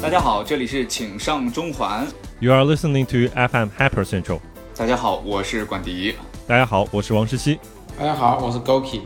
[0.00, 2.06] 大家好，这里是请上中环。
[2.38, 4.38] You are listening to FM Hyper Central。
[4.76, 6.14] 大家好，我是管迪。
[6.46, 7.58] 大家好，我是王十七。
[7.98, 9.00] 大家好，我是 Goki。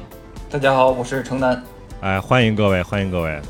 [0.51, 1.61] 大家好，我是城南。
[2.03, 3.41] 哎，欢迎各位，欢迎各位。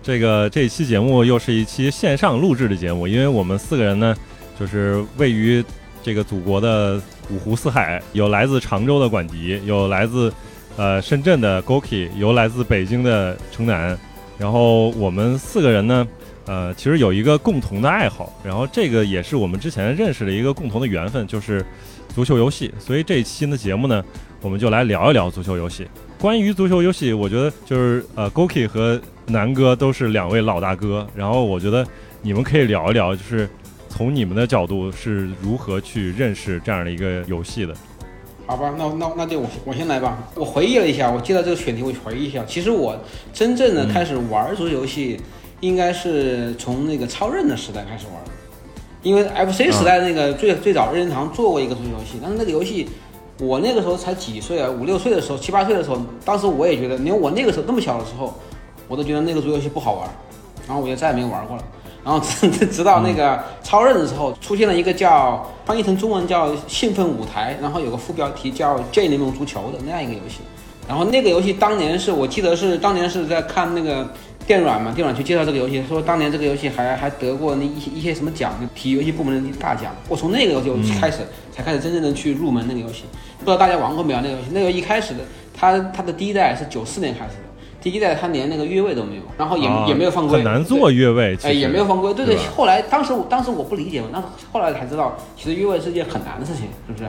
[0.00, 4.16] 这个这一期节目又是一期线上录制的节目，因为我们四个人呢，
[4.58, 5.62] 就是位于
[6.04, 10.32] 这个祖国的五湖四海，有来自常州的管迪，有来自
[10.76, 13.98] 呃深圳的 Goki，有来自北京的城南。
[14.38, 16.06] 然后我们四个人呢，
[16.46, 21.64] 呃，其实有一个共同的爱好，然后这个也是我们之前认识的一个共同的缘分，就是
[22.14, 22.72] 足球游戏。
[22.78, 24.04] 所以这一期的节目呢，
[24.40, 25.86] 我们就来聊一聊足球游戏。
[26.18, 31.86] 关于足球游戏，我觉得就是呃，Goki 和南哥都是两位老大哥，然后我觉得
[32.20, 33.48] 你们可以聊一聊，就是
[33.88, 37.74] 从你们的角度是如何去认识这样的一个游戏的。
[38.44, 40.18] 好吧，那那那就我我先来吧。
[40.34, 42.44] 我回忆了一下，我接到这个选题，我回忆一下。
[42.44, 42.96] 其实我
[43.32, 45.18] 真正的开始玩足球游戏，
[45.62, 48.30] 应该是从那个超任的时代开始玩的。
[49.02, 52.88] 因为 FC 时代那个最、最早任天堂做过一个足球游戏，但是那个游戏
[53.40, 58.32] 我那个时候才几岁啊，五六岁的时候，七八岁的时候，当时我也觉得，连我那个时候那么小的时候，
[58.86, 60.08] 我都觉得那个足球游戏不好玩，
[60.68, 61.64] 然后我就再也没有玩过了。
[62.04, 70.38] 然后直直到那个超任的时候，出现了一个叫翻译成中文叫《兴奋舞台》，然后有个副标题叫《J 联盟足球》的那样一个游戏。
[70.88, 74.08] 然后那个游戏当年是我记得是当年是在看那个
[74.46, 79.94] 电软嘛，电软去介绍这个游戏，说当年这个游戏还还得过那一些一些什么奖，体育游戏部门的大奖。
[80.08, 81.18] 我从那个游戏开始、
[81.52, 83.04] 才开始真正的去入门那个游戏。
[83.38, 84.46] 不知道大家玩过没有那个游戏？
[84.52, 85.20] 那个一开始的
[85.52, 87.42] 它它的第一代是九四年开始的。
[87.80, 92.14] 第一代它连那个越位都没有，然后也、啊也没有犯规，很难做越位，其哎，实也没有犯规。
[92.14, 94.22] 对对，对后来当时我当时我不理解嘛，那
[94.52, 97.04] 后来才知道，其实越位是件很难的事情，是不是？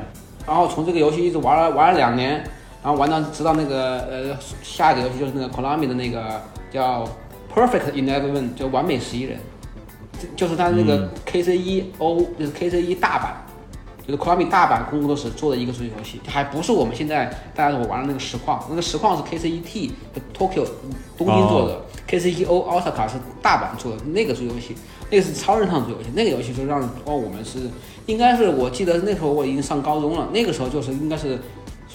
[0.47, 2.43] 然后从这个游戏一直玩了玩了两年，
[2.83, 7.07] 然后玩到直到那个呃下一个游戏就是那个 Konami 的那个叫
[7.53, 9.39] Perfect Eleven，就完美十一人，
[10.19, 13.37] 就就是它那个 KCE O 就是 KCE 大版。
[14.05, 19.93] 就是 Konami 大版工作室做的一个足球游戏，还不是我们现在大家我玩的那个实况，那个实况是 KCE T
[20.37, 20.67] Tokyo
[21.17, 24.03] 东京做的、k c 一 O Osaka 是大阪做的。
[24.07, 24.75] 那个足球游戏，
[25.09, 27.59] 那个是超人上足球游戏，那个游戏就让哦我们是
[28.05, 31.39] 应该是我记得那时候我已经上高中了，那个时候就是应该是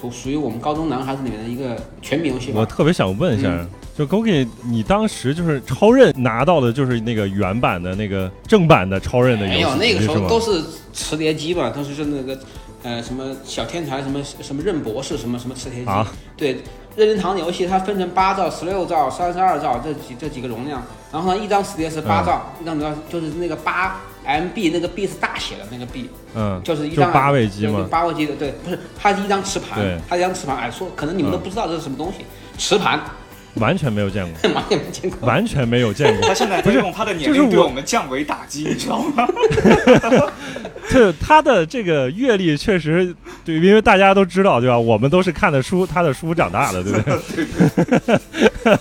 [0.01, 2.61] 属属于我们高中男孩子里面的一个全民游戏吧。
[2.61, 12.39] 我特别想问一下，嗯就 Goki，你当时就是超任拿到的就是那个原版的那个正版的超任的游戏没有，那个时候都是磁碟机嘛，当时是那个
[12.85, 15.87] 呃什么小天才什么什么任博士什么什么磁碟机。
[15.91, 16.63] 啊对，
[16.95, 20.81] 任天堂的游戏它分成八兆、十六兆、三十二兆这几这几个容量，
[21.13, 22.79] 然后呢一张磁碟是八兆，一张
[23.11, 32.25] 就是那个八 MB，那个 B 是大写的那个 B，嗯，就是一张八位机对嘛八位机的，对，不是，它是一张磁盘对，它是一张磁盘，哎，说可能你们都嗯不知道这是什么东西，
[32.59, 33.01] 磁盘，
[33.57, 35.27] 完全没有见过， 完全没见过。
[35.27, 36.29] 完全没有见过。
[36.29, 39.27] 他现在在用他的年龄对我们降维打击，你知道吗？
[40.91, 44.79] 这他的这个阅历确实对，因为大家都知道，对吧？
[44.79, 48.79] 我们都是看的书，他的书长大的，对不对？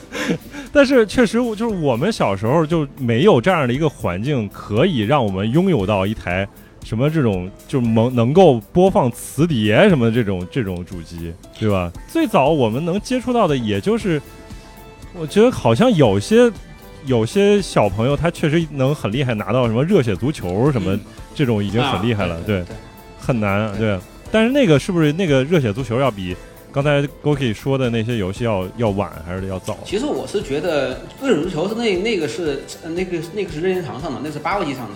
[0.72, 6.48] 但是确实，就是我们小时候就没有这样的一个环境，可以让我们拥有到一台
[6.84, 11.92] 什么这种就能能够播放磁碟什么这种这种主机，对吧？
[12.08, 14.22] 最早我们能接触到的，也就是
[15.14, 16.52] 我觉得好像有些
[17.06, 20.94] 有些小朋友他确实能很厉害，拿到什么热血足球什么。
[20.94, 21.00] 嗯
[21.38, 22.76] 这种已经很厉害了，啊对，对
[23.20, 24.00] 很难啊，对。
[24.32, 26.36] 但是那个是不是那个热血足球要比
[26.78, 29.76] 刚才 Goki 说的那些游戏要要晚还是要早？
[29.84, 34.94] 其实我是觉得热血足球是那那个是呃那个那个是任天堂上的，那是八位机上的。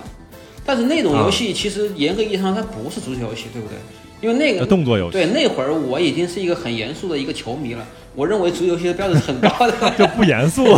[0.64, 3.78] 但是那种游戏其实严格意义上它不是足球游戏，对不对？
[4.22, 7.84] 因为那呃个动作游戏对那会儿我已经是一个很严肃的一个球迷了，
[8.14, 9.74] 我认为足球游戏的标准是很高的。
[9.97, 10.64] 就不严肃。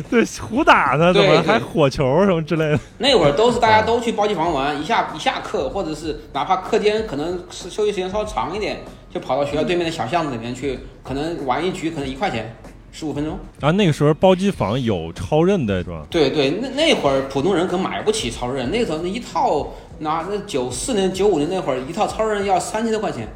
[0.10, 2.78] 对，胡打呢，怎对对么还火球什么之类的？
[2.98, 8.80] 那会儿都是大家都去包机房玩，一下一下课，或者是哪怕课间可能是休息时间稍微长一点，
[9.12, 12.56] 就跑到学校对面的小巷子里面去，可能玩一局可能一块钱，
[12.90, 13.38] 十五分钟。
[13.60, 16.06] 然后那个时候包机房有超任的是吧？
[16.10, 23.28] 对对，那那会儿普通人可买不起超任，那个时候那一套拿那九四年九五年那会儿一套超任要三千多块钱，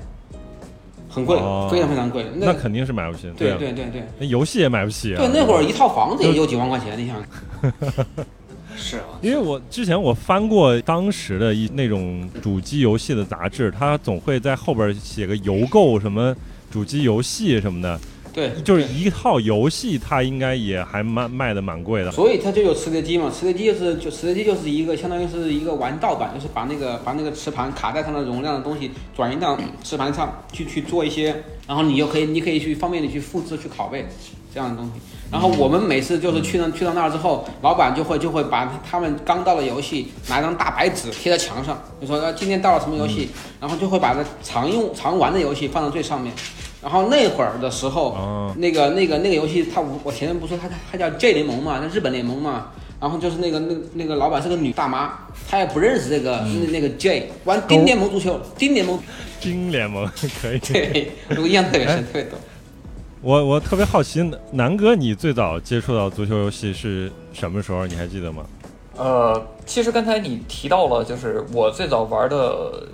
[1.17, 2.27] 很贵，哦非常非常贵。
[2.35, 3.33] 那肯定是买不起。
[3.37, 5.19] 对啊对对对那游戏也买不起啊。
[5.19, 7.17] 对，那会儿一套房子也就几万块钱，你想。
[8.79, 16.37] 是啊，因为我之前我翻过当时的一那种主机游戏的杂志，它总会在后边写个邮购什么
[16.71, 17.99] 主机游戏什么的，
[18.37, 22.12] 对，就是一套游戏，它应该也还蛮卖的蛮贵的。
[22.12, 31.35] 所以它就有磁碟机嘛，磁碟机就是就磁碟机就是一个相当于是一个玩盗版，就是把那个把那个磁盘卡带上的容量的东西转移到磁盘上去去做一些，
[31.67, 34.06] 然后你就可以你可以去方便的去复制去拷贝
[34.53, 34.93] 这样的东西。
[35.33, 46.31] 然后我们每次就是去到去到那儿之后，老板就会就会把他们刚到的游戏拿张大白纸贴在墙上，就说呃今天到了什么游戏，然后就会把它常用常玩的游戏放到最上面。
[46.87, 52.69] 然后那会儿的时候，哦那个那个那个游戏，它我我前面不说它它叫 J 联盟嘛，那日本联盟嘛。
[53.00, 55.12] 然后就是那个那个那个老板是个女大妈，
[55.50, 58.99] 她也不认识这个、那那个 J，玩丁联盟足球，丁联盟，
[59.41, 60.09] 丁联盟
[60.41, 60.59] 可以。
[60.61, 62.38] 对，我印象特别深，特别多。
[63.21, 64.23] 我我特别好奇，
[64.53, 67.85] 南哥，你最早接触到足球游戏是什么时候？
[67.85, 68.44] 你还记得吗？
[68.97, 72.85] 呃，其实刚才你提到了，就是我最早玩的，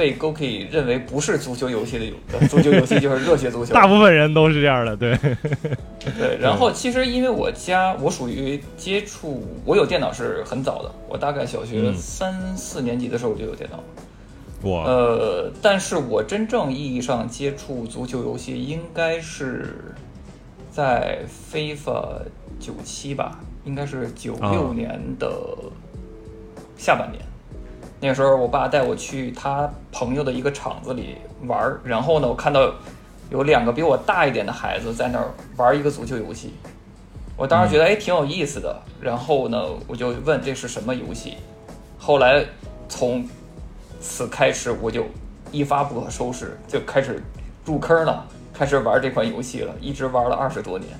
[0.00, 3.74] 被 Goki 认为不是足球游戏的游呃足球游戏就是热血足球。
[3.76, 5.14] 大部分人都是这样的，对。
[6.18, 13.78] 对，然后其实因为我家我属于接触，我有电脑是很早的，我大概小学嗯三四年级的时候我就有电脑。
[14.62, 19.94] 我呃，但是我真正意义上接触足球游戏，应该是
[20.70, 21.18] 在
[21.52, 22.22] FIFA
[22.58, 25.30] 九七吧，应该是九六啊年的
[26.78, 27.22] 下半年。
[28.00, 31.16] 那个时候，我爸带我去他朋友的一个厂子里
[31.46, 32.72] 玩儿，然后呢，我看到
[33.30, 36.54] 有两个比我大一点的孩子在那儿玩一个足球游戏。
[37.36, 41.34] 我当时觉得哎挺有意思的，然后呢，我就问这是什么游戏。
[41.98, 42.42] 后来
[42.88, 43.28] 从
[44.00, 45.04] 此开始，我就
[45.52, 47.22] 一发不可收拾，就开始
[47.66, 50.90] 入坑了，开始玩这款游戏了，一直玩了二十多年。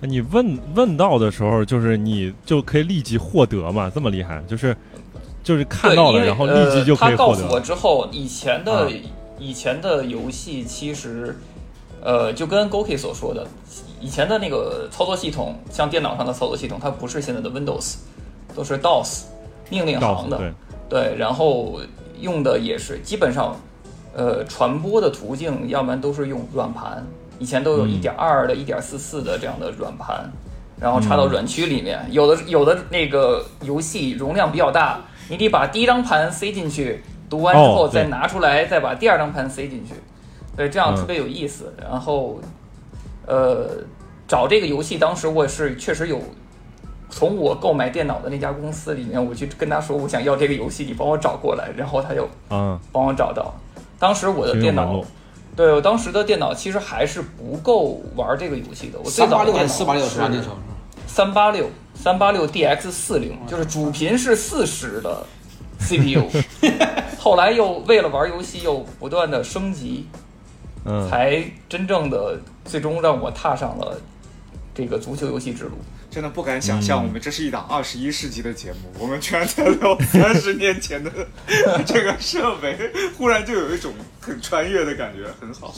[0.00, 4.76] 你问问到的时候，就是你就可以立即获得嘛，这么厉害，就是
[5.44, 7.16] 就是看到了，然后立即就可以呃。
[7.16, 7.60] 他告诉我。
[7.60, 8.88] 之后，以前的、啊
[9.36, 11.36] 以前的游戏其实，
[12.00, 13.44] 呃，就跟 Goki 所说的，
[14.00, 17.96] 以前的那个操作系统，像电脑上的操作系统，它不是现在的 Windows，
[18.54, 19.24] 都是 DOS
[19.68, 20.36] 命令行的。
[20.36, 20.52] 诉对，
[20.88, 21.80] 对，然后
[22.20, 23.56] 用的也是基本上，
[24.14, 27.04] 呃，传播的途径，要不然都是用软盘，
[27.40, 30.32] 以前都有嗯一点二的、一点四四的这样的软盘，
[30.80, 32.06] 然后插嗯到软驱里面。
[32.12, 39.94] 有的有的那个游戏容量比较大，你得把第一张盘塞进去，读完之后再拿出来，再把第二张盘塞进去，
[40.56, 41.74] 对，这样嗯特别有意思。
[41.82, 42.38] 然后，
[43.26, 43.68] 呃，
[44.28, 46.20] 找这个游戏，当时我是确实有
[47.08, 53.54] 从我购买电脑的那家公司里面，我去跟他说我想要这个游戏，你帮我找过来，然后他就嗯，帮我找到。
[53.98, 55.02] 当时我的电脑
[55.56, 58.98] 对我当时的电脑其实还是不够玩这个游戏的。
[58.98, 60.28] 我最三八六早的电脑还是四八六是吧？
[60.30, 60.56] 那时候
[61.06, 61.70] 三八六
[62.04, 65.24] 三八六 DX 四零，就是主频是四十的
[65.80, 66.28] CPU，
[67.18, 70.06] 后来又为了玩游戏又不断的升级，
[70.84, 73.98] 嗯，才真正的最终让我踏上了
[74.74, 75.70] 这个足球游戏之路。
[76.10, 81.10] 真的不敢想象，嗯我们这是一档二十一世纪的节目，我们居然在聊三十年前的
[81.86, 82.78] 这个设备，
[83.16, 85.74] 忽然就有一种很穿越的感觉，很好。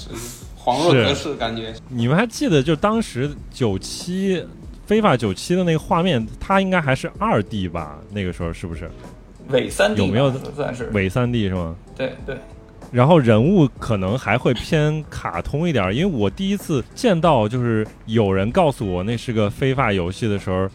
[0.58, 1.72] 恍若隔世的感觉。
[1.88, 4.44] 你们还记得就当时九七
[4.86, 7.98] 非法九七的那个画面，它应该还是二 D 吧？
[8.12, 8.88] 那个时候是不是
[9.48, 10.84] 伪三 D 有没有算是？
[10.94, 11.74] 伪三 D 是吗？
[11.96, 12.36] 对对，
[12.92, 20.68] 然后人物可能还会偏卡通一点儿，因为我第一次见到就是有人告诉我那是个非法游戏的时候，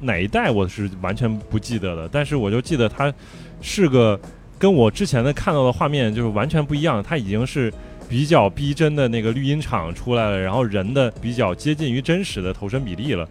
[0.00, 3.12] 哪一代我是完全不记得的，但是我就记得它
[3.60, 4.18] 是个
[4.58, 7.70] 跟我之前的看到的画面就是完全不一样，它已经是
[8.08, 13.28] 比较逼真的那个绿茵场出来了，然后人的比较接近于真实的投身比例了。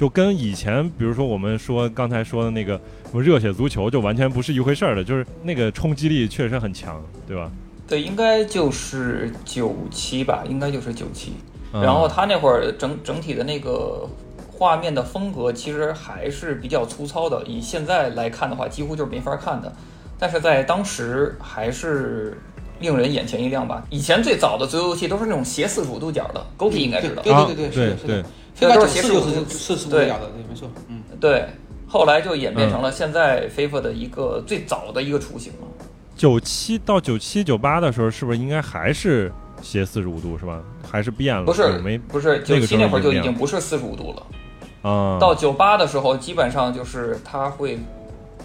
[0.00, 5.04] 就跟以前，比如说我们说刚才说的那个什么热血足球，就完全不是一回事儿了。
[5.04, 7.50] 就是那个冲击力确实很强，对吧？
[7.86, 11.34] 对，应该就是九七吧，应该就是九七。
[11.74, 14.08] 嗯然后他那会儿整整体的那个
[14.50, 19.70] 画面的风格其实还是比较粗糙的，以现在来看的话，几乎就是没法看的。
[20.18, 22.40] 但是在当时还是
[22.80, 23.84] 令人眼前一亮吧。
[23.90, 27.22] 以前最早的足球游戏都是那种斜四十五度角的，Goki 应该知道。
[27.32, 28.24] 啊对对对对，是对的，是的对。
[28.54, 31.02] 非法都九四就是斜四是是是不对一样的，对，没错，嗯。
[31.20, 31.46] 对，
[31.86, 35.86] 后来就演变成了现在 FIFA 的一个最早的一个雏形了。
[36.16, 39.32] 九七到九七九八的时候，是不是应该还是
[39.62, 40.60] 斜四十五度是吧？
[40.90, 41.44] 还是变了？
[41.44, 44.90] 不是没不是，九七那会儿就已经不是四十五度了。
[44.90, 45.18] 啊？
[45.18, 47.78] 到九八的时候，基本上就是它会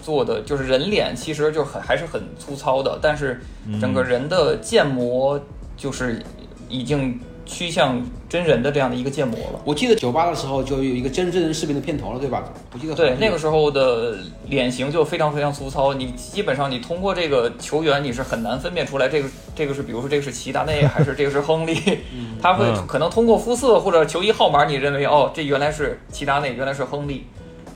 [0.06, 3.40] 做的，就是人脸其实就很还是很粗糙的，但是
[3.80, 5.40] 整个人的建模
[5.76, 6.22] 就是
[6.68, 9.60] 已经趋向真人的这样的一个建模了。
[9.64, 12.44] 我记得九八的时候就有一个真真人视频的片头了，对吧？
[12.72, 14.16] 我记得对，那个时候的
[14.48, 21.74] 脸型就非常非常粗糙，你基本上你通过这个球员，你是很难分辨出来这个这个是，比如说这个是齐达内还是这个是亨利，
[22.40, 22.86] 他会嗯。
[22.86, 27.26] 可能通过肤色或者球衣号码，你认为哦，这原来是齐达内，原来是亨利，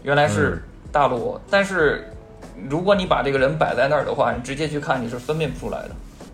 [0.04, 2.12] 原来是大罗，但是
[2.68, 5.90] 如果你把这个人摆在那儿的话，你直接去看，你是分辨不出来的。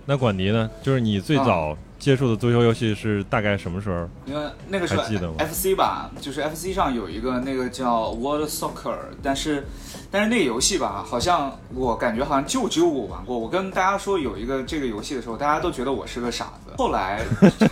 [0.07, 0.71] 那管迪呢？
[0.83, 4.09] 就是你最早接触的足球游戏是大概什么时候？
[4.25, 9.67] 因为那个时候还记得吗 FC 吧，就是 FC 上有一个那个叫 World Soccer，但是
[10.09, 13.37] 但是那个游戏吧，好像我感觉好像就只有我玩过。
[13.37, 16.73] 我跟大家说有一个这个游戏的时候，大家都觉得我是个傻子。
[16.79, 17.25] 后来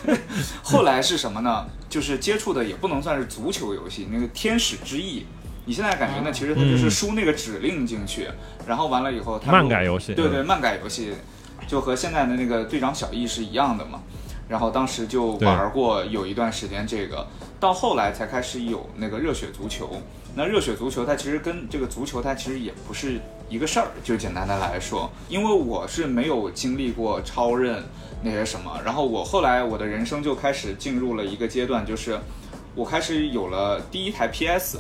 [0.61, 1.65] 后来是什么呢？
[1.89, 5.25] 就是接触的也不能算是足球游戏，那个天使之翼。
[5.67, 6.31] 你现在感觉呢？
[6.33, 8.29] 其实它就是输那个指令进去，
[8.67, 11.15] 然后完了以后它漫改游戏对对，慢改游戏
[11.67, 14.03] 就和现在的那个队长小易是一样的嘛。
[14.47, 17.27] 然后当时就玩过有一段时间这个，
[17.59, 20.03] 到后来才开始有那个热血足球。
[20.37, 23.19] 那热血足球它其实跟这个足球它其实也不是
[23.49, 27.83] 一个事儿，就简单的来说，因为我是没有经历过超任
[28.23, 32.19] 那些什么，然后我后来我的人生就开始进入了一个阶段，就是
[32.75, 34.79] 我开始有了第一台 PS。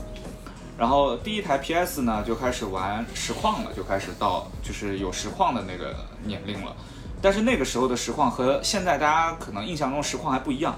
[0.76, 6.74] 然后第一台 PS 呢，就开始玩实况了，就开始到就是有实况的那个年龄了。
[7.22, 10.74] 但是那个时候的实况和现在大家可能印象中实况还不一样。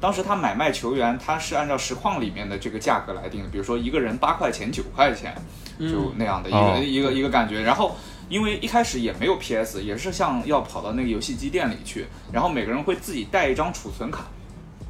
[0.00, 5.34] 当时他买卖球员，他是按照实况里面的这个价格来定的，比如说一个人八块钱、九块钱，
[5.80, 7.62] 就那样的一个、哦一个一个感觉。
[7.62, 7.96] 然后
[8.28, 14.26] 因为一开始也没有 PS，也是像要跑到那个游戏机店里去，然后每个人会自己带一张储存卡，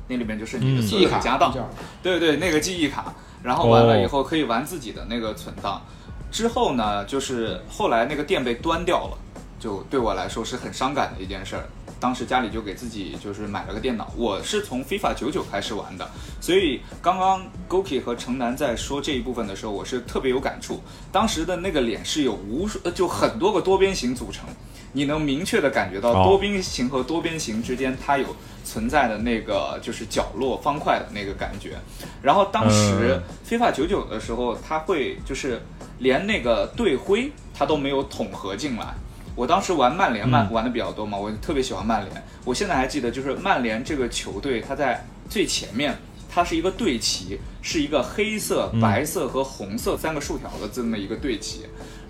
[0.08, 1.54] 那里面就是你的记忆卡有的家当。
[1.54, 1.66] 叫
[2.02, 5.82] 对对，那个记忆卡，然后完了哦以后可以玩自己的那个存档。
[6.30, 9.18] 之后呢，就是后来那个店被端掉了，
[9.58, 11.64] 就对我来说是很伤感的一件事儿。
[12.00, 16.08] 当时家里就给自己就是买了个电脑，我是从 FIFA 九九开始玩的，
[16.40, 20.80] 所以刚刚 Goki 和城南在说这一部分的时候，我是特别有感触。
[21.10, 24.44] 当时的那个脸是有无数，呃就很多个多边形组成，
[24.92, 31.76] 你能明确的感觉到哦多边形和多边形之间它有存在的那个就是角落方块的那个感觉。
[32.22, 35.60] 然后当时 FIFA 九九的时候，它会就是
[35.98, 38.94] 连那个队徽它都没有统合进来。
[39.34, 42.24] 我当时玩曼联曼玩的比较多嘛，我特别喜欢曼联。
[42.44, 45.96] 我现在还记得，就是曼联这个球队，它在最前面，
[46.28, 51.66] 它是一个队旗，是一个黑色、白色和红色三个竖条的这么一个队旗。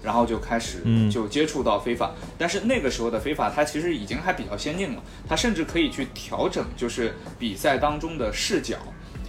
[0.09, 1.11] 然后就开始嗯。
[1.11, 8.77] 就接触到非法，但是那个时候的非法，它其实已经还比较先进了，它甚至可以去调整，就是比赛当中的视角，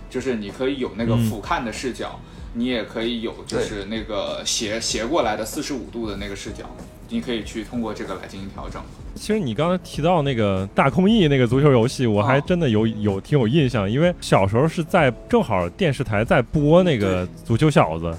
[0.10, 1.26] 就是你可以有那个嗯。
[1.26, 2.18] 俯瞰的视角，
[2.54, 6.64] 你也可以有就是那个斜斜过来的四十五度的那个视角，
[7.10, 8.82] 你可以去通过这个来进行调整。
[9.16, 18.16] 其实你刚才提到那个大空翼那个足球游戏，我还哦真的有有挺有印象，因为小时候是在正好电视台在播那个足球小子，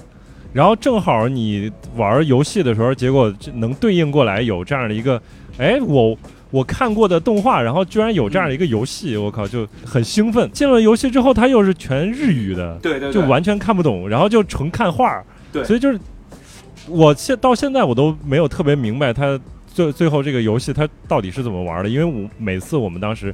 [0.53, 5.21] 然后正好你玩游戏的时候，结果这能对应过来有这样的一个，
[5.57, 6.17] 哎，我
[6.49, 10.49] 我看过的动画，然后居然有这样的一个游戏，我靠，就很兴奋。
[10.51, 15.25] 进了游戏之后，它又是全日语的，对对对，就完全看不懂，然后就纯看画儿。
[15.53, 15.99] 对所以就是
[16.87, 23.33] 我现到现在我都没有特别明白它最最后这个游戏它到底是怎么玩的，因为我每次我们当时。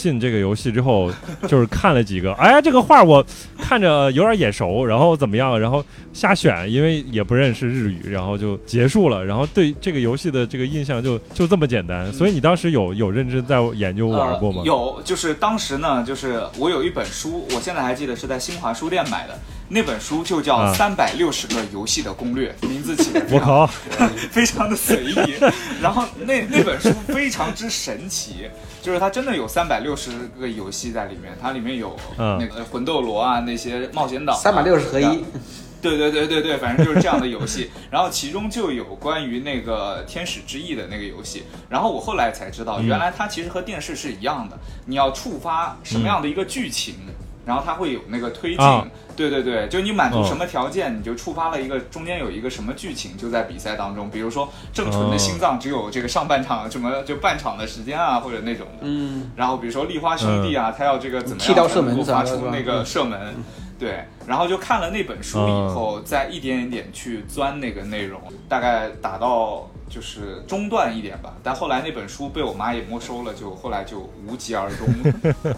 [0.00, 1.10] 进这个游戏之后，
[1.46, 3.24] 就是看了几个，哎，这个画我
[3.58, 9.24] 看着有点眼熟，然后怎么样，然后瞎选，因为也不认识日语，然后就结束了。
[9.24, 12.12] 然后对这个游戏的这个印象就就这么简单。
[12.12, 14.62] 所以你当时有有认真在研究玩过吗？
[14.64, 19.38] 有，就是当时呢，就是我有一本书，我现在还记得是在新华书店买的，
[19.72, 23.66] 那本书就叫啊《三百六十个游戏的攻略》，名字起的我靠，
[24.32, 25.14] 非常的随意。
[25.80, 28.50] 然后那那本书非常之神奇，
[28.82, 30.10] 就是它真的有三百六十
[30.40, 35.24] 个游戏在里面，它里面有嗯那个魂斗罗啊，那些冒险岛、啊，三百六十合一，
[35.80, 37.70] 对对对对对，反正就是这样的游戏。
[37.92, 41.44] 然后其中就有关于那个《天使之翼》的那个游戏。
[41.68, 46.96] 然后我后来才知道，嗯原来它其实和电视是一样的，你要触发什么样的一个剧情，
[47.44, 48.64] 然后它会有那个推进。
[48.64, 54.08] 啊对对对，就你满足哦什么条件，你就触发了一个中间有一个什么剧情，就在比赛当中。
[54.08, 58.78] 比如说郑纯哦的心脏只有这个上半场什么就半场的时间啊，或者那种的。
[58.80, 63.34] 嗯，然后比如说丽花兄弟啊，他要这个怎么剃刀射样才能够发门啥的是吧出那个嗯射门？
[63.80, 71.34] 对，然后就看了那本书以后，再一点一点去钻那个内容，大概打到就是中段一点吧。
[71.42, 75.56] 但后来那本书被我妈也没收了，就后来就无疾而终了。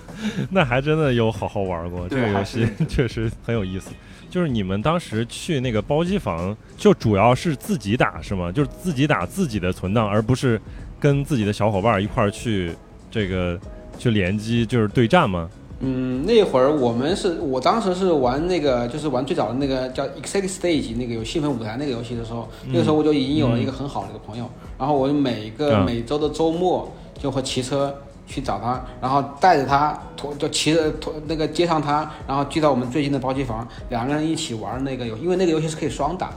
[0.52, 3.90] 那还真的有好好玩过，这个游戏 确实很有意思。
[4.28, 8.52] 就是你们当时去那个包机房，就主要是自己打是吗？
[8.52, 10.60] 就是自己打自己的存档，而不是
[11.00, 12.76] 跟自己的小伙伴一块儿去
[13.10, 13.58] 这个
[13.98, 15.48] 去联机，就是对战吗？
[15.80, 25.84] 嗯，那会儿我们是我当时是玩那个，就是玩最早的那个叫 Excited Stage 那个有兴奋舞台那个游戏的时候，那个时候我就已经有了一个很好的一个朋友，然后我每个嗯。
[25.84, 27.94] 每周的周末就会骑车
[28.26, 36.30] 去找他，然后带着他拖就骑着拖那个接上他，然后聚到我们最近的包机房，两个人一起玩那个游，因为那个游戏是可以双打，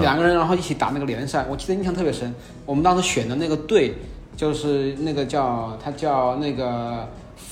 [0.00, 2.32] 两个人然后一起打那个联赛，我记得印象特别深。
[2.64, 3.94] 我们当时选的那个队
[4.36, 7.06] 就是那个叫他叫那个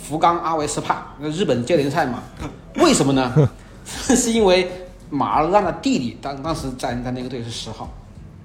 [0.06, 2.20] 福冈阿维斯帕，那日本接联赛嘛。
[2.78, 3.32] 为什么呢？
[3.84, 4.70] 是因为
[5.10, 7.88] 马尔让的弟弟当当时在在那个队是十号，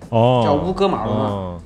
[0.09, 1.23] 哦，叫乌戈马罗嘛。
[1.25, 1.61] 哦，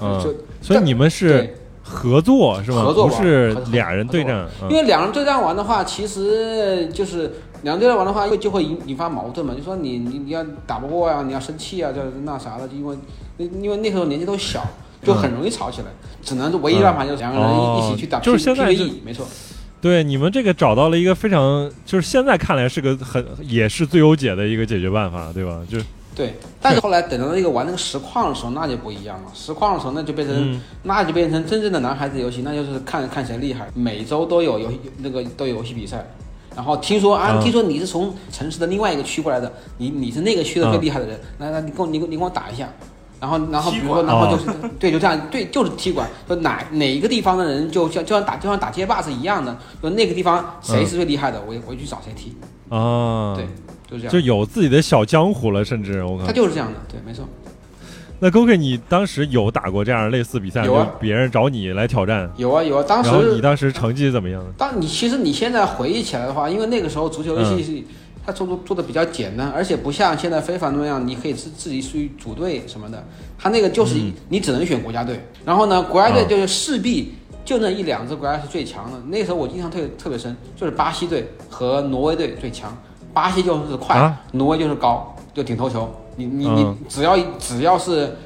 [0.00, 2.82] 嗯，就所以你们是，合作是吧？
[2.82, 7.32] 合作不是俩人对战，嗯因为两人对战完的话，其实就是
[7.62, 9.54] 两人对战玩的话，会就会引引发矛盾嘛。
[9.54, 12.96] 就说你你你要打不过呀、你要生气啊，就那啥的，就因为
[13.38, 14.64] 因为那时候年纪都小，
[15.06, 15.86] 就很容易吵起来。
[16.22, 19.26] 只能是唯一办法就是两个人一一起去打就是现在 PVE，没错。
[19.80, 25.60] 对你们这个找到了一个非常，就是现在看来是个很也是最优解的一个解决办法，对吧？
[25.70, 25.78] 就
[26.16, 29.30] 对，但是后来等到那个玩那个实况的时候，那就不一样了。
[29.34, 33.68] 实况的时候，那就变成、嗯那就变成真正的男孩子游戏，那就是看看谁厉害。
[33.74, 36.04] 每周都有游戏那个都有游戏比赛。
[36.56, 42.66] 然后听说啊，嗯听说你是从城市的另外一个区过来的，你你是那个区的最嗯厉害的人，来来你跟我你你跟我打一下。
[43.20, 52.36] 然后然后比踢如说然后就是、对就这样对就是踢馆，说哪哪一个地方的人就像就像打就像打街霸是一样的，说那个地方谁是最厉害的，我我就去找谁踢。
[52.68, 53.46] 啊，对，
[53.88, 54.12] 就是这样。
[54.12, 56.32] 就有自己的小江湖了，甚至我感觉他。
[56.32, 57.24] 就是这样的，对，没错。
[58.18, 64.42] 那 g o k 你当时有打过这样类似比赛，有啊别人找你来挑战，有啊有啊，当然后你当时成绩怎么样？
[64.56, 67.84] 当你其实你现在回忆起来的话，因为那个时候足球游戏是、
[68.26, 73.02] 它做做做的比较简单，而且不像现在非法那样，你可以自自己去组队什么的。
[73.38, 77.14] 它那个就是嗯你只能选国家队，然后呢，国家队啊就是势必
[77.44, 78.98] 就那一两支国家是最强的。
[79.06, 82.76] 那时候我印象特特别深，就是巴西队和挪威队最强，
[83.14, 85.88] 巴西就是快，啊挪威就是高，就顶头球。
[86.16, 88.16] 你你你嗯只要只要是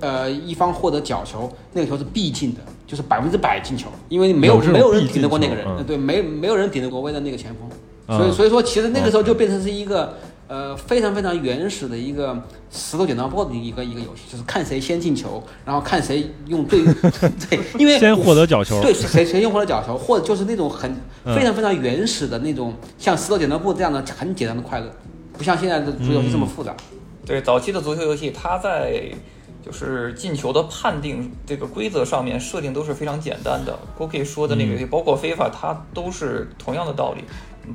[0.00, 7.72] 呃一方获得角球，那个球是必进的，就是百分之百进球，因为没有有没有人顶得过那个人，嗯对，没没有人顶得过威的那个前锋，啊
[8.08, 10.14] 所以所以说其实那个时候就变成是一个。
[10.48, 16.84] 呃，非常非常原始的一个石头剪刀布的一个一个游戏，就是看谁先进球，然后看谁用最
[17.50, 20.88] 对，因为先获得角球，对谁谁用获得角球，或者就是那种很
[21.24, 24.86] 嗯非常非常原始的那种，像石头剪刀布这样的很简单的快乐，
[25.36, 26.72] 不像现在的足球游戏这么复杂。
[27.26, 29.02] 对，早期的足球游戏，它在
[29.64, 33.76] 就是进球的判定这个规则上面设定都是非常简单的。
[33.98, 37.24] Goki 说的那个游戏，包括非法，它都是同样的道理，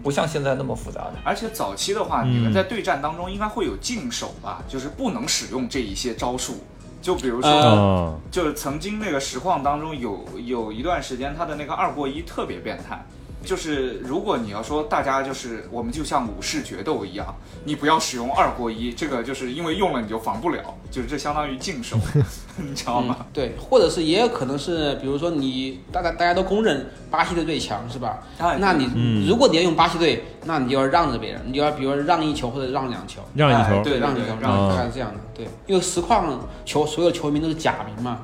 [0.04, 1.14] 不像现在那么复杂的。
[1.24, 6.64] 而且早期的话，嗯你们在对战当中应该会有禁手吧，就是不能使用这一些招数。
[7.02, 13.04] 就比如说，就是曾经那个实况当中有有一段时间，他的那个二过一特别变态。
[13.44, 21.98] 就是如果你要说大家就是我们就像武士决斗一样，你不要使用二过一，这个就是因为用了你就防不了，就是这相当于禁手，
[22.58, 23.18] 你知道吗？
[23.20, 28.20] 嗯，对，或者是也有可能是，比如说你大家大家都公认巴西队最强是吧？
[28.38, 35.20] 哎那你、嗯如果你要用巴西队，那你就要让着别人，你就要比如说让一球或者让两球，让一球，哎对让一球，让一球大概是这样的。
[35.34, 38.20] 对，因为实况球所有球迷都是假名嘛，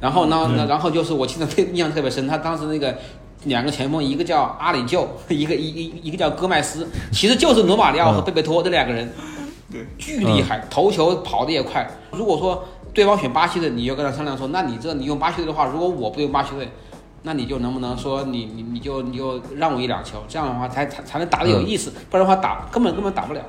[0.00, 2.96] 然后呢，嗯然后就是我记得特印象特别深，他当时那个。
[3.44, 9.12] 两个前锋，一个叫阿里旧，一个一一一个叫戈麦斯，其实就是罗马里奥和嗯贝贝托这两个人，
[9.70, 11.88] 对，巨厉害，头球跑得也快。
[12.12, 16.68] 如果说对方选巴西队，你就跟他商量说，那你这你用巴西队的话，如果我不用巴西队，
[17.22, 23.40] 那你就能不能说你你你就你就让我一两球，这样的话才才才能打得有意思，不然的话打根本根本打不了。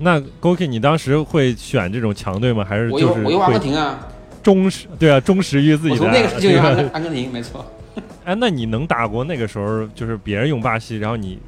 [0.00, 2.64] 那 Goki 你当时会选这种强队吗？
[2.68, 3.98] 还是我用我用阿根廷啊，
[4.42, 7.64] 忠实对啊，忠实于自己的我从那个时候就用 阿根廷，没错。
[8.28, 11.38] 哎，那你能打过那个时候就是别人用巴西，然后你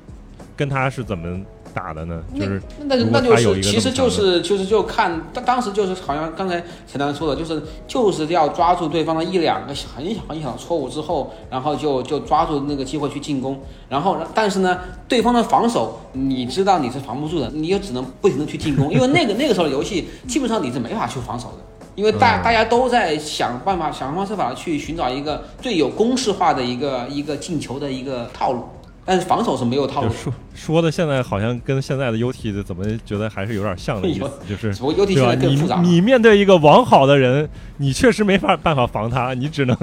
[0.57, 1.38] 跟他是怎么
[1.75, 2.23] 打的呢？
[2.35, 21.59] 就是那那就是其实就是就是就看当当时就是好像刚才陈丹说的，就是就是要抓住对方的一两个很小很小的错误之后，然后就就抓住那个机会去进攻，然后但是呢，对方的防守你知道你是防不住的，你就只能不停的去进攻，因为那个那个时候的游戏基本上你是没法去防守的。
[21.94, 28.64] 因为大嗯大家都在想办法想方设法去寻找一个最有公式化的一个一个进球的一个套路，
[29.05, 35.22] 但是防守是没有套路说说的现在好像跟现在的 UT 的怎么觉得还是有点像的意思， 就是只不过尤其对？
[35.22, 35.81] 你现在更复杂。
[35.81, 37.48] 你面对一个网好的人，
[37.79, 39.76] 你确实没法办法防他，你只能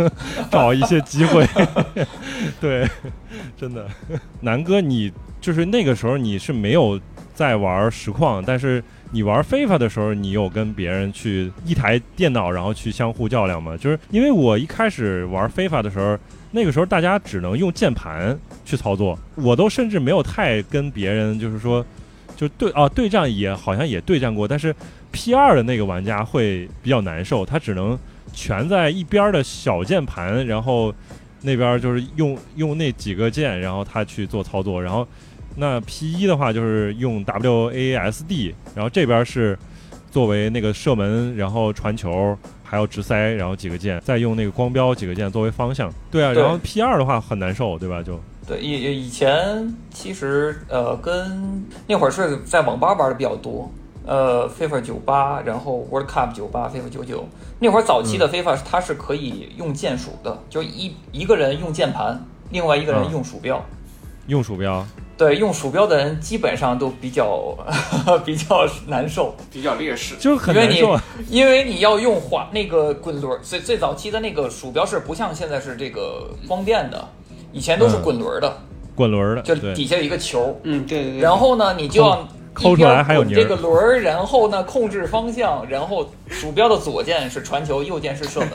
[0.49, 1.45] 找一些机会。
[2.61, 2.87] 对，
[3.59, 3.85] 真的，
[4.41, 6.99] 南哥，你就是那个时候你是没有
[7.37, 13.77] 在玩实况，但是你玩非法的时候，你有跟别人去一台电脑，然后去相互较量吗？
[13.77, 16.17] 就是因为我一开始玩非法的时候，
[16.49, 21.85] 那个时候大家只能用键盘去操作，我都甚至没有太跟别人就是说，
[22.35, 24.75] 就对啊对战也好像也对战过，但是
[25.11, 27.95] P 二的那个玩家会比较难受，他只能
[28.33, 30.91] 全在一边的小键盘，然后
[31.43, 35.07] 那边就是用用那几个键，然后他去做操作，然后
[35.57, 39.57] 那 P 一的话就是用 WASD，然后这边是
[40.09, 42.37] 作为那个射门，然后传球。
[42.69, 45.89] 还有直塞，然后几个键，再用那个光标几个键作为方向。
[46.11, 48.03] 对啊，对然后 P 二的话很难受，对吧？
[48.03, 53.71] 就对，以以前其实呃跟那会儿是在网吧玩的比较多，
[54.05, 57.25] 呃，FIFA 九八，然后 World Cup 九八，FIFA 九九，
[57.59, 63.65] 那会儿早期的 FIFA 它是可以用键鼠的，就一一个人用键盘，另外一个人嗯用鼠标。
[64.27, 64.85] 用鼠标。
[65.17, 67.57] 对，用鼠标的人基本上都比较
[68.23, 70.15] 比较难受，比较劣势。
[70.19, 71.03] 就很因为你难受啊。
[71.27, 77.07] 因为你要用滑那个滚轮儿，最最早期的那个鼠标是不像现在是这个光电的，
[77.51, 78.57] 以前都是嗯滚轮儿的，
[78.95, 81.19] 滚轮的，就，底下有一个球，嗯，对对对。
[81.19, 88.49] 然后呢，你就要抠出来还有泥儿一边滚这个轮儿，然后呢控制方向，然后鼠标的左键是传球，右键是射门，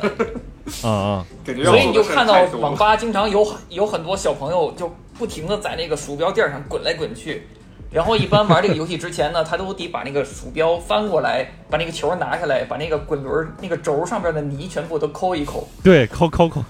[0.85, 4.89] 啊啊，感觉所以你就看到网吧经常有有很多小朋友就
[5.23, 7.47] 不停的在那个鼠标垫上滚来滚去。
[7.93, 16.61] 然后一般玩这个游戏之前呢，他都得把那个鼠标翻过来，把那个球拿下来，把那个滚轮儿那个轴上边的泥全部都抠一抠，对，抠抠抠，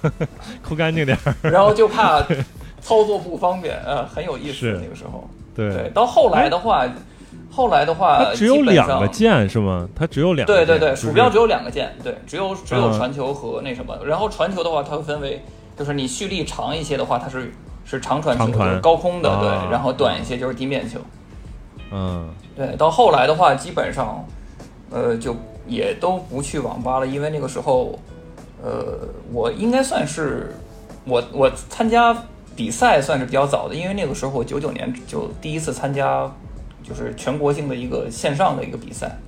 [0.62, 1.34] 抠干净点儿。
[1.50, 2.20] 然后就怕
[2.82, 5.26] 操作不方便，呃，很有意思那个时候。
[5.56, 6.86] 对对，，到后来的话，
[7.50, 9.88] 后来的话，它只有两个键是吗？
[9.96, 10.66] 它只有两个键。
[10.66, 13.96] 对对对，鼠标只有两个键，对，只有只有嗯传球和那什么。
[14.04, 15.42] 然后传球的话，它会分为，
[15.78, 17.50] 就是你蓄力长一些的话，它是
[17.96, 20.98] 是长传球，传就是高空的，啊对，然后短一些就是地面球。
[21.90, 24.24] 嗯，对，到后来的话，基本上，
[24.90, 27.98] 呃，就也都不去网吧了，因为那个时候，
[28.62, 28.98] 呃，
[29.31, 30.55] 我应该算是
[31.05, 32.16] 我我参加
[32.57, 36.31] 比赛算是比较早的，因为那个时候我九九年就第一次参加，
[36.83, 39.18] 就是全国性的一个线上的一个比赛。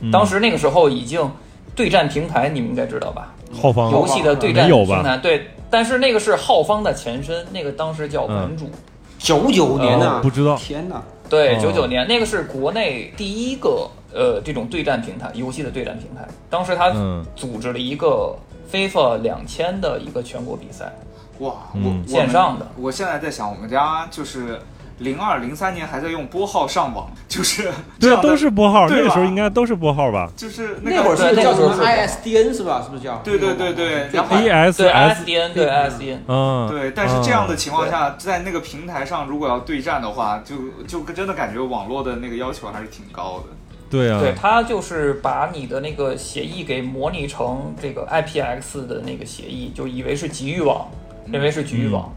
[0.00, 1.30] 嗯当时那个时候已经
[1.74, 3.34] 对战平台，你们应该知道吧？
[3.52, 8.70] 浩方游戏的对战平台，对，但是那个是浩方的前身，那个当时叫嗯玩主。
[9.18, 11.00] 九九年呐、不知道天哪！
[11.28, 16.26] 对，哦九九年那个是国内第一个呃这种对战平台，游戏的对战平台。
[16.50, 18.36] 当时他嗯组织了一个
[18.72, 20.92] FIFA 两千的一个全国比赛，
[21.38, 22.66] 哇，嗯我线上的。
[22.76, 24.60] 我现在在想，我们家就是
[25.02, 32.82] 零二零三年还在用拨号上网，就是这对啊，都是拨号，那个时候应该都是拨号吧就是那会儿是叫什么 ISDN 是吧？
[32.82, 33.16] 是不是叫？
[33.24, 43.54] 对对对对然后对 ISDN，对 ISDN，嗯，对，但是这样的啊情况下，在那个平台上如果要对战的话，就就真的感觉网络的那个要求还是挺高的。
[43.90, 50.88] 对啊，对，它就是把你的那个协议给模拟成这个 IPX 的那个协议，就以为是局域网，
[51.30, 52.10] 认为是局域网，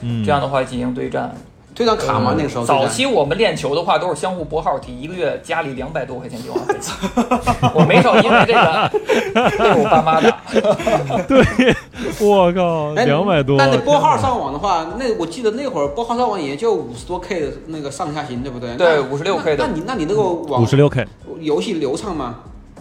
[0.00, 1.34] 嗯，这样的话进行对战。
[1.74, 2.34] 对战卡吗？
[2.36, 6.74] 那个时候早期我们练球的话都是相互拨号踢，一个月家里两百多块钱电话费，
[7.74, 8.90] 我没少因为这个
[9.58, 10.40] 被我爸妈打。
[11.26, 11.74] 对，
[12.20, 18.76] 我靠，哎两百多，那你拨号上网的话，那我记得那会儿拨号上网也就五十多 K 的那个上下行，对不对？
[18.76, 21.06] 对五十六 K 的那那你那你那个网五十六 K，
[21.38, 22.36] 游戏流畅吗？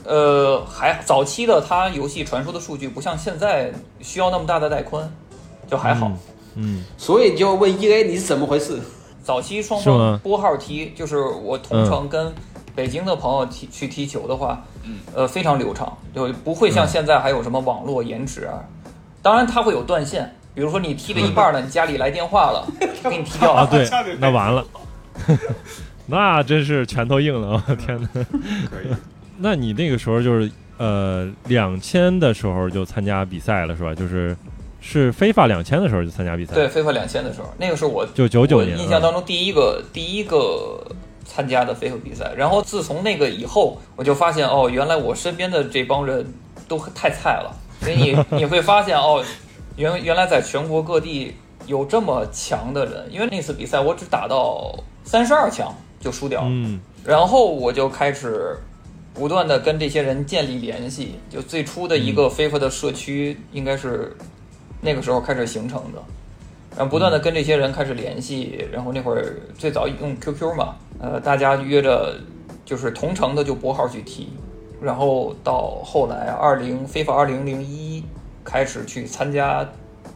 [0.06, 3.72] 呃，还早期的它游戏传输的数据不像现在
[4.02, 5.08] 需要那么大的带宽，
[5.70, 6.08] 就还好。
[6.08, 6.18] 嗯，
[6.98, 8.80] 所以就问 EA 你是怎么回事？
[9.24, 12.34] 早期双方拨号踢，就是我同城跟
[12.74, 18.64] 北京的朋友踢去踢球的话，嗯，呃，非常流畅，就不会像嗯现在还有什么网络延迟啊。
[19.22, 22.66] 当然它会有断线，比如说你踢了一半呢，你家里来电话了，
[23.10, 23.68] 给你踢掉啊，了。
[23.68, 23.88] 对，
[24.20, 24.66] 那完了，
[26.08, 28.10] 那真是拳头硬了，我天哪！
[28.14, 28.96] 可以，
[29.38, 33.94] 那你那个时候就是呃两千的时候就参加比赛了是吧？
[33.94, 34.36] 就是
[34.82, 40.82] 是非法两千的时候就参加比赛，对，，非法两千的时候，那个是我就九九年，印象当中第一个第一个
[41.26, 42.34] 参加的非法比赛。
[42.36, 46.26] 然后自从那个以后，我就发现哦，原来我身边的这帮人
[46.68, 47.56] 都太菜了。
[47.82, 49.24] 所以你 你会发现哦，
[49.76, 51.34] 原原来在全国各地
[51.66, 53.08] 有这么强的人。
[53.12, 58.58] 因为那次比赛我只打到三十二强就输掉了，嗯然后我就开始
[59.14, 61.16] 不断的跟这些人建立联系。
[61.30, 64.16] 就最初的一个非法的社区，应该是
[64.82, 66.02] 那个时候开始形成的。
[66.78, 72.16] 然后不断的跟这些人开始联系，然后那会儿最早用 QQ 嘛，呃，大家约着
[72.64, 74.30] 就是同城的就拨号去踢，
[74.80, 78.04] 然后到后来二零非法二零零一
[78.46, 79.68] 开始去参加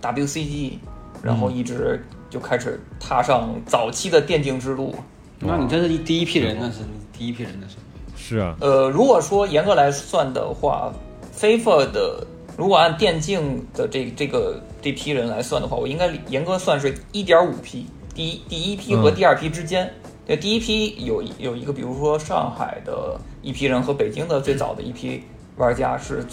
[0.01, 0.77] WCG，
[1.21, 4.95] 然后一直就开始踏上早期的电竞之路。
[5.39, 7.75] 那你真是第一批人，那是第一批人，那是。
[8.15, 10.93] 是啊，呃，如果说严格来算的话
[11.37, 19.91] ，FIFA 的如果按电竞的这这个这批人来算的话，我应该严格算是一点五批，第一第一批和第二批之间。
[20.25, 25.21] 对，第一批有有一个，比如说上海的一批人和北京的最早的一批
[25.57, 26.25] 玩家是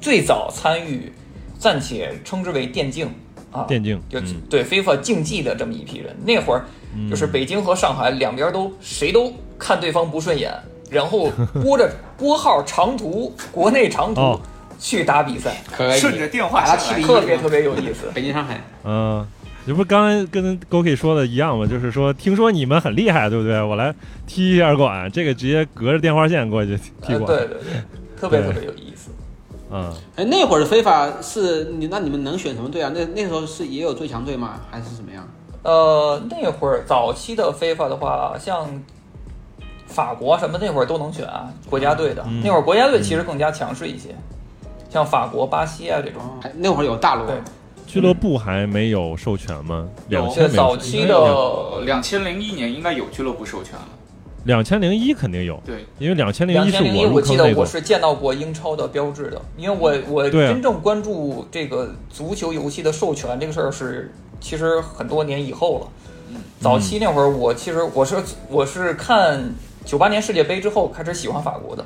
[0.00, 1.10] 最早参与，
[1.58, 3.08] 暂且称之为电竞
[3.50, 6.14] 啊，电竞就嗯对 FIFA 竞技的这么一批人。
[6.26, 6.64] 那会儿
[7.08, 10.52] 就是北京和上海两边都谁都看对方不顺眼，
[10.90, 11.30] 然后
[11.62, 14.40] 拨着 拨号长途国内长途哦
[14.78, 18.06] 去打比赛，可以顺着电话下来打他七比一，特别特别有意思。
[18.14, 19.26] 北京上海，嗯，
[19.66, 21.66] 这不刚才跟 Goki 说的一样吗？
[21.66, 23.62] 就是说，听说你们很厉害，对不对？
[23.62, 23.94] 我来
[24.26, 27.26] 踢一下馆，这个直接隔着电话线过去踢呃，馆。
[27.26, 27.82] 对对对，
[28.20, 29.10] 特别特别有意思。
[29.70, 32.90] 嗯，哎，那会儿的非法是你，那你们能选什么队啊？
[32.94, 34.60] 那那时候是也有最强队吗？
[34.70, 35.28] 还是怎么样？
[35.62, 38.66] 呃，那会儿早期的非法的话，像
[39.86, 42.24] 法国什么那会儿都能选啊，国家队的。
[42.26, 44.14] 嗯那会儿国家队其实更加强势一些，
[44.90, 46.20] 像法国、巴西啊这种。
[46.40, 47.36] 还那会儿有大陆，对，
[47.86, 49.88] 俱乐部还没有授权吗？
[50.08, 53.88] 有两千早期的呃，两千零一年应该有俱乐部授权了。
[54.44, 57.22] 两千零一肯定有，对，因为两千零两一是我入坑那种。
[57.22, 66.38] 记得我是见到过英超的标志的，因为我我真正关注这个足球游戏的授权这个事儿是其实很多年以后了。
[66.60, 68.16] 早期那会儿，我其实我是
[68.48, 69.52] 我是看
[69.84, 71.84] 九八年世界杯之后开始喜欢法国的，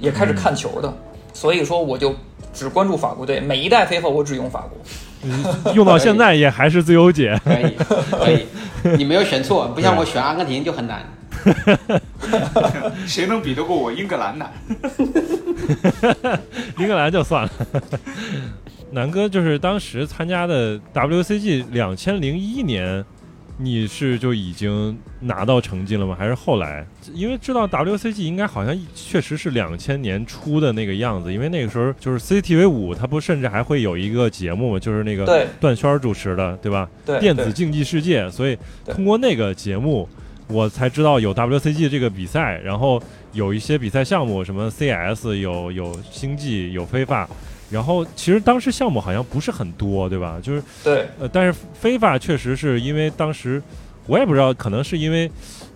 [0.00, 0.92] 也开始看球的，
[1.32, 2.14] 所以说我就
[2.52, 4.78] 只关注法国队，每一代 FIFA 我只用法国。
[5.74, 7.40] 用到现在也还是自由解。
[7.44, 7.74] 可以
[8.10, 8.46] 可以，
[8.98, 11.02] 你没有选错，不像我选阿根廷就很难。
[13.06, 14.46] 谁能比得过我英格兰呢？
[16.78, 17.50] 英格兰就算了。
[18.90, 23.04] 南哥就是当时参加的 WCG 两千零一年，
[23.58, 26.16] 你是就已经拿到成绩了吗？
[26.18, 26.84] 还是后来？
[27.12, 36.88] 因为知道 WCG 应该好像确实是两千年初的那个样子，因为那个时候就是 CCTV 五，它不甚至还会有一个节目嘛，就是那个对段轩主持的，对吧？
[37.04, 40.08] 对，电子竞技世界，所以通过那个节目，
[40.48, 43.00] 我才知道有 WCG 这个比赛，然后
[43.32, 47.28] 有一些比赛项目，什么 CS 有有星际有非法，
[47.72, 50.38] 然后其实当时项目好像不是很多，对吧？
[50.42, 53.60] 就是对呃，但是非法确实是因为当时
[54.06, 55.30] 我也不知道，可能是因为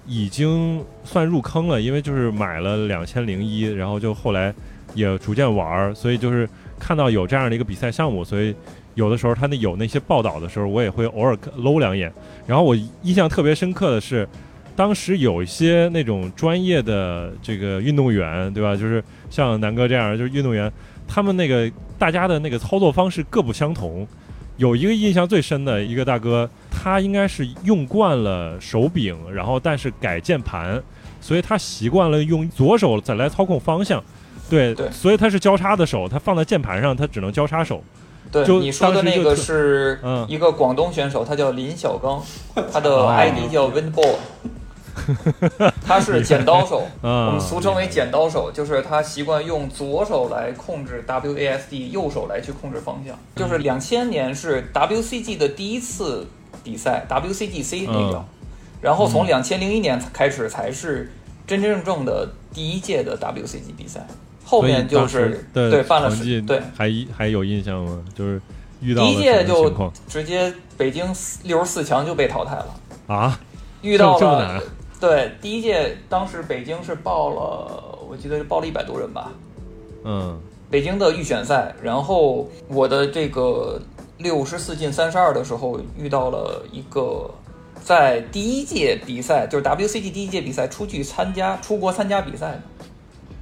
[0.07, 4.55] 已经算入坑了，因为就是买了两千零一，然后就后来
[4.95, 8.55] 也逐渐玩儿，所以就是看到有这样的一个比赛项目，所以
[8.95, 12.13] 有的时候他那有那些报道的时候，我也会偶尔搂两眼。
[12.47, 14.29] 然后我印象特别深刻的是，
[14.75, 18.77] 当时有一些那种专业的这个运动员，对吧？
[18.77, 20.71] 就是像南哥这样，就是运动员，
[21.07, 24.07] 他们那个大家的那个操作方式各不相同。
[24.57, 30.83] 有一个印象最深的一个大哥，他应该是用惯了手柄，然后但是改键盘，
[31.21, 34.03] 所以他习惯了用左手再来操控方向。
[34.49, 37.85] 对，对所以他是交叉的手，他放在键盘上，他只能交叉手。
[38.33, 42.23] 对，就你说的那个是嗯一个广东选手，他叫林小刚，
[42.73, 44.15] 他的哦 ID 叫 Windball，
[45.87, 53.19] 他是剪刀手，啊我们俗称为剪刀手，就是他习惯用左手来控制 WASD，右手来去控制方向。
[53.35, 56.27] 就是两千年是 WCG 的第一次
[56.65, 58.17] 比赛，WCGC 那个。
[58.17, 58.25] 嗯，
[58.81, 61.13] 然后从两千零一年开始才是
[61.47, 64.07] 真真正正的第一届的 WCG 比赛，
[64.45, 66.61] 后面就是的对办了十对。
[66.77, 68.03] 还还有印象吗？
[68.15, 68.41] 就是
[68.81, 71.05] 遇到第一届就直接北京
[71.45, 72.67] 六十四强就被淘汰了，
[73.07, 73.41] 啊？
[73.83, 74.61] 遇到了
[75.01, 79.33] 对第一届当时北京是报了，我记得是报了一百多人吧，
[80.05, 80.39] 嗯
[80.71, 83.81] 北京的预选赛，然后我的这个
[84.19, 87.31] 六十四进三十二的时候遇到了一个。
[87.85, 92.63] 在第一届比赛，就是 WCG 第一届比赛出去参加出国参加比赛的，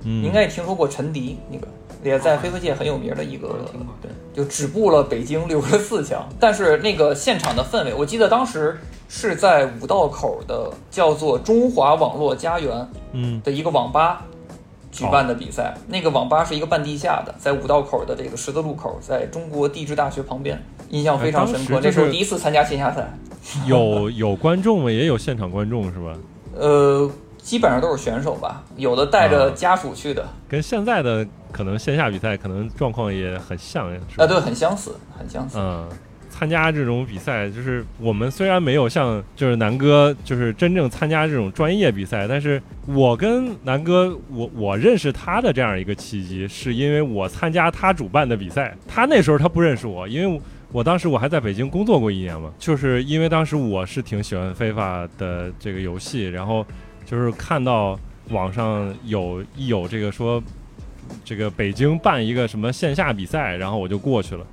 [0.03, 1.67] 嗯，你应该也听说过陈迪，那个
[2.03, 3.57] 也在非法界很有名的一个，
[4.03, 6.29] 对，就止步了北京六十四强。
[6.39, 8.79] 但是那个现场的氛围，我记得当时
[9.17, 14.25] 是在五道口的叫做中华网络家园嗯的一个网吧
[14.91, 15.73] 举办的比赛。
[15.87, 21.79] 那个网吧是一个半地下的，在五道口的这个十字路口，在中国地质大学旁边，印象非常深刻。
[21.81, 23.09] 那是我第一次参加线下赛，
[23.67, 24.91] 有有观众吗？
[24.91, 26.13] 也有现场观众是吧？
[26.57, 34.25] 呃，基本上都是选手吧，有的带着啊家属去的，跟现在的可能线下比赛可能状况也很像，是吧？
[34.25, 35.57] 啊，对，很相似，很相似。
[35.57, 35.89] 嗯，
[36.37, 50.41] 参加这种比赛，就是我们虽然没有像就是南哥就是真正参加这种专业比赛，但是我跟南哥，我我认识他的这样一个契机，是因为我参加他主办的比赛，他那时候他不认识我，因为
[50.73, 50.83] 我。
[50.83, 56.67] 当时我还在北京工作过一年嘛，就是因为当时我是挺喜欢非法的这个游戏，然后
[57.07, 57.97] 就是看到
[58.31, 60.43] 网上有一有这个说
[61.25, 64.45] 这个北京办一个什么线下比赛，然后我就过去了。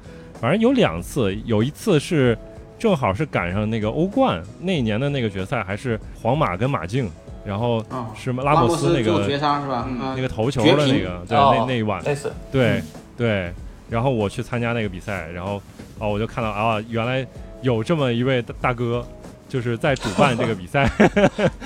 [0.41, 2.36] 反正有两次，有一次是
[2.80, 7.08] 正好是赶上那个欧冠那一年的那个决赛，还是皇马跟马竞，
[7.45, 9.88] 然后啊，是拉莫斯那个绝杀是吧？
[10.15, 12.04] 那个头球的那个，对，哦那那一晚，
[12.51, 12.82] 对
[13.15, 13.54] 对，
[13.88, 15.62] 然后我去参加那个比赛，然后
[15.99, 17.23] 哦，我就看到啊，原来
[17.62, 19.06] 有这么一位大大哥，
[19.47, 20.89] 就是在主办这个比赛，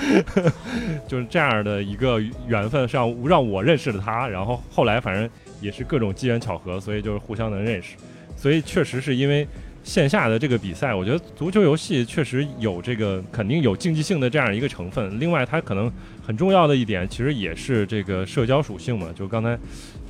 [1.08, 5.30] 就是这样的一个缘分，让让我认识了他，然后后来反正
[5.62, 7.96] 也是各种机缘巧合，所以就是互相能认识，
[8.36, 9.46] 所以确实是因为。
[9.86, 15.20] 线下的这个比赛，我觉得足球游戏确实有这个肯定有竞技性的这样一个成分。
[15.20, 15.88] 另外，它可能
[16.26, 19.06] 很重要的一点，其实也是这个社交属性嘛。
[19.14, 19.56] 就刚才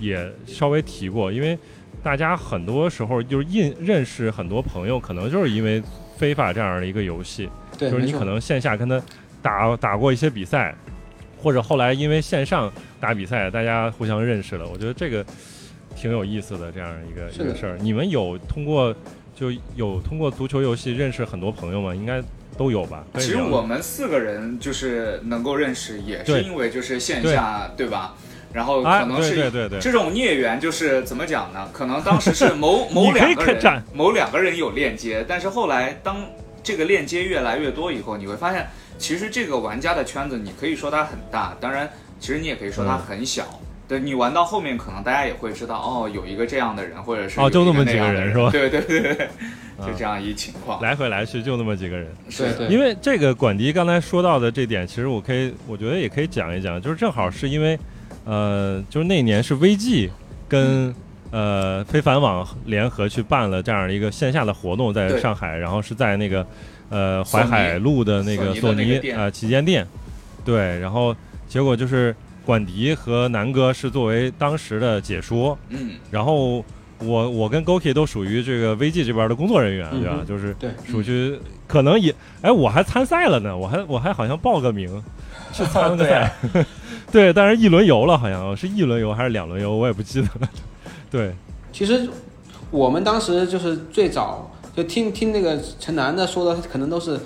[0.01, 1.59] 也稍微提过，因为
[2.03, 5.83] 大家很多时候就是印认识很多朋友，可能就是因为
[6.17, 8.99] 非法这样的一个游戏，就是你可能线下跟他
[9.43, 10.75] 打打过一些比赛，
[11.37, 14.67] 或者后来因为线上打比赛，大家互相认识了。
[14.67, 15.23] 我觉得这个
[15.97, 17.79] 挺有意思的这样一个一个事儿。
[17.81, 18.95] 你们有通过
[19.35, 21.95] 就有通过足球游戏认识很多朋友吗？
[21.95, 22.23] 应该
[22.57, 23.05] 都有吧？
[23.15, 28.15] 其实我们四个人就是能够认识，也是因为就是线下，对吧？
[28.53, 31.69] 然后可能是对对对，这种孽缘，就是怎么讲呢？
[31.73, 36.25] 可能当时是某 某两个人，某两个人有链接，但是后来当
[36.63, 43.61] 这个链接越来越多以后，你会发现，其实这个玩家的圈子，你可以说它很大，当然，其实你也可以说它嗯很小。
[43.89, 49.29] 对你玩到后面，可能大家也会知道，哦，有一个这样的人，或者是哦就那么几个人是吧对对对对，
[49.79, 50.83] 就这样一情况。
[50.83, 52.09] 来回来去就那么几个人。
[52.37, 57.79] 对对，因为这个管迪刚才说到的这点，其实我可以，我觉得也可以讲一讲，就是正好是因为，
[58.25, 60.11] 呃，就是那年是 VG
[60.49, 60.93] 跟
[61.31, 66.45] 呃非凡网联合去办了这样一个线下的活动，在上海，然后是在那个
[66.89, 69.87] 呃淮海路的那个索尼呃旗舰店，
[70.45, 71.15] 对，然后
[71.47, 72.15] 结果就是
[72.47, 76.65] 管迪和南哥是作为当时的解说，嗯，然后
[77.01, 80.17] 我我跟 Goki 都属于这个 VG 这边的工作人员，对吧？
[80.21, 80.71] 嗯就是对。
[80.89, 85.03] 属于可能也哎，我还参赛了呢，我还我还好像报个名。
[85.53, 86.65] 去参个对啊赛，
[87.11, 90.49] 对，但是一轮游了，好像是一轮游还是两轮游，我也不记得了。
[91.11, 91.33] 对，
[91.73, 92.07] 其实
[92.71, 97.19] 我们当时就是最早就听听那个陈楠的说的，可能都是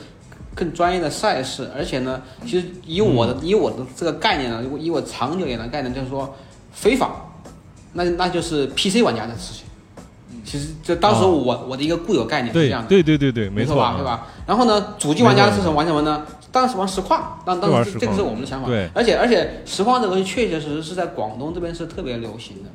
[0.55, 6.35] 更专业的赛事，而且呢，其实以我的、以我的这个概念呢，以我长久以来的概念，就是说
[6.73, 7.11] 非法，
[7.93, 9.65] 那那就是 PC 玩家的事情。
[10.45, 13.95] 其实就当时哦我、我的一个固有概念是这样的，对对对对，没错吧？
[13.97, 14.05] 对？
[14.05, 14.27] 吧？
[14.47, 16.27] 然后呢，主机玩家是什么玩什么呢？
[16.51, 18.67] 当时玩实况，当当时这个是我们的想法。
[18.67, 22.71] 对而且而且实况这个东西确确实实是在广东这边是特别流行的。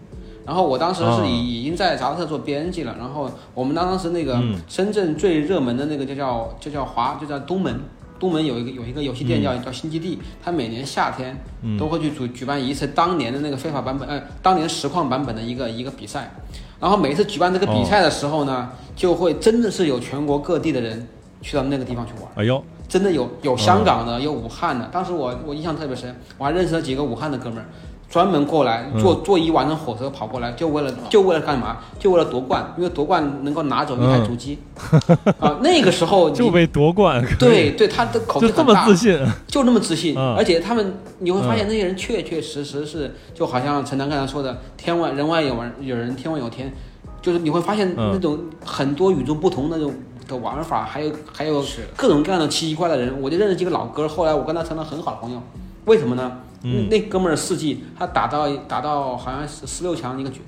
[0.45, 4.55] 然后我当时是啊已已经在杂志社做编辑了，然后我们当时那个嗯。
[4.67, 7.79] 深圳最热门的那个就叫就叫华就叫东门，
[8.19, 11.77] 东门有一个有一个游戏店叫、叫新基地，它每年夏天嗯。
[11.77, 16.31] 都会去举举办一次当年的那个非法版本，呃，当年实况版本的一个一个比赛。
[16.79, 21.07] 然后每次举办这个比赛的时候呢，就会真的是有全国各地的人
[21.41, 22.29] 去到那个地方去玩。
[22.35, 24.85] 哎呦，真的有有香港的，有武汉的。
[24.91, 27.65] 当时我我印象特别深，我还认识了几个武汉的哥们儿，
[28.09, 29.01] 专门过来嗯。
[29.01, 31.77] 坐坐一晚上火车跑过来，就为了就为了干嘛？
[31.99, 34.59] 就为了夺冠，因为夺冠能够拿走一台主机。
[35.39, 40.35] 啊，那个时候就为夺冠，对对，他的口就这么气很大，自信，就那么自信，嗯。
[40.35, 46.73] 而且他们你会发现那些人确确实实是，就好像陈楠刚才说的，天外人外有人有人，天外有天，
[47.21, 48.11] 就是你会发现嗯。
[48.13, 49.93] 那种很多与众不同那种
[50.27, 51.63] 的玩法，还有还有
[51.95, 55.41] 各种各样的奇奇怪怪的人，我就认识几个老哥，后来我跟他成了很好的朋友，
[55.85, 56.31] 为什么呢？
[56.67, 60.41] 嗯那那哥们儿四季他打到打到好像是十六强一个局，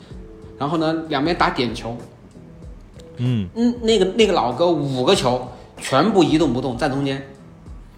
[0.58, 1.96] 然后呢两边打点球，
[3.18, 5.48] 嗯，嗯，那个那个老哥五个球
[5.80, 7.22] 全部一动不动站中间。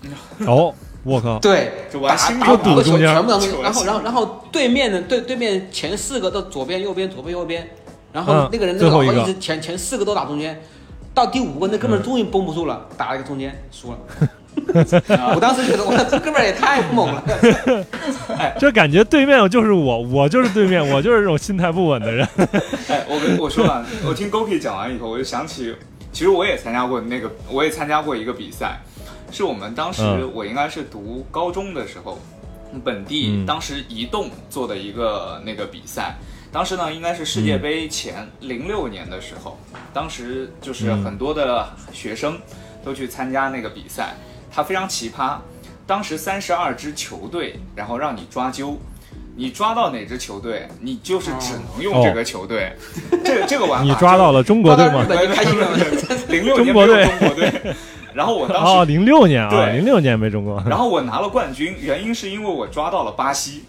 [0.46, 7.70] 哦，我靠，对，五个球全部当中，间然后然后然后对面的对对面前四个都左边右边左边右边，
[8.12, 10.62] 然后嗯那个人那个老哥一直前前四个都打中间，
[11.14, 13.98] 到第五个那哥们儿终于绷不住了，打了一个中间输了。
[15.36, 17.24] 我当时觉得我这哥们儿也太猛了，
[18.60, 22.28] 这感觉对面就是我，我就是对面，我就是这种心态不稳的人。
[22.90, 25.76] 哎，我跟我说完，我听 Goki 讲完以后，我就想起，
[26.12, 28.80] 其实我也参加过那个，我也参加过一个比赛，
[29.32, 30.32] 是我们当时、嗯。
[30.34, 32.20] 我应该是读高中的时候，
[32.84, 33.46] 本地、嗯。
[33.46, 36.16] 当时移动做的一个那个比赛。
[36.52, 39.60] 当时呢，应该是世界杯前零六年的时候，
[39.94, 41.04] 当时就是嗯。
[41.04, 42.40] 很多的学生
[42.84, 44.16] 都去参加那个比赛，
[44.52, 45.38] 它非常奇葩。
[45.86, 48.78] 当时三十二支球队，然后让你抓阄，
[49.36, 52.74] 你抓到哪支球队，你就是只能用这个球队。
[53.26, 55.04] 这个这个玩法，你抓到了中国队吗？
[56.30, 57.76] 零六年没有中国队中国队，
[58.14, 60.62] 然后我当时哦，时，零六年啊，对零六年没中国。
[60.68, 63.64] 然后我拿了冠军，原因是因为我抓到了巴西。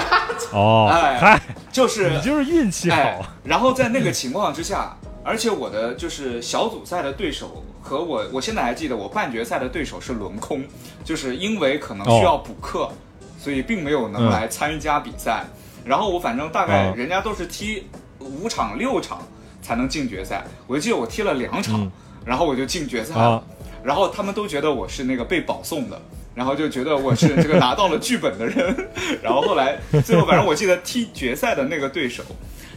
[0.52, 1.40] 哦，哎嗨，
[1.72, 10.64] 就是你就是运气哎好，，然后在那个情况之下，而且我的就是小组赛的对手和我，我现在还记得我半决赛的对手是轮空，
[11.04, 12.90] 就是因为可能需要补课，
[13.38, 15.44] 所以并没有能嗯来参加比赛。
[15.84, 17.86] 然后我反正大概哦人家都是踢
[18.20, 19.20] 五场六场
[19.60, 21.92] 才能进决赛，我就记得我踢了两场，嗯
[22.24, 23.20] 然后我就进决赛了。
[23.20, 23.44] 啊
[23.84, 26.00] 然后他们都觉得我是那个被保送的，
[26.34, 28.74] 然后就觉得我是这个拿到了剧本的人。
[29.22, 32.24] 然后后来最后反正我记得踢决赛的那个对手，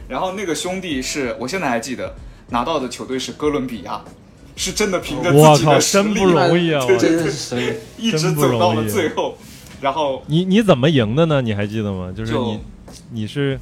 [0.09, 2.13] 然后那个兄弟是我现在还记得
[2.49, 4.01] 拿到的球队是哥伦比亚，
[4.57, 7.79] 是真的凭着自己的实真不容易啊我真的是。
[7.97, 9.37] 一直走到了最后。
[9.79, 11.39] 然后你你怎么赢的呢？
[11.39, 12.11] 你还记得吗？
[12.17, 12.59] 就是就你
[13.11, 13.59] 你是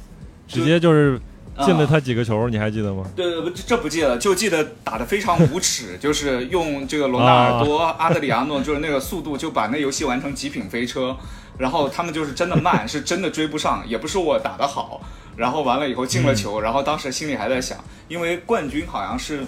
[0.48, 1.20] 直接就是
[1.60, 3.04] 进了啊他几个球，你还记得吗？
[3.14, 11.14] 对，这这不记得了，就记得打的非常无耻，就是用这个罗纳尔多、阿德里亚诺，就是那个速度就把那游戏玩成极品飞车，
[11.58, 15.02] 然后他们就是真的慢，是真的追不上，也不是我打的好，
[15.36, 17.76] 然后完了以后进了球，然后当时心里还在想，
[18.08, 19.44] 因为冠军好像是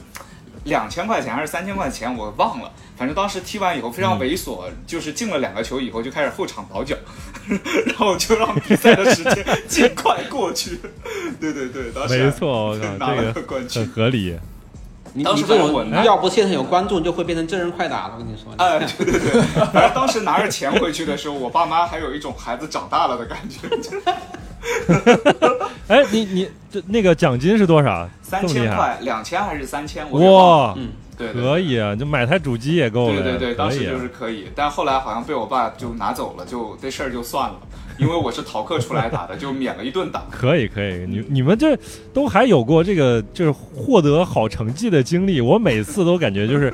[0.68, 2.70] 两千块钱还是三千块钱，我忘了。
[2.96, 6.96] 反正当时踢完以后非常猥琐，就是进了两个球以后就开始后场倒脚，
[7.86, 10.78] 然后就让比赛的时间尽快过去。
[11.40, 13.92] 对对对，当时没错，我靠， 拿了这个个冠军很。
[13.92, 14.36] 合理。
[14.36, 14.42] 当
[15.14, 18.14] 你当时反正我种要不现场有观众，就会变成真人快打了。
[18.14, 19.42] 我跟你说，哎，对对对，
[19.72, 23.68] 反正当时拿着钱回去的时候，我爸妈还有一种孩子长大了的感觉，
[25.88, 28.08] 哎，你你这那个奖金是多少？
[28.22, 28.46] 三？
[28.46, 33.22] 千块、两千还是三千，我嗯，对对可以啊，就买台主机也够了。
[33.22, 37.56] 对对对，当时就是可以，但后来好像被我爸就拿走了，就这事儿就算了，
[37.98, 40.24] 因为我是逃课出来打的，就免了一顿打。
[40.30, 41.74] 可以可以，你你们这
[42.12, 46.72] 都还有过这个就是获得好成绩的经历，我每次都感觉就是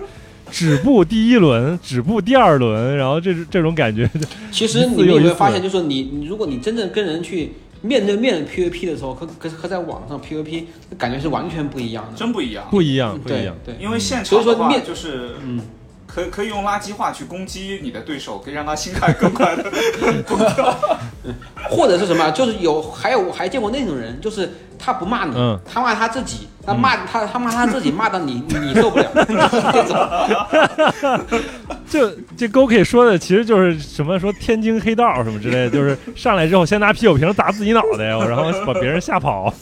[0.51, 4.11] 止步第一轮，止步第二轮，然后这这种感觉，
[4.51, 7.53] 其实你有没有发现，就是你你如果你真正跟人去
[7.85, 10.64] 面对面的 PVP 的时候，和和和在网上 PVP
[10.97, 12.16] 感觉是完全不一样的。
[12.16, 13.55] 真不一样，不一样不一样。
[13.64, 15.61] 对，因为现所以场的话说面就是嗯，
[16.07, 19.64] 可可以用垃圾话去攻击你的对手，可以让他心态更快的
[20.26, 20.78] 崩 掉。
[21.70, 24.51] 或者是什么，就是有还有我还见过那种人，就是
[24.85, 31.20] 他不骂你，嗯他骂他自己，他骂、他他骂他自己，骂到你 你你受不了那种。
[31.89, 39.53] 这这 GoK 说的其实就是什么说天津黑道什么之类的，就是上来之后先拿啤酒瓶砸自己脑袋，然后把别人吓跑，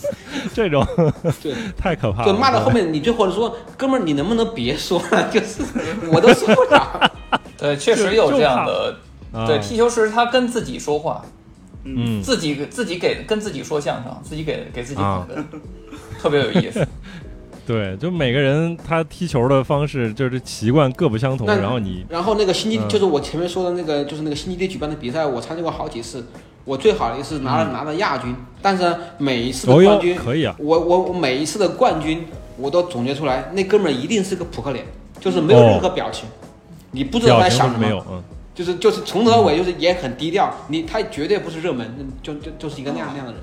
[0.54, 0.84] 这种
[1.42, 2.24] 对 太可怕了。
[2.24, 5.28] 对，骂到后面你就或者说，哥们儿你能不能别说了？
[5.30, 5.62] 就是
[6.10, 7.10] 我都受不了。
[7.56, 8.96] 对，确实有这样的。
[9.32, 11.22] 啊对，踢球时他跟自己说话，
[11.84, 12.22] 嗯。
[12.22, 15.26] 自己自己给跟自己说相声，自己给给自己啊。
[15.28, 15.44] 捧哏，
[16.20, 16.86] 特别有意思。
[17.66, 22.88] 对，就每个人他踢球的方式就是习惯各不相同，然后你然后那个星期、嗯。
[22.88, 26.26] 就是我前面说的那个，就是那个星期天举办的比赛，我参加过好几次。
[26.64, 32.24] 我最好的一次拿了、拿了亚军，但是每一次的冠军，可以啊，我我我每一次的冠军，
[32.56, 34.86] 我都总结出来，那哥们儿一定是个扑克脸，
[35.18, 36.28] 就是没有任何表情，
[36.92, 38.22] 你不知道在想什么，没有，嗯，
[38.54, 41.90] 就是就是从头到尾就是也很低调，你他绝对不是热门，
[42.22, 43.40] 就就就是一个那样那样的人。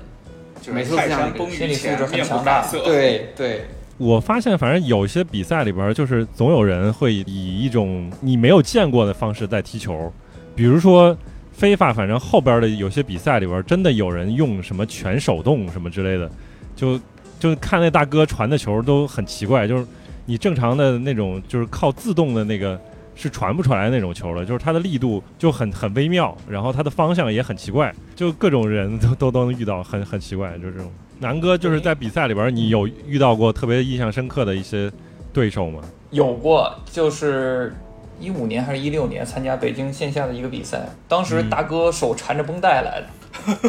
[0.60, 2.66] 就是每次都这样的一个山崩心理素质很强大。
[2.84, 3.64] 对对，
[3.96, 10.12] 我发现，反正有些比赛里边儿，就是总有人会以一种你没有见过的方式在踢球，
[10.54, 11.16] 比如说
[11.52, 16.30] 非法，反正后边的有些比赛里边儿，真的有人用什么全手动什么之类的，
[16.76, 17.00] 就
[17.38, 19.86] 就看那大哥传的球都很奇怪，就是
[20.26, 22.78] 你正常的那种就是靠自动的那个
[23.20, 30.90] 是传不出来那种球了，就是它的力度就很很微妙，然后它的方向也很奇怪，就各种人都都都能遇到，很很奇怪，就是这种。
[31.18, 34.90] 南哥就是在比赛里边，你有遇到过特别印象深刻的一些
[35.34, 35.80] 对手吗？
[36.10, 37.74] 有过，就是
[38.18, 43.06] 一五年还是一六年参加北京线下的一个比赛，当时大哥手缠着绷带来的，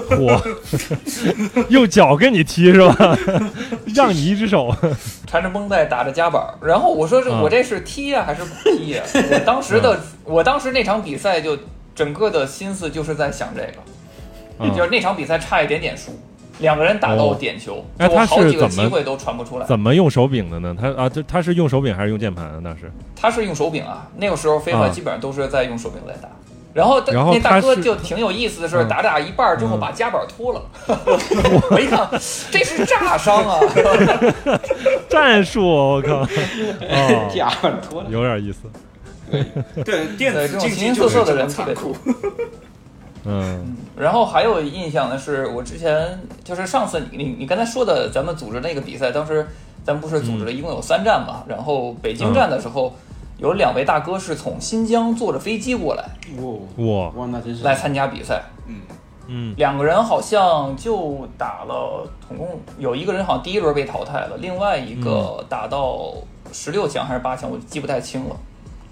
[0.10, 0.40] 嚯，
[1.70, 3.18] 用脚跟你踢是吧？
[3.96, 4.74] 让你一只手，
[5.28, 11.58] 缠着绷带打着夹板，然后我说这嗯我这是踢呀、还是不踢呀、我当时的我当时那场比赛就
[11.96, 13.74] 整个的心思就是在想这个，
[14.60, 16.12] 嗯就是那场比赛差一点点输，
[16.60, 19.66] 两个人打到哦点球，哎就我好几个他是怎么机会都传不出来。
[19.66, 20.76] 怎么用手柄的呢？
[20.80, 22.60] 他啊，这他是用手柄还是用键盘啊？
[22.64, 26.30] 那是他是用手柄啊，那个时候非法啊基本上都是在用手柄在打。
[26.74, 30.62] 然后那大哥就挺有意思的是，嗯打打一半儿之后嗯把夹板脱了，
[31.72, 32.08] 我一看
[32.50, 33.60] 这是炸伤啊！
[35.10, 38.10] 战术，我靠，哦，假板脱了。
[38.10, 38.60] 有点意思。
[39.84, 41.96] 对，电对这种子竞技形形就是这么色色的人特酷。
[43.24, 49.46] 嗯然后还有印象的是，我之前就是上次你你你刚才说的，咱们组织那个比赛，当时
[49.86, 51.44] 咱们不是组织了一共有三站嘛？
[51.48, 52.96] 然后北京站的时候，
[53.42, 56.06] 有两位大哥是从新疆坐着飞机过来。
[56.38, 56.86] 哇。
[56.86, 57.64] 哇，哇，那真是。
[57.64, 58.44] 来参加比赛。
[58.68, 58.76] 嗯，
[59.26, 59.56] 嗯。
[59.58, 65.02] 两个人好像就打了，总共有一个人好像第一轮被淘汰了，另外一嗯。
[65.02, 66.14] 个打到
[66.54, 68.36] 十六强还是八强，我记不太清了。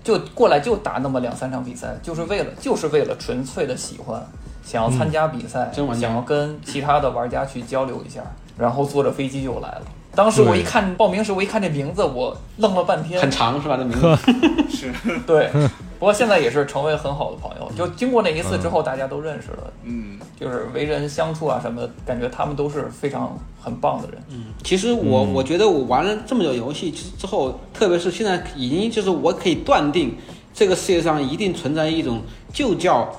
[0.04, 4.20] 就过来就打那么两三场比赛，就是为了就是为了纯粹的喜欢，
[4.64, 8.24] 想要参加比赛，想要跟其他的玩家去交流一下，
[8.58, 9.82] 然后坐着飞机就来了。
[10.20, 13.32] 当时我一看报名时，我一看这名字，我愣了半天很。
[13.32, 13.78] 长是吧？
[13.78, 14.18] 这名字
[14.70, 14.92] 是，
[15.26, 15.50] 对，
[15.98, 17.72] 不过现在也是成为很好的朋友。
[17.78, 24.22] 就经过那一次之后，大家都认识了，嗯，就是为人相处啊什么的，感觉他们都是非常很棒的人。
[24.30, 30.18] 嗯其实我、嗯我觉得我玩了这么久游戏之之后，特别是现在已经就是我可以断定，
[30.54, 33.10] 这个世界上一定存在一种就叫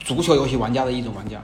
[0.00, 1.40] 足球游戏玩家的一种玩家，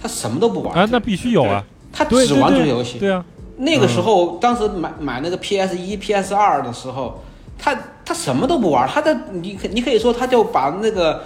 [0.00, 3.00] 他什么都不玩，啊，那必须有啊，他只玩足球对游戏。
[3.00, 3.24] 对啊，
[3.58, 7.22] 那个时候，当时买买那个 PS 一、PS 二的时候，
[7.58, 11.22] 他他什么都不玩，他的你可你可以说他就把那个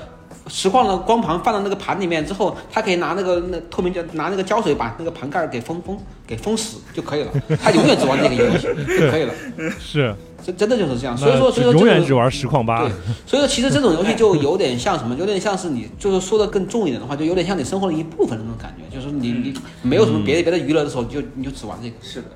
[0.49, 7.31] 实况的光盘放到那个盘里面之后，他可以拿那个那透明胶拿那个胶水把那个盘盖儿给封封给封死就可以了，
[7.63, 8.67] 他永远只玩这个游戏
[8.99, 9.35] 就可以了，
[9.79, 11.17] 是，真真的就是这样。
[11.17, 12.91] 所以说，所以说这个永远只玩实况八对，
[13.27, 21.97] 所以说其实这种游戏就有点像什么，有点像是你就是说的更重一点的话，就有点像你生活的一部分那种感觉，就是你你没有什么别的别的娱乐的时候，你就你就只玩这个。
[22.03, 22.29] 是的。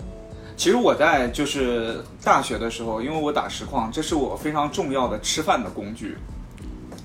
[0.57, 6.17] 其实我在就是大学的时候，因为我打实况，这是我非常重要的吃饭的工具。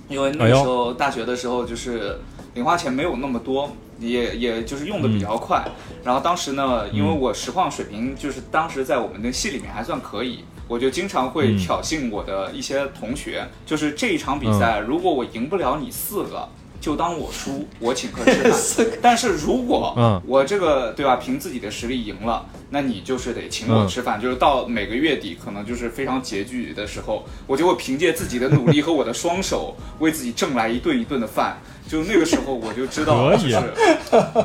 [0.10, 2.20] 因为那个时候大学的时候，就是
[2.55, 5.64] 零花钱没有那么多，也也就是用的比较快。
[6.03, 16.49] 然后当时呢，因为我实况水平就是当时在我们的系里面还算可以，我就经常会嗯挑衅我的一些同学，就是这一场比赛，如果我赢不了你四个。
[16.82, 18.88] 就当我输，我请客吃饭。
[19.01, 24.19] 但是如果嗯我这个对吧，凭自己的实力赢了，那你就是得请我吃饭。
[24.19, 31.57] 就是到每个月底，可能就是非常拮据的时候，我就会凭借自己的努力和我的双手，为自己挣来一顿一顿的饭。
[31.88, 33.59] 就那个时候，我就知道就是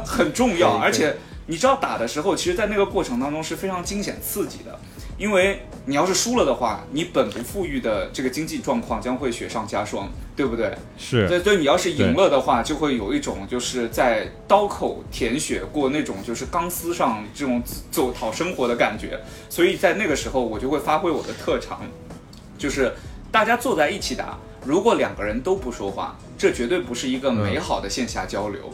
[0.05, 1.15] 很重要，而且
[1.47, 4.79] 你知道打的时候，其实，在那个过程当中是非常惊险刺激的。
[5.17, 10.77] 因为你要是输了的话，你本不富裕的这个经济状况将会雪上加霜，对不对？
[10.99, 19.21] 是，对对，你要是赢了的话，就会有一种就是在刀口舔血过那种就是钢丝上这种走讨生活的感觉。
[19.49, 21.83] 所以在那个时候，我就会发挥我的特长，
[22.59, 22.93] 就是
[23.31, 28.73] 大家坐在一起打，如果两个人都不说话，这绝对不是一个美好的线下交流。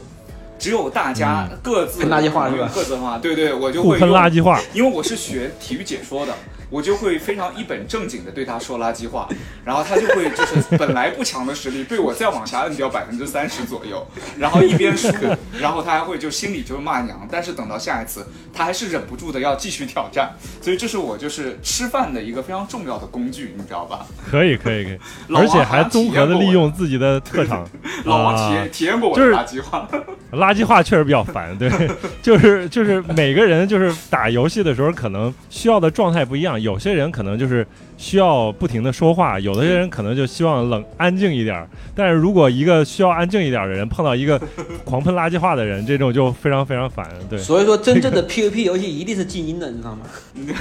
[0.61, 2.70] 只有大家各自喷垃圾话是吧？
[2.72, 6.34] 各自的话，对对，我就会喷垃圾话，因为我是学体育解说的，
[6.68, 9.26] 我就会非常一本正经的对他说垃圾话，
[9.64, 14.06] 然后他就会就是本来不强的实力被我再往下摁掉百分之三十左右，
[14.38, 15.08] 然后一边输，
[15.58, 20.30] 然后他还会就心里就是骂娘，但是等到下一次，他还是忍不住的要继续挑战，
[20.61, 24.06] 所以这是我就是吃饭的一个非常重要的工具，你知道吧？
[24.30, 24.98] 可以可以可以，
[25.28, 27.66] 老王而且还综合的利体验过我用自己的特长。
[28.04, 28.54] 老王体啊。
[28.54, 29.88] 验体验过我的垃圾话，
[30.32, 31.70] 垃圾话确实比较烦，对，
[32.22, 36.60] 就是就是每个人就是打游戏的时候，可能需要的状态不一样。
[36.60, 37.66] 有些人可能就是
[37.98, 41.66] 需要不停的说话，有的人可能就希望冷安静一点。
[41.94, 44.40] 但是如果一个需要安静一点的人碰到一个
[44.84, 47.06] 狂喷垃圾话的人，这种就非常非常烦。
[47.28, 50.06] 对，所以说，真正的 PVP 游戏一定是静音的，你知道吗？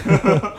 [0.03, 0.53] 哈哈哈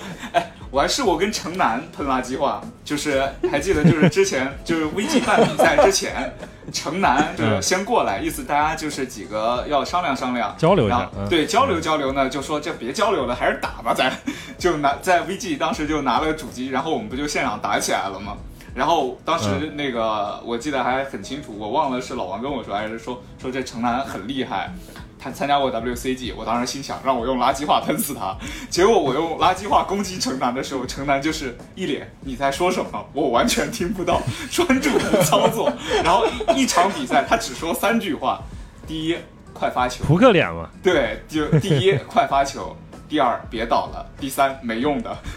[0.71, 6.33] 我还试过跟城南喷垃圾话，就是还记得就是之前就是 VG 办比赛之前，
[6.73, 10.55] 城南就是先过来，意思大家就是几个要商量商量。
[10.57, 14.17] 交流一下，嗯，对交流交流呢，就说这别交流了，还是打吧，咱
[14.59, 18.37] 就拿在 VG 当时就拿了主机，然后我们不就现场打起来了吗？
[18.73, 24.73] 然后当时嗯那个、我记得还很清楚，我忘了是老王跟我说，还是说说这城南很厉害，
[25.21, 28.35] 他参加过 WCG，我当时心想让我用垃圾话喷死他，
[28.71, 35.71] 结果我用垃圾话攻击城南的时候，城南就是一脸你在说什么，我完全听不到，专注于操作，
[36.03, 38.41] 然后一一场比赛他只说三句话，
[38.87, 39.17] 第一
[39.53, 42.75] 快发球，扑克脸嘛，对，就第一快发球，
[43.09, 45.17] 第二别倒了，第三没用的。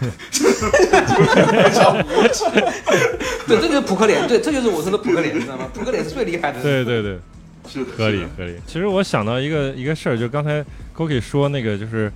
[3.46, 5.68] 对，这就是扑克脸，对，这就是我说的扑克脸，你知道吗？
[5.74, 6.62] 扑克脸是最厉害的。
[6.62, 7.18] 对对对，
[7.66, 8.54] 是的，合理合理。
[8.66, 12.12] 其实我想到一个一个事儿，就刚才 Goki 说那个，就是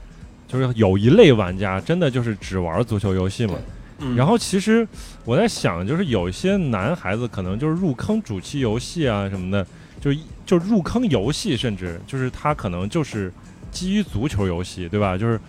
[0.47, 3.55] 就是有一类玩家真的就是只玩足球游戏嘛。
[4.01, 4.87] 嗯然后其实
[5.25, 9.67] 我在想，就是有一些男孩子可能就是入坑主机游戏啊什么的，
[10.01, 10.13] 就
[10.47, 13.33] 就入坑游戏，甚至就是他可能就是
[13.73, 15.19] 基于足球游戏，对吧？
[15.19, 15.41] 就是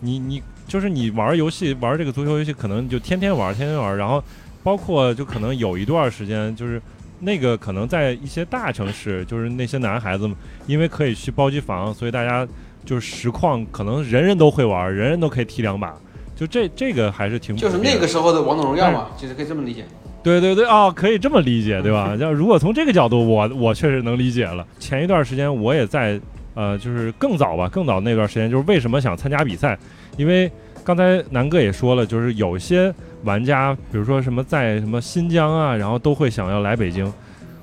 [0.00, 4.24] 你你就是你玩游戏玩这个足球游戏，可能你就天天玩天天玩，然后
[4.62, 6.80] 包括就可能有一段时间就是。
[7.20, 12.46] 那个可能在一些大城市，就是那些男孩子们，因为可以去包机房，所以大家
[12.84, 15.94] 就是实况，可能人人都会玩，人人都可以踢两把，
[16.36, 19.84] 就这这个还是挺就是那个时候的王者荣耀嘛，其实可以这么理解。
[20.22, 22.14] 对对对，哦，可以这么理解，对吧？
[22.18, 24.66] 要如果从这个角度，我我确实能理解了。
[24.78, 26.20] 前一段时间我也在，
[26.54, 29.78] 呃，就是更早吧，更早那段时间，就是为什么想参加比赛，
[30.16, 30.50] 因为
[30.84, 32.92] 刚才南哥也说了，就是有些
[33.24, 37.12] 玩家，比如说什么在什么新疆啊，然后都会想要来北京。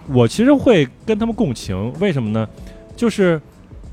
[0.08, 2.48] 我其实会跟他们共情，为什么呢？
[2.96, 3.42] 就是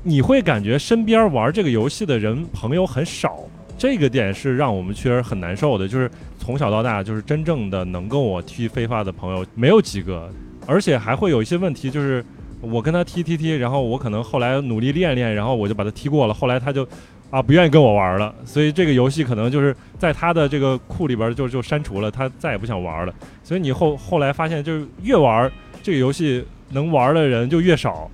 [0.03, 3.39] 你会感觉身边玩这个游戏的人朋友很少，
[3.77, 5.87] 这个点是让我们确实很难受的。
[5.87, 10.29] 就是从小到大，就是真正的能跟我踢飞发的朋友没有几个，
[10.67, 12.23] 而且还会有一些问题，就是
[12.61, 16.87] 我跟他踢踢踢，然后我可能后来努力练练，然后我就把他踢过了，后来他就
[17.33, 23.15] 啊不愿意跟我玩了，所以这个游戏可能就是在他的这个库里边就就删除了，他再也不想玩了。
[23.43, 25.51] 所以你后后来发现，就是越玩。
[25.81, 28.07] 这个游戏能玩的人就越少，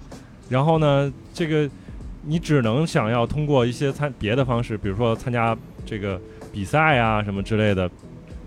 [0.48, 1.70] 然后呢，这个
[2.24, 5.56] 你只能想要通过一些参别的方式，比如说参加
[5.86, 6.18] 这个
[6.54, 7.92] 比赛啊什么之类的，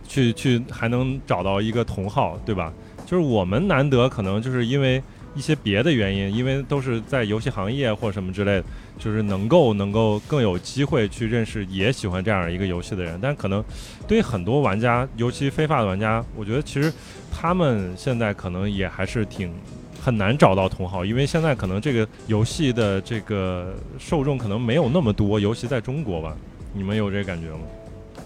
[0.09, 2.73] 去去还能找到一个同好，对吧？
[3.05, 5.03] 就是我们难得可能就是因为
[5.35, 8.65] 一些别的原因，因为都是在游戏行业或什么之类的，
[9.03, 13.65] 就是能够能够更有机会去认识也喜欢这样一个游戏的人，但可能
[14.07, 16.93] 对于很多玩家，尤其非法的玩家，我觉得其实。
[17.35, 19.51] 他们现在可能也还是挺
[19.99, 26.37] 很难找到同好，因为现在可能这个游戏的这个受众可能没有那么多，尤其在中国吧。
[26.75, 27.61] 你们有这感觉吗？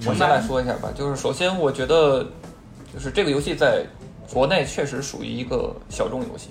[0.07, 2.25] 我先来说一下吧，就是首先我觉得，
[2.93, 3.87] 就是这个游戏在
[4.33, 6.49] 国内确实属于一个小众游戏，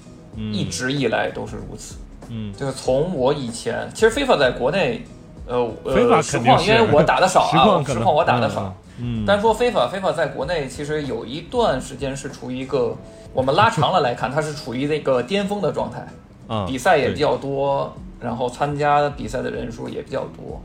[0.54, 1.96] 一直以来都是如此。
[2.30, 5.06] 嗯，就是从我以前，其实 FIFA 在国内，
[5.48, 8.74] 呃呃，实况因为我打的少啊， 实况我打的少。
[8.98, 12.96] 嗯，单说 FIFA，FIFA 在国内其实有一段时间是处于一个，
[13.34, 16.08] 我们拉长了来看，它是处于那个巅峰的状态，
[16.48, 20.62] 啊，比赛也比较多，然后参加比赛的人数也比较多，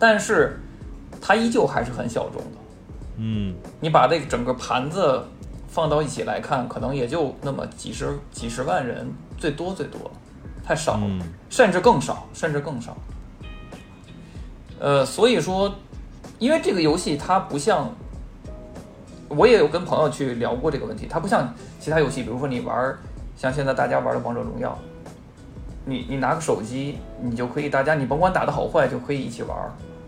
[0.00, 0.60] 但是
[1.20, 2.58] 它依旧还是很小众的，
[3.18, 5.22] 嗯，你把这整个盘子
[5.68, 10.10] 放到一起来看，可能也就那么几十几十万人，最多最多，
[10.64, 11.06] 太少了，
[11.48, 12.96] 甚至更少，甚至更少，
[14.78, 15.74] 呃，所以说。
[16.38, 17.94] 因为这个游戏它不像，
[19.28, 22.96] 我也有跟朋友去聊过这个问题，它不像其他游戏，比如说你玩
[23.36, 24.78] 像现在大家玩的王者荣耀，
[25.84, 29.54] 你你拿个手机，你就可以大家你甭管打的好坏就可以一起玩，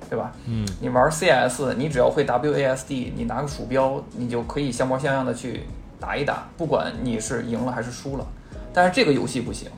[0.09, 0.33] 对吧？
[0.47, 0.67] 嗯。
[0.81, 5.65] 你玩 CS，你只要会 WASD，你拿个鼠标，你就可以像模像样的去
[6.01, 8.27] 打一打，不管你是赢了还是输了。
[8.73, 9.69] 但是这个游戏不行，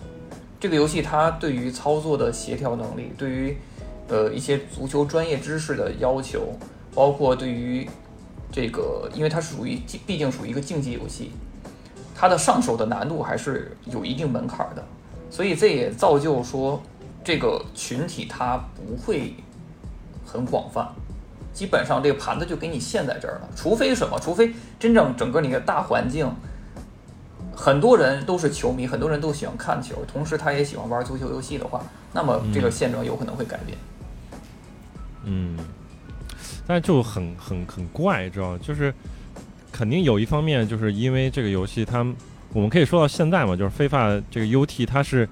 [0.64, 3.54] 这个游戏它对于操作的协调能力，对于
[4.08, 6.54] 呃，一些足球专业知识的要求，
[6.94, 7.86] 包括对于
[8.50, 11.32] 这个，因为它属于，毕竟属于一个竞技游戏，
[12.14, 14.82] 它的上手的难度还是有一定门槛的，
[15.28, 16.82] 所以这也造就说
[17.22, 19.34] 这个群体它不会
[20.24, 20.88] 很广泛，
[21.52, 26.26] 基本上这个盘子就给你限在这儿了，除非什么，除非真正整个你的大环境，
[27.57, 31.82] 很多人都是球迷，很多人都喜欢看球，同时他也喜欢玩足球游戏的话，
[32.12, 33.78] 那么这个现状有可能会改变。
[35.24, 35.57] 嗯，
[36.66, 38.59] 但就很很很怪，知道吗？
[38.62, 38.92] 就是
[39.72, 42.05] 肯定有一方面，就是因为这个游戏，它
[42.52, 45.28] 我们可以说到现在嘛，就是非法这个 UT，它是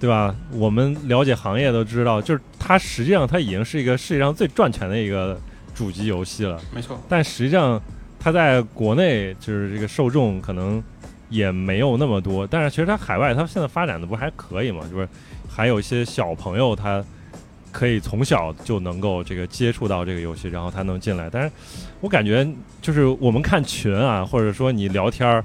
[0.00, 0.34] 对吧？
[0.52, 5.38] 我们了解行业都知道，就是它实际上它已经是一个世界上最赚钱的一个
[5.74, 6.60] 主机游戏了。
[6.72, 6.98] 没错。
[7.08, 7.80] 但实际上
[8.18, 10.82] 它在国内就是这个受众可能
[11.28, 14.82] 也没有那么多，但是其实它海外它现在发展的不还可以嘛？
[14.90, 15.08] 就是
[15.48, 17.04] 还有一些小朋友他。
[17.70, 21.28] 可以从小就能够这个接触到这个游戏，然后他能进来。
[21.30, 21.50] 但是
[22.00, 22.44] 我感觉
[22.80, 25.44] 就是我们看群啊，或者说你聊天儿，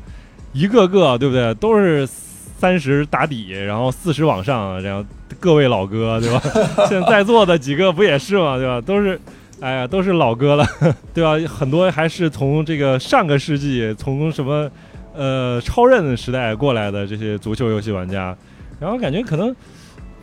[0.53, 5.05] 一个个对不对，都是三十打底，然后四十往上，然后
[5.37, 6.41] 各位老哥对吧？
[6.87, 8.57] 现在在座的几个不也是嘛？
[8.57, 8.79] 对吧？
[8.79, 9.19] 都是
[9.59, 10.65] 哎呀，都是老哥了，
[11.13, 11.37] 对吧？
[11.53, 14.71] 很多还是从这个上个世纪，从什么
[15.13, 18.35] 呃超任时代过来的这些足球游戏玩家，
[18.79, 19.55] 然后感觉可能。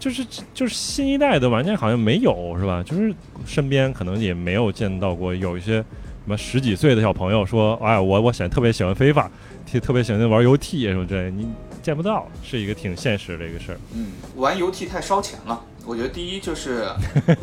[0.01, 0.25] 就是
[0.55, 2.83] 就是新一代的玩家好像没有是吧？
[2.83, 3.15] 就是
[3.45, 5.85] 身边可能也没有见到过有一些什
[6.25, 9.31] 么十几岁的小朋友说，哎，我我喜特别喜欢非法，
[9.71, 11.47] 特特别喜欢玩游 T 什么之类，你
[11.83, 13.79] 见不到，是一个挺现实的一个事儿。
[13.95, 15.61] 嗯，玩游 T 太烧钱了。
[15.85, 16.87] 我觉得第一就是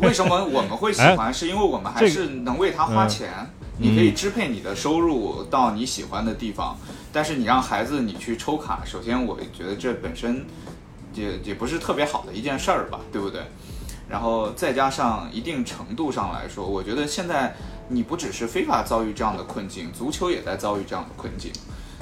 [0.02, 3.28] 为什么我们会喜欢，是因为我们还是能为它花钱，
[3.78, 6.76] 你可以支配你的收入到你喜欢的地方。
[7.12, 10.44] 但是你让孩子你去抽卡，首先我觉得这本身。
[11.14, 13.40] 也也不是特别好的一件事儿吧，对不对？
[14.08, 17.56] 然后再加上一定程度上来说，我觉得现在
[17.88, 21.50] 你不只是非法遭遇这样的困境，足球也在遭遇这样的困境。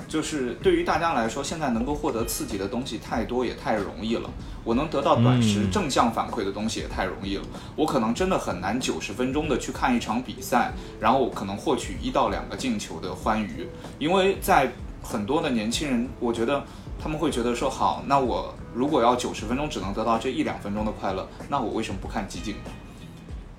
[0.09, 4.31] 就是对于大家来说，现在能够获得刺激的东西太多也太容易了，
[4.65, 7.43] 我能得到短时正向反馈的东西也太容易了。
[7.77, 14.73] 我可能真的很难九十分钟的去看一场比赛，然后可能获取一到两个进球的欢愉，因为在。
[15.09, 16.65] 很多的年轻人，我觉得
[17.01, 22.71] 他们会觉得说，好，那我如果要九十分钟只能得到这一两分钟的快乐，那我为什么不看集锦呢？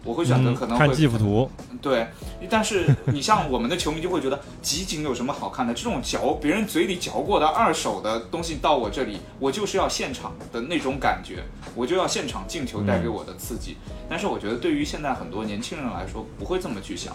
[0.08, 1.52] 我会选择可能会看技术图，
[1.82, 2.08] 对，
[2.50, 5.74] 但是你像我们的球迷就会觉得集锦有什么好看的？
[5.74, 11.44] 这种嚼别人嘴里嚼过的二手的东西到我这里，我就是要现场的那种感觉，
[11.76, 13.76] 我就要现场进球带给我的刺激。
[14.10, 17.14] 但是我觉得对于现在很多年轻人来说，不会这么去想。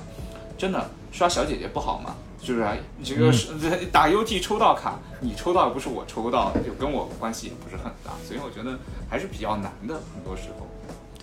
[0.58, 2.14] 真的刷小姐姐不好吗？
[2.40, 2.66] 是不是？
[3.02, 3.48] 这个是
[3.90, 8.78] 打 UT 抽到卡，你抽到不是我抽到，就跟我关系也不是很大，所以我觉得
[9.08, 10.68] 还是比较难的，很多时候。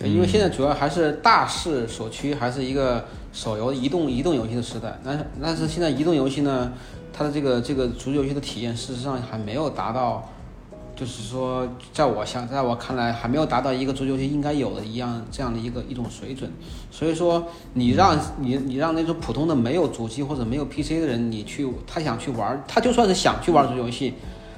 [0.00, 4.98] 对，因为现在主要还是大势所趋，还是一个手游移动移动游戏的时代。
[5.04, 6.72] 但是但是现在移动游戏呢，
[7.12, 10.26] 它的这个这个足球游戏的体验，事实上还没有达到，
[10.96, 16.50] 就是说，在我想，在我看来，还没有达到一个足球游戏应该有的一样这样的一个一种水准。
[16.90, 24.14] 所以说，你让你你让那种普通的没有主机或者没有 PC 的人，你去他想去玩，他就算是想去玩足球游戏，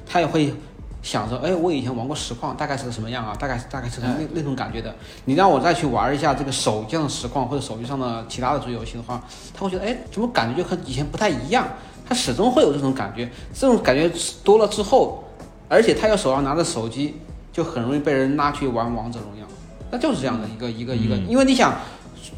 [0.07, 0.55] 他也会。
[1.03, 3.35] 想着，哎，我以前玩过实况，大概是个什么样啊？
[3.39, 4.95] 大概大概是那那种感觉的。
[5.25, 9.21] 你让我再去玩一下这个手机上的实况或者手机上的其他的足球游戏的话，
[9.53, 11.67] 他会觉得，哎，怎么感觉就和以前不太一样？
[12.09, 13.29] 他始终会有这种感觉。
[13.53, 14.11] 这种感觉
[14.45, 15.25] 多了之后，
[15.69, 17.17] 而且他要手上拿着手机，
[17.53, 19.47] 就很容易被人拉去玩王者荣耀。
[19.91, 21.75] 那就是这样的一个一个一个，因为你想，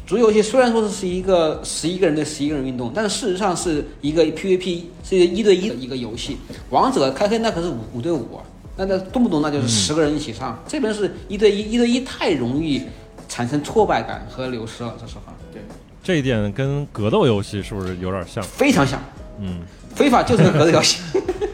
[0.07, 6.37] 足球游戏虽然说是是一个十一个人对十一个人运动，但是事实上是一个 PVP，是一个一对一的一个游戏。
[6.71, 8.41] 王者开黑那可是五五对五啊。
[8.77, 12.83] 那那动不动那就是十个人一起上，这边是一对一，一对一太容易
[13.29, 14.93] 产生挫败感和流失了。
[14.99, 15.61] 说实话，对，
[16.03, 18.43] 这一点跟格斗游戏是不是有点像？
[18.43, 18.99] 非常像。
[19.39, 19.59] 嗯，
[19.95, 21.01] 非法就是个格斗游戏。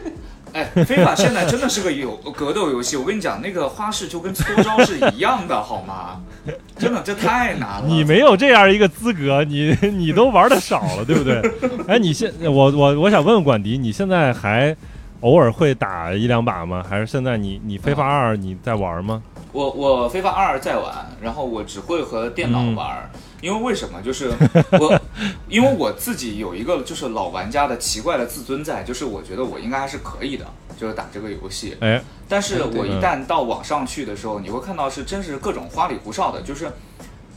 [0.52, 2.96] 哎，非法现在真的是个有格斗游戏。
[2.96, 6.20] 我跟你讲，那个花式就跟搓招是一样的，好吗？
[6.76, 7.84] 真的，这太难了。
[7.86, 11.40] 你没有这样一个资格，你 你都玩的少了，对不对？
[11.86, 14.76] 哎，你现我我我想问问管迪，你现在还？
[15.22, 16.84] 偶尔会打一两把吗？
[16.88, 19.22] 还是现在你你非法二你在玩吗？
[19.52, 23.10] 我我非法二在玩，然后我只会和电脑玩，
[23.40, 24.00] 因为为什么？
[24.02, 24.32] 就是
[24.80, 25.00] 我
[25.48, 30.46] 因为我自己有一个就是老玩家的奇怪的自尊在，就是我觉得我应该还是可以的，
[30.76, 31.76] 就是打这个游戏。
[31.80, 36.72] 哎，但是我一旦到网上去的时候，你会看到是真是各种花里胡哨的，就是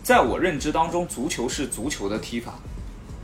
[0.02, 2.54] 在我认知当中，足球是足球的踢法。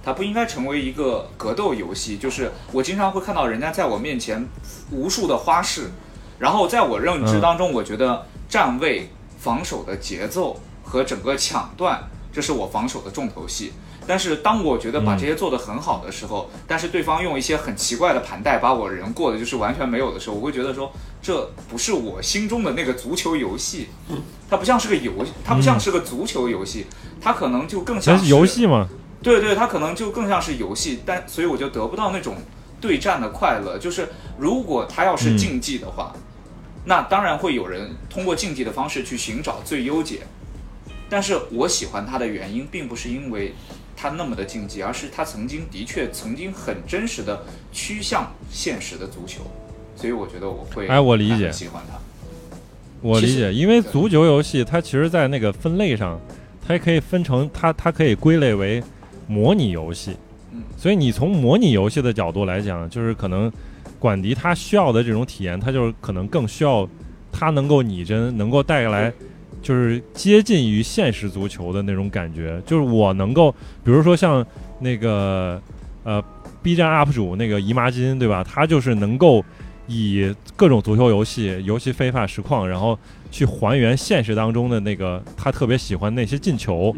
[0.03, 4.47] 它不应该成为一个格斗游戏，就是我经常会看到人家在我面前
[4.91, 5.91] 无数的花式，
[6.39, 13.73] 然后在我认知当中，我觉得站位、防守的节奏和整个抢断，这是我防守的重头戏。
[14.07, 20.91] 但是当我觉得把这些做得很好的时候，但是对方用一些很奇怪的盘带把我人过的就是完全没有的时候，我会觉得说
[21.21, 23.89] 这不是我心中的那个足球游戏，
[24.49, 25.13] 它不像是个游，
[25.45, 26.87] 它不像是个足球游戏，
[27.21, 28.89] 它可能就更像是游戏吗？
[29.21, 32.35] 对对，它可能就更像是游戏，但所以我就得不到那种
[32.79, 33.77] 对战的快乐。
[33.77, 36.13] 就是如果它要是竞技的话，
[36.85, 40.21] 那当然会有人通过竞技的方式去寻找最优解。
[41.07, 43.53] 但是我喜欢它的原因，并不是因为
[43.95, 49.41] 它那么的竞技，而是它曾经的确曾经很真实的趋向现实的足球。
[49.95, 51.99] 所以我觉得我会哎，我理解喜欢它。
[53.01, 56.19] 我理解，因为足球游戏它其实，在那个分类上，
[56.65, 58.81] 它也可以分成它，它可以归类为。
[59.31, 60.17] 模拟游戏，
[60.75, 63.49] 所以你从模拟游戏的角度来讲，就是可能
[63.97, 66.85] 管迪他需要的这种体验，他就是可能更需要
[67.31, 69.13] 他能够拟真，能够带来
[69.61, 72.61] 就是接近于现实足球的那种感觉。
[72.65, 73.49] 就是我能够，
[73.85, 74.45] 比如说像
[74.81, 75.61] 那个
[76.03, 76.21] 呃
[76.61, 78.43] B 站 UP 主那个姨妈巾，对吧？
[78.43, 79.41] 他就是能够
[79.87, 82.99] 以各种足球游戏，尤其非法实况，然后。
[83.31, 86.93] 去还原现实当中的那个他特别喜欢那些进球，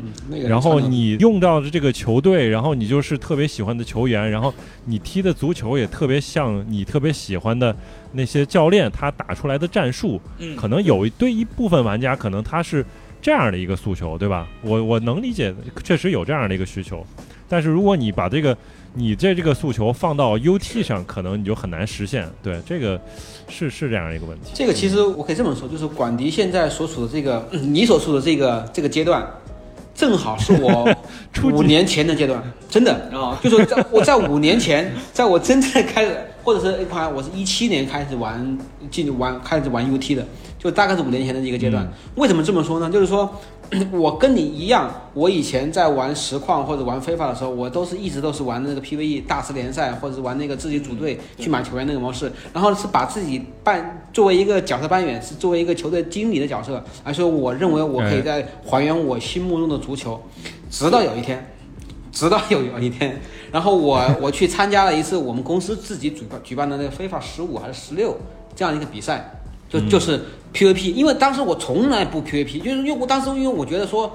[0.48, 4.54] 然后你用到的这个球队，然后你就是特别喜欢的球员，然后
[4.86, 7.74] 你踢的足球也特别像你特别喜欢的
[8.12, 10.20] 那些教练他打出来的战术，
[10.58, 12.84] 可能有一对一部分玩家可能他是
[13.22, 14.48] 这样的一个诉求，对吧？
[14.64, 15.54] 我我能理解，
[15.84, 17.06] 确实有这样的一个需求，
[17.48, 18.58] 但是如果你把这个
[18.96, 22.30] 你这这个诉求放到 UT 上，可能你就很难实现。
[22.44, 23.00] 对，这个
[23.50, 24.52] 是是这样一个问题。
[24.54, 29.28] 这个其实我可以这么说，就是管迪现在所处的这个，你所处的这个这个阶段，
[29.96, 30.88] 正好是我
[31.42, 38.58] 五年前的阶段，真的啊，就是在我在五年前， 在我真正开始，或者是一款，我是一七年开始玩
[38.92, 40.24] 进玩开始玩 UT 的，
[40.60, 41.92] 就大概是五年前的一个阶段。
[42.16, 42.90] 为什么这么说呢？
[42.92, 43.42] 就是说。
[43.92, 60.22] 我跟你一样，我以前在玩实况或者玩非法的时候，我都是一直都是玩那个 PVE 大师联赛，或者是玩那个自己组队去买球员那个模式，然后是把自己扮作为一个角色扮演，是作为一个球队经理的角色，而说我认为我可以在还原我心目中的足球，
[60.70, 61.52] 直到有一天，
[62.12, 63.20] 直到有有一天，
[63.52, 68.16] 然后我我去参加了一次我们公司自己举办举办的那个非法十五还是十六
[68.56, 70.22] 这样一个比赛，就就是
[70.54, 74.12] PVP，因为当时我从来不 PVP，就是因为我当时因为我觉得说。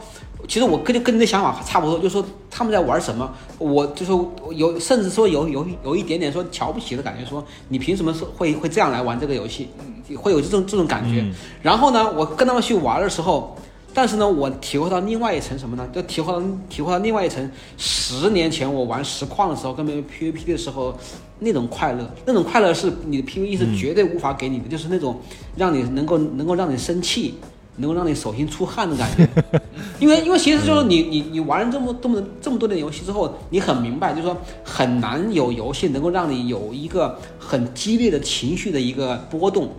[0.46, 3.28] 其实我跟跟你的想法差不多，就是说他们在玩什么，
[3.58, 4.12] 我就是
[4.54, 9.68] 有，甚至说有有有一点点说瞧不起的感觉，说你凭什么说会会这样来玩这个游戏，
[10.16, 11.24] 会有这种这种感觉。
[11.60, 13.57] 然后呢，我跟他们去玩的时候，
[13.98, 15.84] 但是呢，我体会到另外一层什么呢？
[15.92, 16.40] 就体会到
[16.70, 20.96] 体会到另外一层，十年前我玩实况的时候，跟别人 PVP 的时候
[21.40, 25.20] 那种快乐，那种快乐是你的 PVE 是绝对无法给你的，就是那种
[25.56, 27.34] 让你能够能够让你生气。
[27.80, 29.24] 能够让你手心出汗的感觉，
[30.00, 39.70] 因为因为其实就是你你你玩了这么这么这么多年游戏之后，你很明白，就是说很难有游戏能够让你有一个很激烈的情绪的一个波动，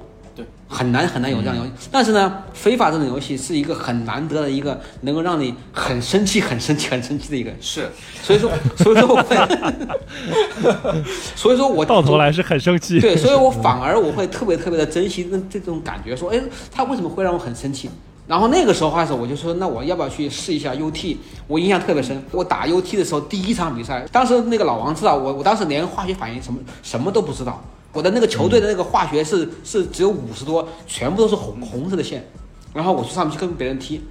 [0.72, 1.72] 很难很难有这样游戏。
[1.92, 7.52] 但是呢，非法这种游戏是一个很难得的一个能够让你很生气、很生气、很生气的一个。
[7.60, 7.90] 是，
[8.22, 9.36] 所以说所以说我会，
[11.36, 13.00] 所以说我到头来是很生气。
[13.00, 16.40] 对，所以我反而我会特别特别的珍惜那这种感觉，说，哎，
[16.72, 17.90] 他为什么会让我很生气？
[18.28, 21.18] 然后那个时候开始，我就说，那我要不要去试一下 UT？
[21.48, 22.24] 我印象特别深。
[22.30, 27.60] 我打 UT 的时候，第一场比赛，当时那个老王知道我，我当时连化学反应什么什么都不知道。
[27.94, 32.26] 我的那个球队的那个化学是是只有五十多，全部都是红红色的线。
[32.74, 34.02] 然后我去上面去跟别人踢，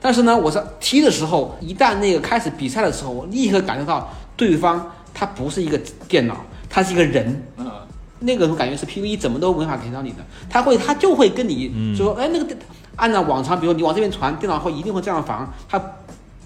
[0.00, 5.78] 但是呢，我是踢的时候，一旦那个开始比赛的时候，我立刻感受到对方他不是一个
[6.08, 7.42] 电脑，他是一个人。
[7.58, 7.70] 嗯，
[8.20, 10.16] 那个感觉是 PVE 怎么都没法给到你的，
[10.48, 12.56] 他会他就会跟你说，哎，那个。
[12.96, 15.52] 按照往常，比如说你往这边传，电脑会一定会这样防。
[15.68, 15.78] 它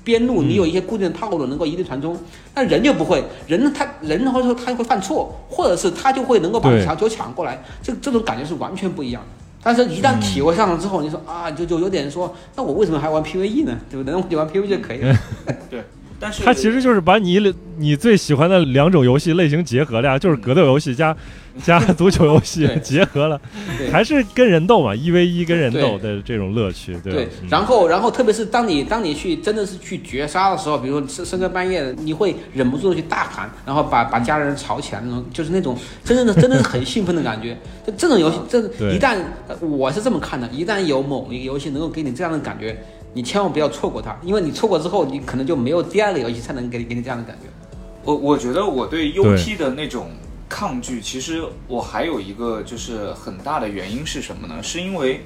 [0.05, 2.16] 边路你有一些固定的套路，能够一定传中。
[2.55, 7.62] 但人就不会，人他人或者说他会犯错，或者是他就会能够把球球抢过来。
[7.82, 9.28] 这这种感觉是完全不一样的。
[9.62, 13.78] 但是，一旦体会上了之后，你说啊，就就有点说，那我为什么还玩 PVE 呢？
[13.90, 14.14] 对不对？
[14.14, 15.14] 我就玩 PVE 就可以了。
[15.68, 15.84] 对。
[16.21, 17.41] 但是它其实就是把你
[17.79, 21.16] 你最喜欢的两种游戏类型结合了呀，就是格斗游戏加
[21.64, 23.41] 加足球游戏结合了，
[23.91, 27.27] 还是跟人斗嘛，一 v 一跟人斗的这种乐趣，对。
[27.49, 37.57] 然后，然后特别是当你当你去真的是去绝杀的时候，比如说深深更半夜的，你会忍不住的去大喊，然后把把家人吵起来那种，就是那种真正的真的是很兴奋的感觉。
[37.87, 38.61] 这这种游戏，这
[38.93, 39.16] 一旦
[39.61, 42.79] 我是这么看的，一旦有某一个游戏能够给你这样的感觉。
[43.12, 47.48] 你千万不要错过它，因为你错过之后，你可能就没有第二个游戏才能给你给你这样的感觉。
[48.04, 50.11] 我我觉得我对 UT 的那种
[50.48, 54.62] 抗拒，其实我还有一个就是很大的原因是什么呢？
[54.62, 55.24] 是因为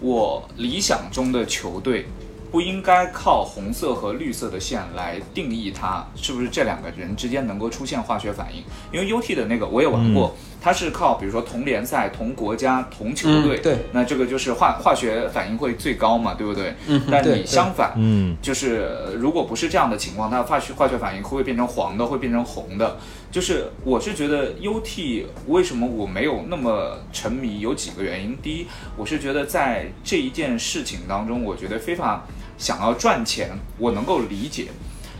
[0.00, 2.06] 我理想中的球队
[2.50, 8.62] 不应该靠红色和绿色的线来定义它是不是这两个人之间能够出现化学反应，
[8.92, 10.34] 因为 UT 的那个我也玩过。
[10.66, 16.74] 它是靠，比如说同联赛、同国家、同球队，对，那这个就是化化学反应会最高嘛，对不对？
[16.88, 22.96] 嗯，但你相反，嗯，就是如果不是这样的情况，它化学化学反应会变成黄的，会变成红的。
[23.30, 28.36] 就是我是觉得 UT 为什么我没有那么沉迷，有几个原因。
[28.42, 32.26] 第一，我是觉得在这一件事情当中，我觉得非法
[32.58, 34.66] 想要赚钱，我能够理解。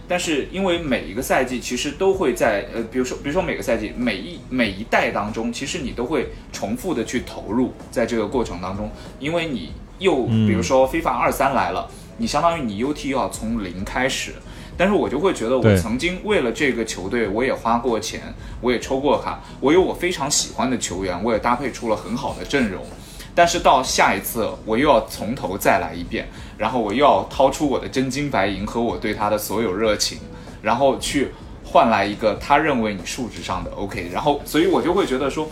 [0.09, 14.33] 但是因为每一个赛季其实都会在呃，比如说比如说每个赛季每一每一代当中，其实你都会重复的去投入在这个过程当中，因为你又比如说非法二三来了，你相当于你 UT 又要从零开始，
[14.77, 18.21] 但是我就会觉得我曾经为了这个球队，我也花过钱，
[18.61, 22.83] 我也抽过卡，我有我非常喜欢的球员，我也搭配出了很好的阵容。
[23.37, 26.27] 但是到下一次，我又要从头再来一遍，
[26.57, 30.19] 然后我又要掏出我的真金白银和我对他的所有热情，
[30.63, 31.33] 然后去
[31.63, 35.47] 换来一个他认为你数值上的 OK，然后所以我就会觉得说，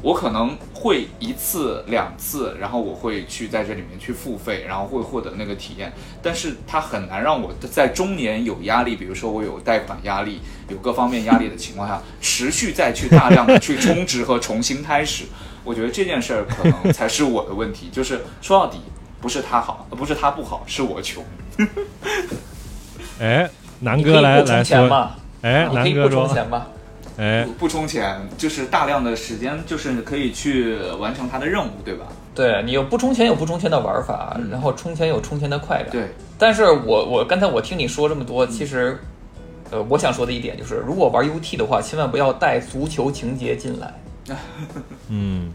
[0.00, 5.92] 我可能会一次两次，然后我会去在这里面去付费，然后会获得那个体验，
[6.22, 10.40] 但是它很难让我在中年有压力，比如说我有贷款压力，
[10.70, 15.24] 有各方面压力的情况下，持续再去大量的去充值和重新开始。
[15.64, 18.78] 我觉得这件事儿可能才是我的问题，就是说到底
[19.20, 21.22] 不是他好，不是他不好，是我穷。
[23.20, 23.48] 哎，
[23.80, 25.10] 南哥来来说，
[25.42, 26.28] 哎，南哥说，
[27.18, 32.06] 哎，不充钱就是大量的时间，就是可以去完成他的任务，对吧？
[32.34, 35.90] 对你有不充钱有不充钱的玩法，然后充钱有充钱的快感。
[35.90, 36.08] 对，
[36.38, 38.98] 但是我我刚才我听你说这么多，其实，
[39.70, 43.92] 呃，我想说的一点就是，如果玩 UT 的话，千万不要带足球情节进来。
[45.08, 45.52] 嗯，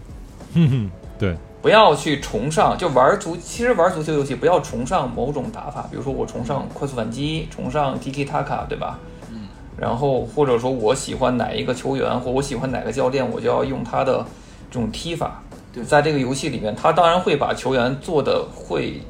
[0.53, 8.99] 哼哼，对，不要去崇尚，就玩足，其实玩足球游戏不要崇尚某种打法，比如说我崇尚快速反击，崇尚 Tiki Taka，对吧？
[9.31, 9.47] 嗯，
[9.77, 14.25] 然后或者说我喜欢哪一个球员，或我喜欢哪个教练，我就要用他的
[14.69, 15.41] 这种踢法。
[15.73, 19.01] 对，在这个游戏里面，他当然会把球员做的会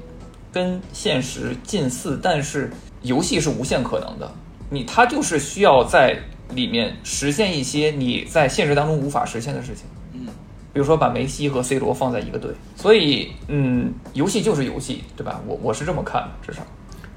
[0.51, 2.71] 跟现实近似，但是
[3.03, 4.31] 游戏是无限可能的。
[4.69, 6.17] 你他就是需要在
[6.53, 9.85] 里面实现一些你在现实当中无法实现的事情。
[10.13, 10.27] 嗯，
[10.73, 15.41] 比如说把梅西和 C 罗放在一个队，所以嗯，游戏就是游戏，对吧？
[15.47, 16.61] 我我是这么看的，至少。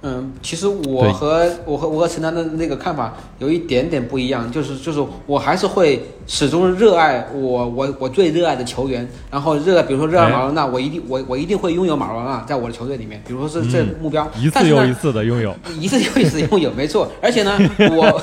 [0.02, 15.52] 嗯，其实我和我和我和陈楠的那个看法有一点点不一样，就是就是我还是会始终热爱我我我最热爱的球员，然后热爱比如说热爱马龙纳，我一定我我一定会拥有马龙纳在我的球队里面，比如说是这嗯目标， 一次又一次的拥有。
[15.80, 17.10] 一次又一次拥有，没错。
[17.20, 17.58] 而且呢，
[17.90, 18.06] 我，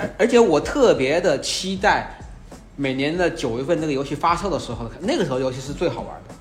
[0.00, 2.18] 而而且我特别的期待
[2.74, 6.34] 每年的九月份那个游戏发售的时候，那个时候游戏是最好玩的。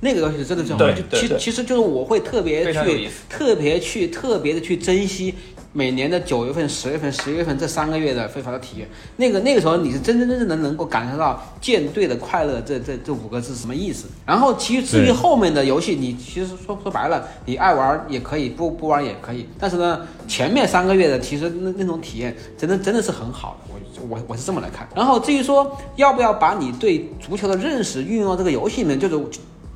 [0.00, 5.34] 那个游戏是真的最好玩，就其其实就是我会特别去特别去特别的去珍惜
[5.72, 8.88] 每年的九月份、十月份、十一月份这三个月的非法的体验。
[9.16, 14.06] 那个那个时候你是真真正正的能够感受到舰队的快乐这这这五个字是什么意思。
[14.26, 19.46] 然后其实至于后面的游戏，你其实说说白了，你爱玩也可以，不不玩也可以。
[19.60, 24.88] 但是呢，前面三个月的其实那那种体验真的真的是很好的，我我我是这么来看。
[24.96, 29.14] 然后至于说要不要把你对足球的认识运用到这个游戏里面，就是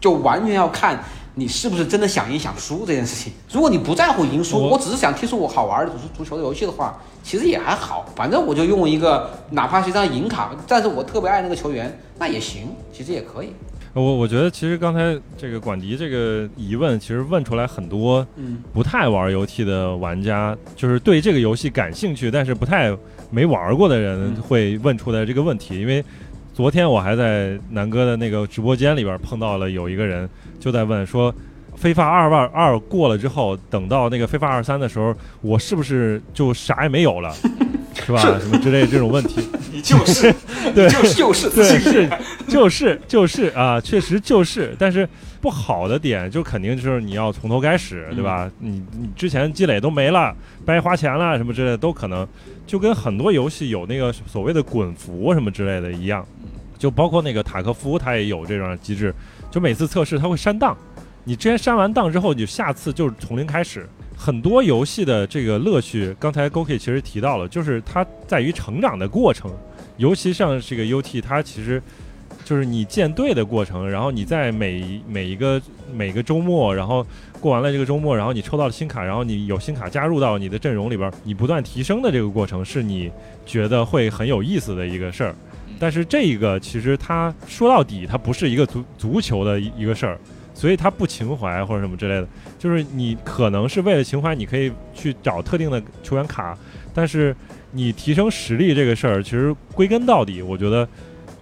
[0.05, 1.03] 就完全要看
[1.35, 3.33] 你是不是真的想赢想输这件事情。
[3.51, 8.05] 如果你不在乎赢输，我我只是想踢出我好玩的足足球的游戏的话，其实也还好。
[8.15, 13.49] 反正我就用一个哪怕是一张银卡，但是我特别爱那个球员，那也行，其实也可以。
[13.95, 22.95] 我我觉得其实刚才这个管迪这个疑问，其实问出来很多嗯不太玩游戏的玩家，就是对这个游戏感兴趣，但是不太
[23.31, 25.81] 没玩过的人嗯会问出来这个问题。
[25.81, 26.05] 因为
[26.55, 30.31] 昨天我还在南哥的那个直播间里边碰到了有一个人
[30.61, 31.35] 就在问说，
[31.85, 37.31] 非法二万二过了之后，等到那个非法二三的时候，我是不是就啥也没有了，
[38.07, 38.23] 是吧？
[38.41, 39.47] 什么之类的这种问题。
[39.71, 40.35] 你就是。
[40.75, 40.89] 对。
[40.89, 42.11] 就是就是对，是，
[42.49, 45.07] 就是就是啊，确实就是，但是
[45.43, 48.51] 不好的点就肯定就是你要从头开始，对吧？
[48.61, 52.27] 你你之前积累都没了，白花钱了什么之类的都可能，
[52.67, 56.27] 就跟很多游戏有那个所谓的滚服什么之类的一样，
[56.79, 59.15] 就包括那个塔科夫它也有这种机制，
[59.51, 60.75] 就每次测试它会删档，
[61.27, 63.89] 你之前删完档之后，你下次就是从零开始。
[64.17, 69.51] 很多游戏的这个乐趣，刚才 Goki 其实提到了，就是它在于成长的过程。
[69.97, 71.83] 尤其像这个 UT，它其实
[72.45, 75.61] 就是你建队的过程，然后你在每每一个
[75.93, 77.05] 每个周末，然后
[77.41, 83.11] 过完了这个周末，然后你抽到了新卡，然后你有新卡加入到你的阵容里边，你不断提升的这个过程，是你
[83.47, 85.35] 觉得会很有意思的一个事儿。
[85.79, 90.19] 但是这个其实它说到底，它不是一个足足球的一个事儿，
[90.55, 92.29] 所以它不情怀或者什么之类的。
[92.59, 96.57] 就是你可能是为了情怀，你可以去找特定的球员卡，
[96.95, 97.37] 但是
[97.73, 100.89] 你提升实力这个事儿，其实归根到底，我觉得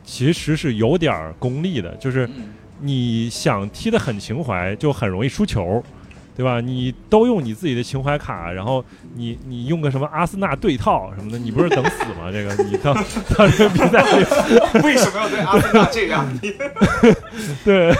[0.02, 5.80] 其实是有点儿功利的，就是嗯你想踢得很情怀，就很容易输球，
[6.36, 6.60] 对吧？
[6.60, 12.30] 你都用你自己的情怀卡，然后你你用个什么阿森纳对套什么的，你不是等死吗？
[12.32, 14.24] 这个你到到这个比赛里，
[14.82, 16.26] 为什么要对阿森纳这样？
[17.64, 17.92] 对，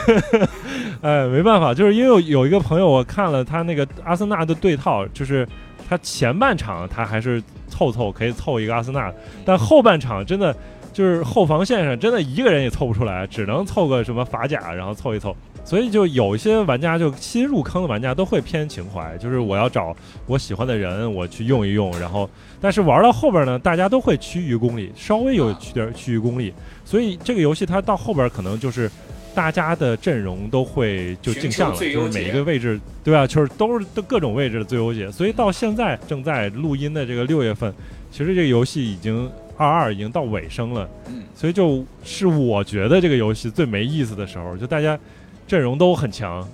[1.02, 5.46] 哎，没办法，就是因为有有一个朋友，我看了他那个阿森纳的对套，就是
[5.88, 9.12] 他前半场他还是凑凑可以凑一个阿森纳，
[9.44, 10.56] 但后半场真的
[10.92, 15.36] 就是后防线上真的一个人也凑不出来，只能凑个什么法甲，然后凑一凑。
[15.64, 19.96] 所以就有一些玩家就新入坑的玩家都会偏情怀，就是我要找
[20.26, 22.28] 我喜欢的人，我去用一用，然后
[22.60, 26.52] 但是玩到后边呢，大家都会趋于功利，稍微有趋点趋于功利，
[26.84, 28.90] 所以这个游戏它到后边可能就是
[29.34, 33.26] 大家的阵容都会就镜像了，就是每一个位置，对吧？
[33.26, 37.72] 就是都是各种位置的最优解，所以到现在正在录音的这个六月份，
[38.10, 44.98] 其实这个游戏已经二二已经到尾声了，嗯，所以就是我觉得这个游戏最没意思的时候，就大家
[45.46, 46.40] 阵容都很强。
[46.40, 46.48] 啊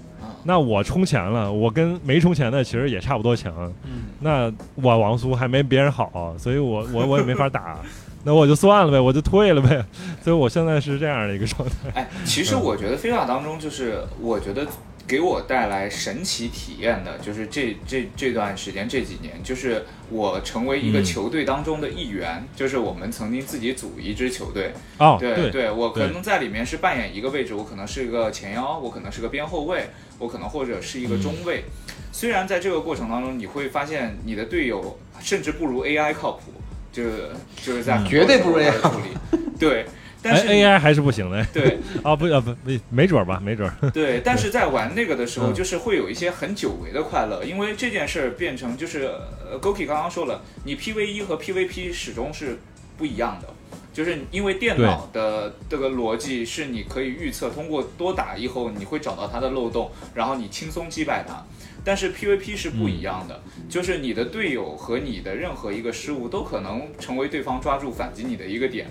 [0.44, 3.52] 那我充钱了，我跟没充钱的其实也差不多强。
[3.84, 7.76] 嗯，那我王苏还没别人好，所以我我我也没法打，
[8.24, 9.84] 那我就算了呗，我就退了呗。
[10.22, 11.90] 所以我现在是这样的一个状态。
[11.92, 14.66] 哎，其实我觉得非法当中，就是我觉得
[15.08, 21.04] 给我带来神奇体验的，就是这这这段时间这几年，就是我成为一个嗯。
[21.04, 29.88] 球队当中的一员，就是我们曾经自己组一支球队，哦，对对，我可能在里面是扮演一个位置，我可能是一个前腰，我可能是个边后卫，
[30.18, 31.64] 我可能或者是一个中卫。
[32.12, 36.52] 虽然在这个过程当中，你会发现你的队友甚至不如 AI 靠谱，
[36.92, 37.30] 就是
[37.64, 39.86] 就是在绝对不如 AI 的处理，对。
[40.30, 41.44] 但哎是，AI 还是不行的。
[41.52, 43.74] 对 啊，不啊不不，没准儿吧，没准儿。
[43.90, 49.10] 对，但是在玩那个的时候，嗯就是会有一些很久违的快乐，因为这件事儿变成就是
[49.50, 52.58] 呃，Goki 刚刚说了，你 PVE 和 PVP 始终是
[52.96, 53.48] 不一样的。
[53.90, 61.44] 就是因为电脑的这个逻辑是你可以预测，通过多打以后你会找到它的漏洞，然后你轻松击败它。
[61.84, 68.86] 但是 PVP 是不一样的，就是你的队友和你的任何一个失误都可能成为对方抓住反击你的一个点。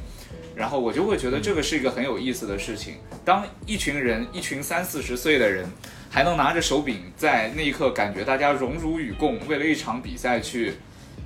[0.57, 2.95] 然后我就会觉得这个是一个很有意思的事情。
[3.23, 5.63] 当一群人，一群三四十岁的人，
[6.09, 10.73] 还能拿着手柄，在那一刻感觉大家荣辱与共，为了一场比赛去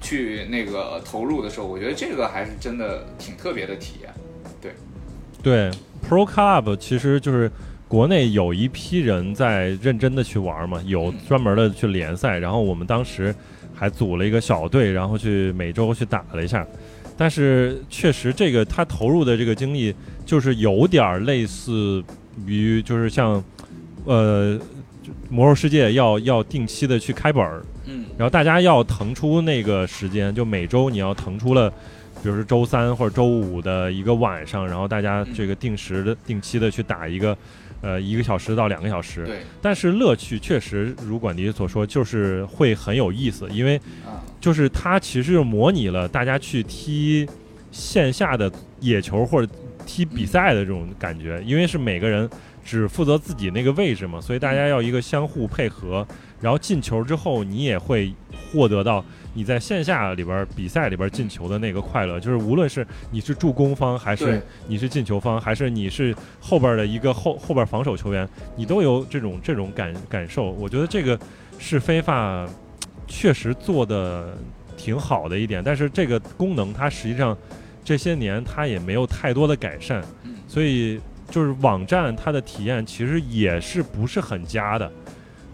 [0.02, 4.14] 去那个投入的时候，我觉得这个还是真的挺特别的体验。
[4.60, 4.74] 对，
[5.42, 5.72] 对
[6.06, 7.50] ，Pro Club 其实就是
[7.88, 13.34] 国内有一批人在认真的去玩嘛，有专门的去联赛，然后我们当时
[13.74, 16.68] 还组了一个小队，然后去每周去打了一下。
[17.18, 19.94] 但是确实，这个他投入的这个精力
[20.26, 22.04] 就是有点类似
[22.46, 23.44] 于，就是像，
[24.06, 24.60] 呃，
[25.30, 31.70] 魔兽世界要要定期的去开本儿，嗯，然后大家要腾出那个时间，就每周你要腾出了，
[32.24, 37.38] 比如说周三或者周五的一个晚上，然后大家这个定时的、定期的去打一个，
[37.82, 39.26] 呃，一个小时到两个小时。
[39.26, 39.40] 对。
[39.62, 43.80] 但是乐趣确实如管迪所说，就是会很有意思，因为。
[44.40, 47.30] 就是它其实就模拟了大家去踢
[47.72, 49.48] 线下的野球或者
[49.86, 52.28] 踢比赛的这种感觉，因为是每个人
[52.66, 56.04] 只负责自己那个位置嘛，所以大家要一个相互配合。
[56.40, 58.12] 然后进球之后，你也会
[58.52, 62.20] 获得到你在线下里边比赛里边进球的那个快乐。
[62.20, 70.52] 就是无论是你是助攻方，还是你是进球方，还是你是后边的一个后后边防守球员，你都有这种这种感感受。
[70.52, 71.20] 我觉得这个
[71.58, 72.48] 是非法。
[73.14, 74.38] 确实做的
[74.78, 77.38] 挺好的一点，但是这个功能它实际上
[77.84, 80.02] 这些年它也没有太多的改善，
[80.48, 80.98] 所以
[81.30, 84.92] 就是网站它的体验其实也是不是很佳的，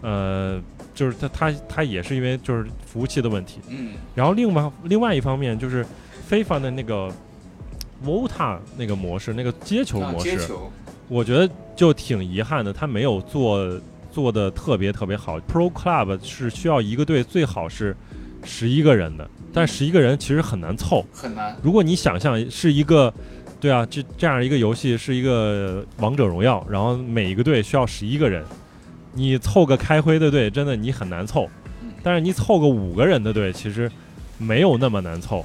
[0.02, 0.62] 呃，
[0.98, 5.86] 就是他他他也是因为就是服务器的问题，嗯，然后另外另外一方面就是
[6.26, 7.08] 非凡的那个
[8.04, 10.48] VOTA 那个模式那个接球模式，
[11.06, 13.80] 我觉得就挺遗憾的，它没有做。
[14.10, 17.94] 做的特别特别好，Pro Club 是需要一个队最好是
[18.42, 21.54] 十一个人的，但十一个人其实很难凑，很难。
[21.62, 23.12] 如果你想象是一个，
[23.60, 28.42] 对啊，这这样一个游戏是一个王者荣耀，然后每一个队需要十一个人，
[29.12, 31.48] 你凑个开灰的队真的你很难凑，
[32.02, 33.90] 但是你凑个五个人的队其实
[34.38, 35.44] 没有那么难凑。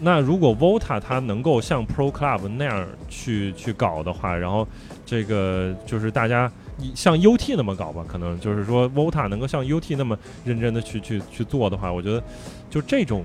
[0.00, 4.66] 那如果 VOTA 它能够像 Pro Club 那样去去搞的话，然后
[5.04, 6.50] 这个就是大家。
[6.80, 12.22] 你像 UT 那么搞吧，可能就是说 VOTA 能够像 UT 那么认真的去去去做的话，我觉得
[12.70, 13.24] 就这种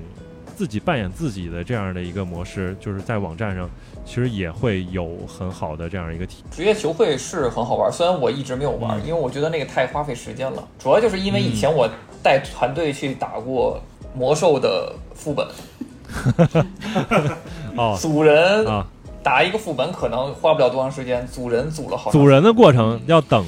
[0.55, 3.69] 自己扮演自己的这样的一个模式，就是在网站上
[4.05, 6.43] 其实也会有很好的这样一个体。
[6.51, 10.67] 职业球会是很好玩，虽然我一直没有玩，因为我觉得那个太花费时间了。
[10.79, 11.89] 主要就是因为以前我
[12.21, 13.81] 带团队去打过
[14.15, 15.47] 魔兽的副本，
[17.75, 18.85] 哦，组人啊。
[19.23, 22.11] 打一个副本可能花不了多长时间，组人组了好。
[22.11, 23.45] 组人的过程要等，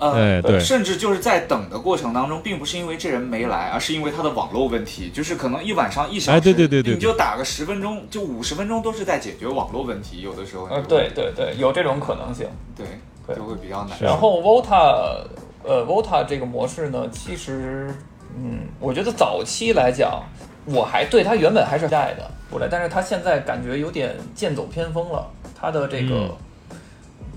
[0.00, 10.64] 呃，对，甚至就是在等的过程当中，并不是因为这人没来，而是因为他的网络问题，就是可能一晚上一小时，对对对对，你就打个十分钟，就五十分钟都是在解决网络问题，有的时候。
[10.66, 12.46] 呃，对对对，有这种可能性，
[12.76, 12.86] 对，
[13.34, 13.98] 就会比较难。
[14.00, 15.24] 然后 VOTA，
[15.64, 17.94] 呃，VOTA 这个模式呢，其实，
[18.36, 20.22] 嗯，我觉得早期来讲。
[20.70, 25.26] 我还对他原本还是爱的，过来，但是他现在感觉有点剑走偏锋了。
[25.58, 26.36] 他的这个，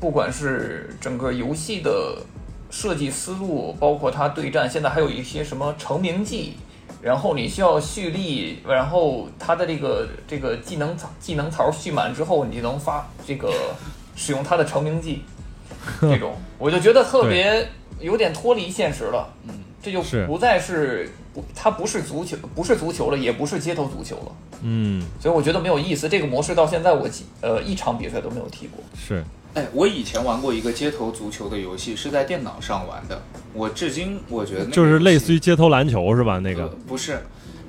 [0.01, 2.17] 不管是整个游戏的
[2.71, 6.55] 设计思路，包括他对战，现在还有一些什么成名技，
[7.01, 13.53] 然后你需要蓄力，然后他的这个这个技能槽技能槽蓄满之后，你就能发这个
[14.15, 15.21] 使用他的成名技，
[16.01, 17.69] 这种我就觉得特别
[17.99, 19.31] 有点脱离现实了。
[19.47, 19.53] 嗯，
[19.83, 21.11] 这就不再是。
[21.33, 24.31] 不，它不是足球，不是足球了，也不是街头足球了。
[24.63, 26.09] 嗯，所以我觉得没有意思。
[26.09, 27.07] 这个模式到现在我
[27.39, 28.83] 呃一场比赛都没有踢过。
[28.99, 29.23] 是，
[29.53, 33.21] 哎，我以前玩过一个街头足球的游戏，是在电脑上玩的。
[33.53, 36.39] 我至今我觉得就是类似于街头篮球是吧？
[36.39, 37.21] 那个不是，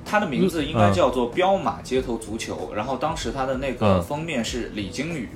[0.05, 2.71] 它的名字应该叫做彪马街头足球。
[2.73, 5.27] 然后当时它的那个封面是李金羽，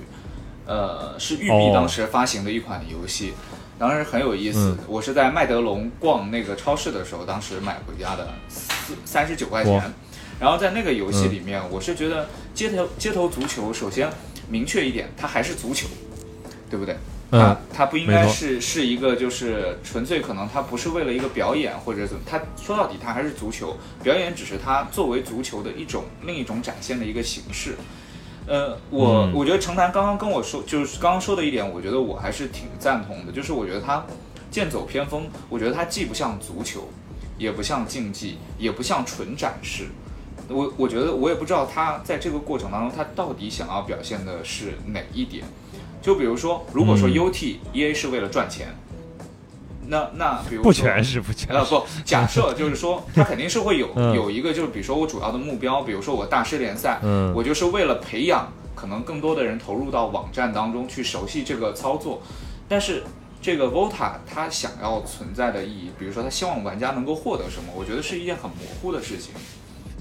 [0.66, 3.34] 呃，是育碧当时发行的一款游戏。
[3.78, 9.94] 当时很有意思，我是在麦德龙逛那个超市的时候，当时买回家的，四三十九块钱。
[10.40, 14.10] 然后在那个游戏里面，我是觉得街头街头足球，首先
[14.50, 15.88] 明确一点，它还是足球，
[16.70, 16.96] 对不对？
[17.32, 27.76] 嗯，他不应该是是一个就是纯粹可能他不是为了一个表演或者怎么，他说到底他还是足球，表演只是他作为足球的一种另一种展现的一个形式。
[28.48, 33.32] 呃，我我觉得程楠刚刚跟我说，就是刚刚说的一点，我觉得我还是挺赞同的。
[33.34, 34.06] 就是我觉得他
[34.50, 36.88] 剑走偏锋，我觉得他既不像足球，
[37.38, 39.88] 也不像竞技，也不像纯展示，
[40.48, 45.44] 我我觉得我也不知道他在这个过程当中，他到底想要表现的是哪一点。
[46.02, 47.14] 就比如说，如果说嗯。
[47.14, 48.68] UT、EA 是为了赚钱，
[49.88, 51.56] 那那比如说不全是不全。
[51.56, 54.16] 呃是，不，假设就是说， 他肯定是会有嗯。
[54.16, 57.34] 有一个，就是比如说我主要的目标，比如说我大师联赛，嗯。
[57.34, 62.22] 我就是为了培养可能更多的人投入到网站当中去熟悉这个操作，
[62.70, 63.04] 但是
[63.42, 69.34] 这个 VOTA 它想要存在的意义，比如说他希望玩家能够获得什么，我觉得是一件很模糊的事情。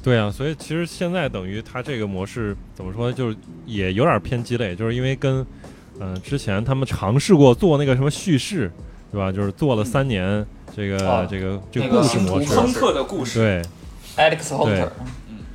[0.02, 5.44] 对啊，所以其实现在等于它这个模式怎么说，就是也有点偏鸡肋，就是因为跟
[6.00, 8.70] 嗯、呃之前他们尝试过做那个什么叙事，
[9.10, 9.32] 对吧？
[9.32, 10.44] 就是做了三年
[10.74, 13.62] 这个、啊这个这个个故事模式，亨特的故事，对
[14.16, 14.88] ，Alex Hunter，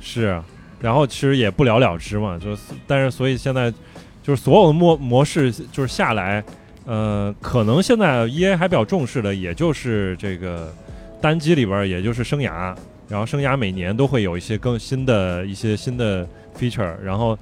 [0.00, 0.24] 是。
[0.26, 0.44] 啊，
[0.80, 3.72] 然后其实也不了了之嘛，就是但是所以现在
[4.20, 6.42] 就是所有的模模式就是下来，
[6.84, 10.74] 呃，可能现在 E A 还比较重视的，也就是这个
[11.20, 12.74] 单机里边儿，也就是生涯，
[13.08, 16.26] 然后生涯每年都会有一些更新的一些新的
[16.58, 17.38] feature，然后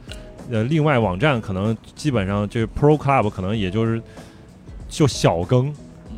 [0.51, 4.01] 呃，另外网站可能基本上这个 Pro Club 可能也就是
[4.89, 5.75] 就小更。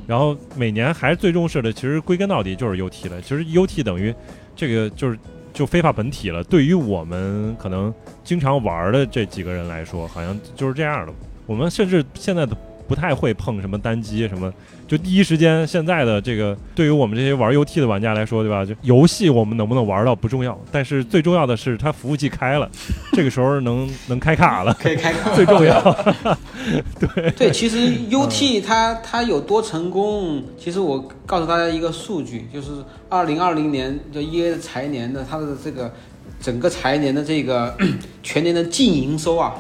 [0.07, 3.23] 然后每年还是最重视的，其实归根到底就是 UT 了。
[3.23, 4.13] 其实 UT 等于
[4.57, 5.19] 这个就是
[5.53, 6.43] 就非法本体了。
[6.45, 7.95] 对于我们可能
[8.25, 11.13] 经常玩的这几个人来说，好像就是这样的。
[11.47, 12.57] 我们甚至现在都
[12.89, 14.53] 不太会碰什么单机什么，
[14.87, 18.65] 就第一时间现在的这个对于我们这些玩 UT 的玩家来说，对吧？
[18.65, 22.69] 就游戏我们能不能玩到不重要，但是最重要的是它服务器开了，
[23.15, 25.35] 这个时候能能开卡了，可 以开卡。
[25.35, 25.81] 最重要。
[26.99, 27.79] 对对，其实
[28.11, 32.71] UT 它它有多成功，其实我告诉大家一个数据，就是
[33.09, 35.93] 二零二零年的 EA 的财年的它的这个
[36.41, 37.77] 整个财年的这个
[38.23, 39.55] 全年的净营收啊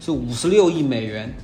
[0.00, 1.34] 是五十六亿美元，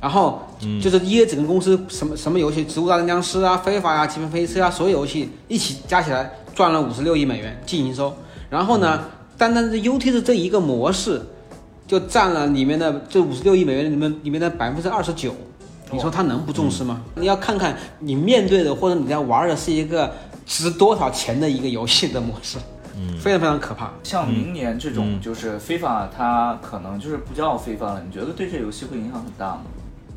[0.00, 0.42] 然后
[0.80, 8.14] 就是 EA 整个公司什么什么游戏，《植物大战僵尸》啊、非法呀、极品飞车啊，所有游戏一起加起来赚了五十六亿美元净营收。
[8.48, 9.04] 然后呢，
[9.36, 11.20] 单单是 UT 的这一个模式，
[11.86, 15.34] 就占了里面的这五十六亿美元里面里面的百分之二十九。
[15.90, 17.02] 你说他能不重视吗？
[17.16, 20.10] 你要看看你面对的或者你在玩的是一个
[20.46, 22.56] 值多少钱的一个游戏的模式，
[22.96, 23.92] 嗯非常非常可怕。
[24.02, 28.02] 像明年这种嗯就是非法，它可能就是不叫非法了。
[28.06, 29.62] 你觉得对这游戏会影响很大吗？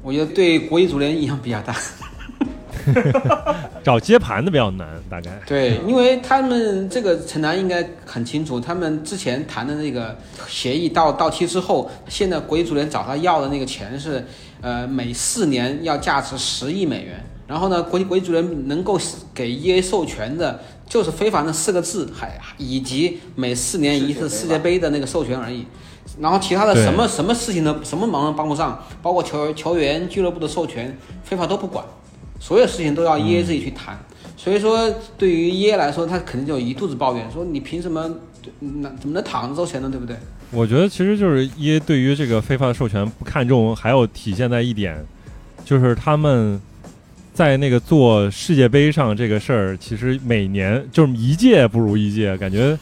[0.06, 1.76] 我觉得对国际足联影响比较大。
[3.84, 5.32] 找接盘的比较难，大概。
[5.48, 10.15] 对，因为他们这个陈楠应该很清楚，他们之前谈的那个
[10.48, 14.23] 协议到到期之后，现在国际足联找他要的那个钱是，
[14.61, 17.19] 呃，每四年要价值十亿美元。
[17.48, 18.99] 然后呢，国际国际足联能够
[19.34, 25.65] 给 EA 授权的，就是非凡的四个字，还以及每四年一次世界杯的那个授权而已。
[26.19, 31.84] 然后其他的什么什么事情都什么忙都帮不上，包括球球员、俱乐部的授权，非法都不管，
[32.40, 33.98] 所有事情都要 EA 自己去谈。
[34.38, 38.07] 所以说，对于 EA 来说，他肯定就一肚子抱怨，说你凭什么
[38.60, 39.90] 那怎么能躺着收钱呢？
[39.90, 40.15] 对不对？
[40.52, 45.03] 我觉得其实就是 EA 对于这个非法授权不看重，还有体现在一点，
[45.65, 46.61] 就是他们
[47.34, 52.77] 在那个做世界杯上这个事儿，其实每年就是一届不如一届，感觉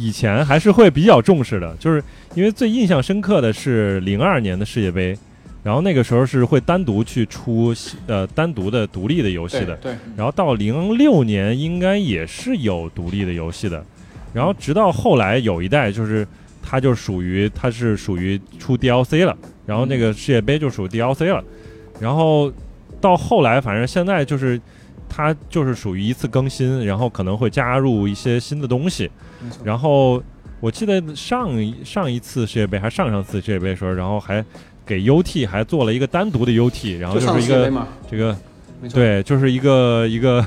[0.00, 2.02] 以前还是会比较重视的，就是
[2.34, 5.14] 因为最印象深刻的是零二年的世界杯，
[5.62, 7.74] 然后那个时候是会单独去出
[8.06, 13.84] 呃单独的独立的游戏的，对，然后到零六年应该也是有独立的游戏的，
[14.32, 16.26] 然后直到后来有一代就是
[16.62, 19.36] 它就属于它是属于出 DLC 了，
[19.66, 21.44] 然后那个世界杯就属于 DLC 了，
[22.00, 22.50] 然后
[23.00, 24.58] 到后来反正现在就是
[25.08, 29.10] 它就是属于一次更新，然后可能会加入一些新的东西。
[29.64, 30.22] 然后
[30.60, 34.44] 我记得上一上一次世界杯还是上上次世界杯的时候，然后还
[34.84, 38.36] 给 UT 还做了一个单独的 UT，然后就就是一个这个。
[38.94, 40.42] 对，就是一个一个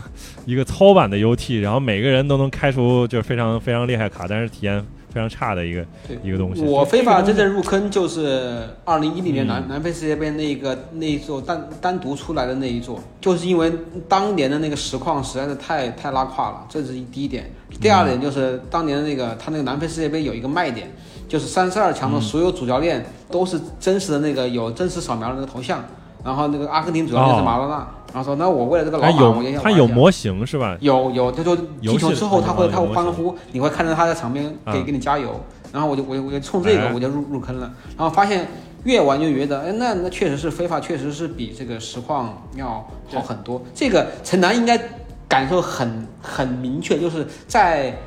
[0.48, 4.84] 一个操版的 UT，然后每个人都能开出就是非常非常厉害卡，但是体验
[5.14, 6.18] 非常差的一个对。
[6.24, 6.64] 一个东西。
[6.64, 9.48] 我非法真正入坑就是二零一零年嗯。
[9.48, 13.72] 南、南非世界杯那一个那一座单单独出来的那一座，就是因为
[14.10, 17.52] 当年的那个实况实在是太太拉胯了，这是第一点。
[17.82, 20.92] 第二点就是当年的那个他那个南非世界杯有一个卖点，
[21.28, 25.84] 就是三十二强的所有主教练都是真实的那个有真实扫描的那个头像，
[26.24, 29.78] 然后那个阿根廷主教练是马拉纳，然后说那我为了这个它老马我也有想玩一下。
[29.78, 30.78] 它有模型是吧？
[30.82, 34.84] 有有，他就游戏踢球之后他会他会欢呼，你会看到他在场边给啊。
[34.86, 36.94] 给你加油，然后我就我就我就冲这个哎。
[36.94, 38.48] 我就入入坑了，然后发现
[38.84, 43.60] 越玩就觉得，哎，那那确实是非法，确实是比这个实况要好很多。
[43.74, 44.80] 这个陈楠应该
[45.28, 47.98] 感受很很明确，就是在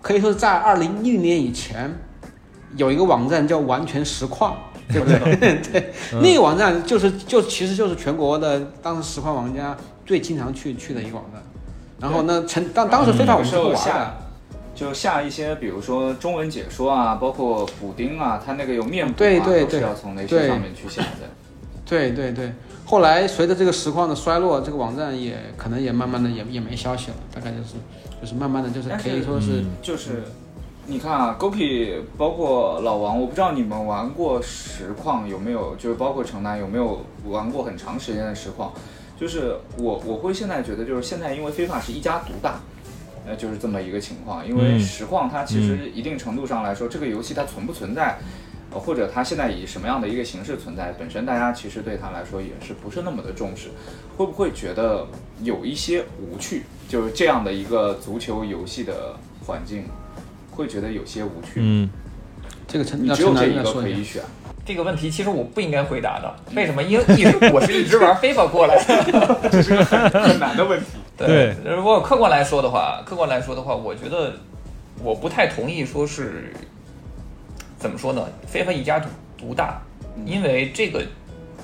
[0.00, 1.94] 可以说是在二零一零年以前，
[2.76, 4.56] 有一个网站叫完全实况。
[4.92, 5.60] 对不对？
[5.72, 11.42] 对， 嗯那个网站就是就其实就是全国的当时实况玩家最经常去去的一个网站。
[12.00, 14.16] 然后呢，成当当时非常我们是不玩的，
[14.74, 21.28] 就下一些，比如说中文解说啊，包括补丁啊，它那个有面部啊，对对对都是要从那些上面去下载。
[21.84, 22.52] 对对对，
[22.86, 27.74] 后来随着这个实况的衰落，这个网站也可能也慢慢的也也没消息了，大概就是
[28.20, 30.22] 就是慢慢的就是可以说是嗯就是
[30.90, 38.72] 你看啊，Goki 包括老王，我不知道你们玩过实况有没有，就是包括城南有没有玩过很长时间的实况。
[39.16, 42.60] 就是我我会现在觉得，就是现在因为非法是一家独大，
[43.24, 44.44] 呃，就是这么一个情况。
[44.44, 48.18] 因为嗯实况它其实一定程度上来说，这个游戏它存不存在，
[48.72, 53.68] 呃或者它现在以什么样的一个形式存在，本身大家其实对它来说也是不是那么的重视。
[54.16, 55.06] 会不会觉得
[55.44, 56.64] 有一些无趣？
[56.88, 59.14] 就是这样的一个足球游戏的
[59.46, 59.84] 环境，
[60.60, 61.54] 会觉得有些无趣。
[61.56, 61.88] 嗯，
[62.68, 63.62] 这个陈你只有这一个。
[63.72, 64.22] 可以选，
[64.64, 66.82] 这个问题其实我不应该回答的，为什么？
[66.82, 69.48] 因为一直我是一直玩 FIFA 过来的。
[69.50, 70.86] 这是个很很难的问题。
[71.16, 74.32] 对如果客观来说的话，客观来说的话，我觉得
[75.02, 76.52] 我不太同意说是
[77.78, 79.82] 怎么说呢？FIFA 一家独独大，
[80.24, 81.04] 因为这个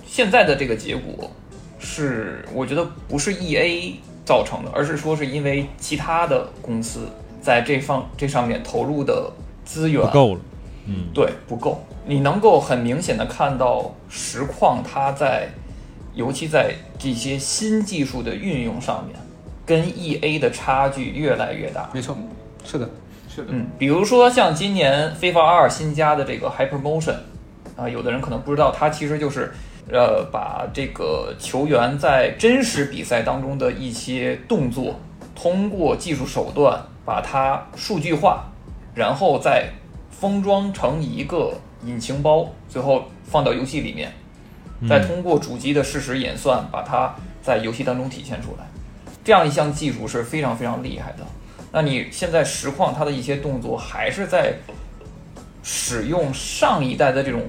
[0.07, 1.31] 现在的这个结果
[1.79, 3.95] 是我觉得不是 EA
[4.25, 7.09] 造成的，而是说是因为其他的公司
[7.47, 9.31] 在这方这上面投入的
[9.65, 10.41] 资源不够了。
[10.87, 11.81] 嗯，对，不够。
[12.05, 15.49] 你能够很明显的看到实况它在，
[16.13, 19.17] 尤其在这些新技术的运用上面，
[19.65, 21.89] 跟 E A 的差距越来越大。
[21.95, 22.17] 没错，
[22.65, 22.91] 是的，
[23.29, 27.19] 是的，嗯，比如说像今年 FIFA 二新加的这个 Hyper Motion，
[27.77, 29.53] 啊，有的人可能不知道，它其实就是
[29.93, 34.99] 呃把这个球员在真实比赛当中的一些动作，
[35.35, 38.45] 通过技术手段把它数据化，
[38.95, 39.71] 然后再
[40.11, 41.55] 封装成一个
[41.85, 44.13] 引擎包，最后放到游戏里面，
[44.89, 48.67] 再通过主机的实时演算，把它在游戏当中体现出来。
[49.25, 51.25] 这样一项技术是非常非常厉害的。
[51.73, 54.55] 那你现在实况它的一些动作还是在
[55.63, 57.43] 使用上一代的这种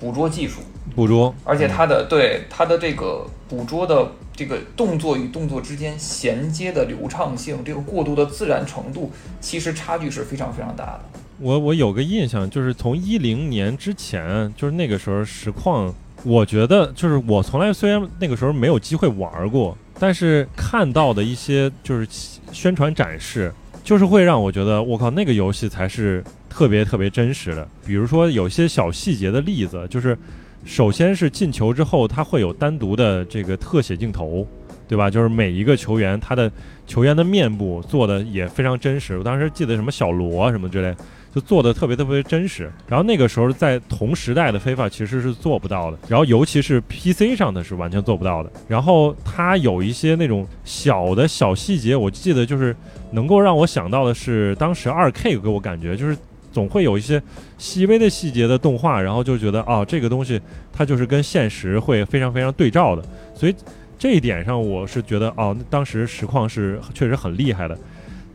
[0.00, 0.60] 捕捉技术，
[0.94, 9.10] 捕捉，而且它的对它的这个捕捉的这个动作与动作之间衔接的流畅性，这个过渡的自然程度，
[9.40, 11.00] 其实差距是非常非常大的。
[11.40, 15.92] 我我有个印象，就是从一零年之前，就是那个时候实况，
[16.22, 22.06] 我觉得就是我从来虽然那个时候没有机会玩过，但是看到的一些就是
[22.52, 23.52] 宣传展示，
[23.82, 27.66] 就是会让我觉得我靠，那个游戏才是特别特别真实的。
[27.84, 30.16] 比如说有些小细节的例子，就是
[30.64, 34.46] 首先是进球之后，它会有单独的这个特写镜头，
[34.86, 35.10] 对吧？
[35.10, 36.50] 就是每一个球员他的
[36.86, 39.18] 球员的面部做的也非常真实。
[39.18, 40.94] 我当时记得什么小罗什么之类。
[41.30, 48.50] 就做的特别特别真实，然后那个时候在同时代的非法其实是做不到的，然后尤其是 PC 上的是完全做不到的。
[48.66, 52.74] 然后它有一些那种小的小细节，我记得就是
[53.10, 56.16] 能够让我想到的是，当时二 K 给我感觉就是
[56.58, 57.22] 总会有一些
[57.56, 60.40] 细微的细节的动画，然后就觉得啊这个东西
[60.72, 63.02] 它就是跟现实会非常非常对照的，
[63.32, 63.54] 所以
[63.96, 67.78] 这一点上我是觉得哦，当时实况是确实很厉害的，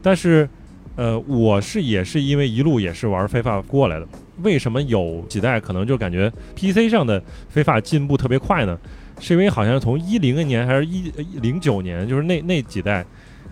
[0.02, 0.48] 但是。
[0.96, 4.08] 呃，我是也是因为一路也是玩非法过来的。
[4.44, 7.20] 为什么有几代可能就感觉 PC 上的
[7.50, 8.78] 非法进步特别快呢？
[9.20, 13.04] 是因为好像从一零年还是一零九年，就是那那几代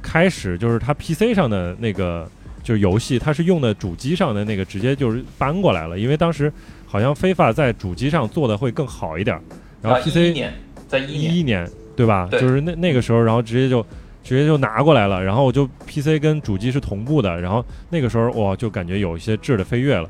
[0.04, 2.30] 开始，就是它 PC 上的那个
[2.64, 5.98] 就是游戏，它是用的主机上的那个直接就是搬过来了。
[5.98, 6.52] 因为当时
[6.86, 9.40] 好像非法在主机上做的会更好一点，
[9.82, 10.54] 然后 PC 一年
[10.88, 12.28] 在一一一年对吧？
[12.30, 13.86] 对就是那那个时候，然后直接就。
[14.24, 20.08] 直接就拿过来了，然后我就 PC 跟主机是同步的，然后那个时候哇，就感觉有一些质的飞跃了，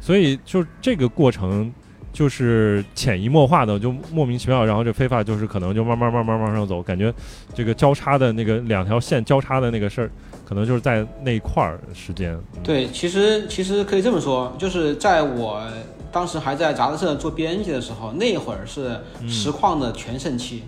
[0.00, 1.72] 所以就这个过程
[2.12, 7.14] 就是潜移默化的，就莫名其妙，然后这非法就是可能就慢慢慢慢往上走，感觉
[7.54, 10.10] 这个交叉的那个两条线交叉的那个事儿，
[10.44, 12.32] 可能就是在那一块儿时间。
[12.32, 15.62] 嗯、对，其实其实可以这么说，就是在我
[16.10, 20.62] 当时还在杂志社做编辑的时候，那会儿是实况的全盛期。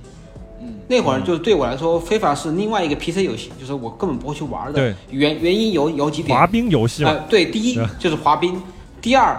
[0.61, 4.73] 嗯那会儿就对我来说，非法是另外一个 PC 游戏，就是我根本不会去玩的。
[4.73, 6.39] 对，原原因有有几点。
[6.39, 8.61] 滑冰游戏啊、呃，对，第一就是滑冰，
[9.01, 9.39] 第二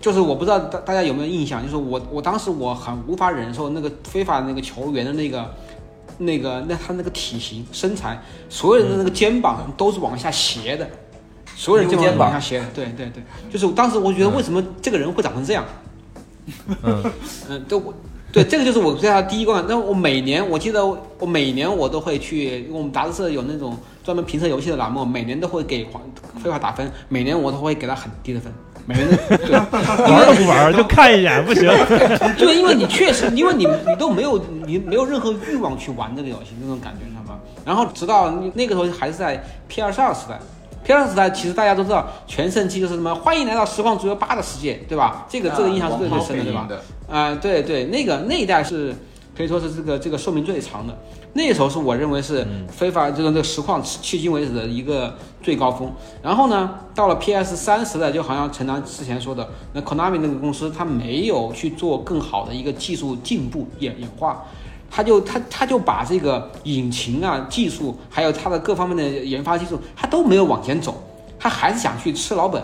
[0.00, 5.48] 就是我不知道大大家有没有印象，就是我我当时我很无法忍受那个非法那个球员的那个
[6.18, 10.88] 那个那他那个体型身材，所有人的那个肩膀都是往下斜的，
[11.56, 12.66] 所有人肩膀往下斜的。
[12.74, 15.64] 对对对，就是当时我觉得为什么这个人会长成这样？
[16.82, 17.12] 嗯
[17.48, 17.94] 嗯， 都我。
[18.32, 19.66] 对，这个就是我对他第一观感。
[19.68, 20.82] 那我每年，我记得
[21.18, 25.86] 我每年我都会去，我们杂志社有那种专门评测游戏的栏目，每年都会给
[26.42, 28.50] 非法打分，每年我都会给他很低的分。
[28.84, 31.70] 每年对，玩都不玩，就看一眼不行。
[32.36, 37.38] 就，因为你确实，因为你你都没有你没有任何欲望去玩这个游戏那种感觉，知道吧？
[37.64, 40.38] 然后直到那个时候还是在 P 二十二时代
[40.84, 45.26] ，P 二时代其实大家都知道，全盛期就是什么欢迎来到实况足球八的世界，对吧？
[45.28, 46.68] 这个这个印象是最最深的，对吧？
[47.08, 48.94] 啊，对对，那个那一代是
[49.36, 50.98] 可以说是这个这个寿命最长的。
[51.34, 55.90] 那时候是我认为是非法这个这个实况迄今为止的一个最高峰。
[56.22, 64.44] 然后呢，到了 PS 三时代，就好像陈楠之前说的，那 Konami 那个公司它没有去做更好的一个技术进步演演化，
[64.90, 71.02] 他就他他就把这个引擎啊技术，还有它的各方面的研发技术，他都没有往前走，
[71.38, 72.62] 他还是想去吃老本。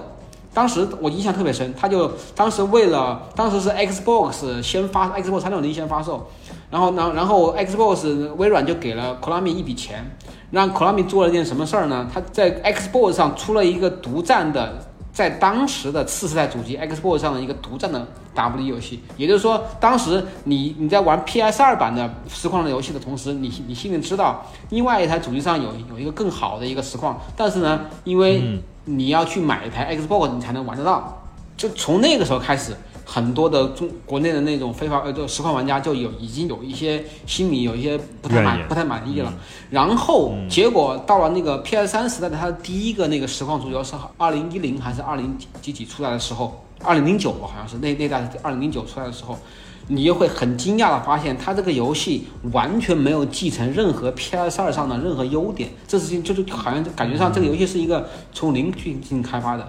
[0.52, 6.28] 当时我印象特别深，他就当时为了当时是 Xbox 先发，Xbox 三六零先发售。
[6.70, 10.04] 然后，然然后，Xbox 微软就给了 Konami 一笔钱，
[10.50, 12.06] 让 Konami 做了一件什么事儿呢？
[12.12, 19.00] 他在 Xbox 上出了一个独占的，在当时的次世代主机 Xbox 上的一个独占的 W 游戏。
[19.16, 31.22] 也就是说，当时你你在玩 PS 二版的实况的游戏的同时，你你心里知道，另外一台主机上有有一个更好的一个实况，但是呢，因为你要去买一台 Xbox，你才能玩得到。
[31.56, 32.76] 就从那个时候开始。
[33.10, 39.32] 很多的中国内的那种非法呃，就实况玩家就有已经有一些心里有一些不太满不太满意了，
[39.70, 49.38] 然后结果到了那个 PS 三时代的它的第一个那个实况足球是二零一零还是二零几几出来的时候，二零零九好像是那那代二零零九出来的时候，
[49.86, 59.66] 你就会很惊讶的发现它这个游戏完全没有继承任何 PS 二上的任何优点，这是就是好像感觉上这个游戏是一个从零去进行开发的。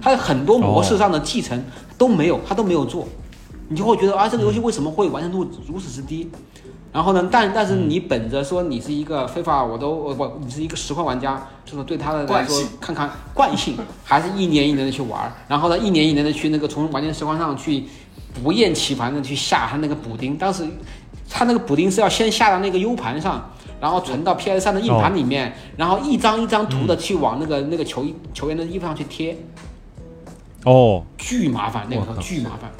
[0.00, 1.62] 它很多模式上的继承
[2.02, 3.06] 都没有，他都没有做，
[3.68, 6.28] 你就会觉得啊，这个游戏为什么会完成度如此之低？
[6.92, 9.88] 然后呢，但但是你本着说你是一个非法，我都
[10.18, 17.84] 我你是一个实况玩家，就是对他的来说看看惯性，还是一年一年的去玩，然后呢，一年一年的去那个从玩家实况上去
[18.42, 20.66] 不厌其烦的去下他那个补丁，当时
[21.30, 23.48] 他那个补丁是要先下到那个 U 盘上，
[23.80, 28.04] 然后存到 PS 三的硬盘里面，然后一张一张图的去往那个那个球
[28.34, 29.38] 球员的衣服上去贴。
[30.64, 32.70] 哦，巨麻烦，那个时候巨麻烦，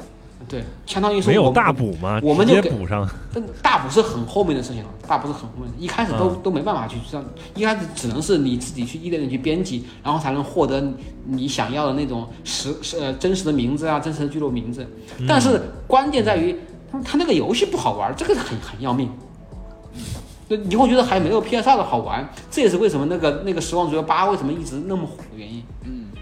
[0.47, 2.19] 对，相当于说没有大补吗？
[2.23, 3.07] 我们就补上。
[3.33, 10.81] 但大补是很后面的事情了，大补是很后面，一开始都都没办法去这样，一开始只能是你自己去一点点去编辑，然后才能获得
[11.25, 14.87] 你想要的那种实实呃真实的名字啊，真实的剧录名字。
[15.27, 16.55] 但是关键在于，
[16.91, 19.09] 他他那个游戏不好玩，这个很很要命。
[20.49, 25.63] 就你会觉得还没有 PS 二的好玩，这也是为什么那个那个实况足球八为什么一直那么火的原因。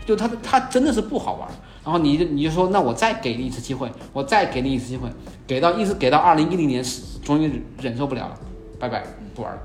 [0.01, 0.05] 嗯。
[0.05, 1.47] 就他他真的是不好玩，
[1.85, 5.07] 然后你就你就说那我再给你一次机会，我再给你一次机会，
[5.45, 8.35] 给到一直给到二零一零年是终于忍受不了了，
[8.79, 9.03] 拜拜
[9.35, 9.59] 不玩了。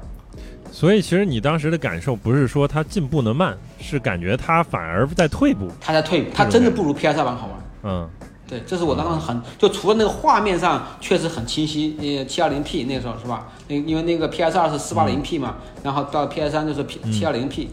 [0.70, 5.68] 所以其实你当时的感受不是说他进步的慢，是感觉他反而在退步。
[5.80, 7.56] 他在退步，他真的不如 PS 二版好玩。
[7.84, 8.08] 嗯，
[8.46, 13.48] 对，这是我当时很就除了那个画面上确实很清晰，呃，七二零 P 那时候是吧？
[13.68, 17.70] 那因为那个 PS 二是四八零 P 嘛，然后到 PS 三就是 P 七二零 P。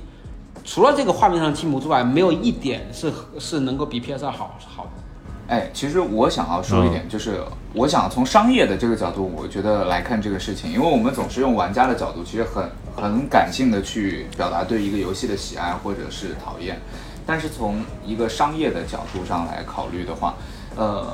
[0.64, 4.90] 除了这个画面上进步之外，没有一点是是能够比 PS 二好好的。
[5.48, 7.42] 哎，其实我想要说一点，就是
[7.74, 16.80] 我想从商业的这个角度，我觉得来看这个事情，因为我们总是用玩家的角度，其实很很感性的去表达对一个游戏的喜爱或者是讨厌。
[17.26, 20.36] 但是从一个商业的角度上来考虑的话，
[20.78, 21.06] 呃，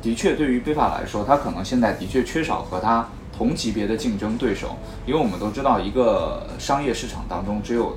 [0.00, 4.76] 的确对于非法来说，它可能现在的确缺少和它同级别的竞争对手，
[5.06, 7.96] 因为我们都知道，一个商业市场当中只有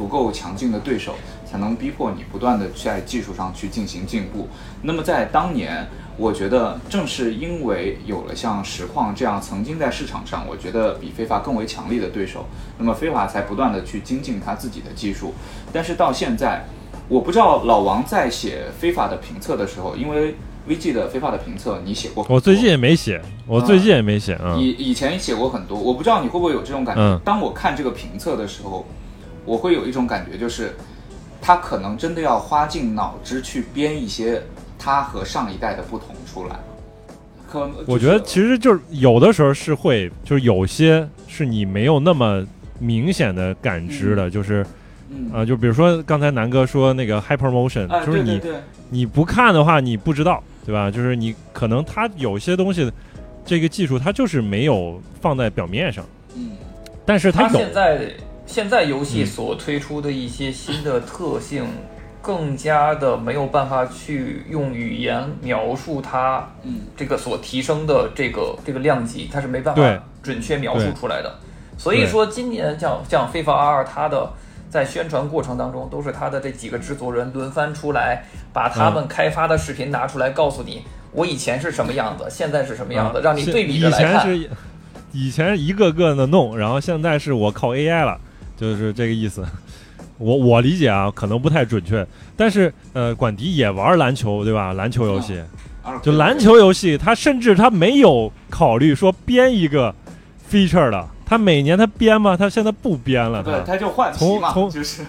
[0.00, 1.14] 足够强劲的对手，
[1.44, 4.48] 才能逼迫你不断的在技术上去进行进步。
[4.80, 5.86] 那么在当年，
[6.16, 12.46] 我觉得正是因为有了像实况这样曾经在市场上，我觉得比非法更为强力的对手，
[12.78, 15.34] 那么非法才不断的去精进他自己的技术。
[15.70, 16.64] 但是到现在，
[17.06, 20.34] 我不知道老王在写非法的评测的时候，因为
[20.66, 24.56] VG 的非法的评测你写过，我最近也没写，我最近也没写啊。
[24.58, 27.20] 以以前写过很多，我不知道你会不会有这种感觉。
[27.22, 28.86] 当我看这个评测的时候。
[29.50, 30.72] 我会有一种感觉，就是
[31.42, 34.40] 他可能真的要花尽脑汁去编一些
[34.78, 36.54] 他和上一代的不同出来。
[37.50, 42.46] 可能我觉得其实就是有的时候是会，就是有些是你没有那么
[42.78, 44.64] 明显的感知的，就是
[45.32, 48.40] 啊，就比如说刚才南哥说那个 Hyper Motion，就是你
[48.88, 50.88] 你不看的话你不知道，对吧？
[50.88, 52.88] 就是你可能他有些东西
[53.44, 56.04] 这个技术它就是没有放在表面上，
[56.36, 56.52] 嗯，
[57.04, 57.58] 但是它有。
[57.58, 58.12] 现在
[58.88, 61.64] 游戏所推出的一些新的特性，
[62.20, 69.82] 更加的没有办法去用语言描述它，嗯，这个所提升的这个这个量级，它是没办法
[70.22, 71.34] 准确描述出来的。
[71.78, 74.30] 所以说，今年像像《非法 R》它的
[74.68, 84.10] 在宣传过程当中，都是它的这几个制作人轮番出来，把他们开发的视频拿出来，告诉你我以前是什么样子，现在是什么样子，让你对比着来看。
[84.10, 84.50] 以前是
[85.12, 88.20] 以前一个个的弄，然后现在是我靠 AI 了。
[88.60, 89.42] 就是这个意思，
[90.18, 92.06] 我我理解啊，可能不太准确，
[92.36, 94.74] 但是呃，管迪也玩篮球，对吧？
[94.74, 95.42] 篮球游戏，
[96.02, 99.94] 就篮球游戏，他甚至他没有考虑说编一个
[100.50, 102.36] feature 的，他每年他编吗？
[102.36, 105.02] 他现在不编了，对，他就换从从就是。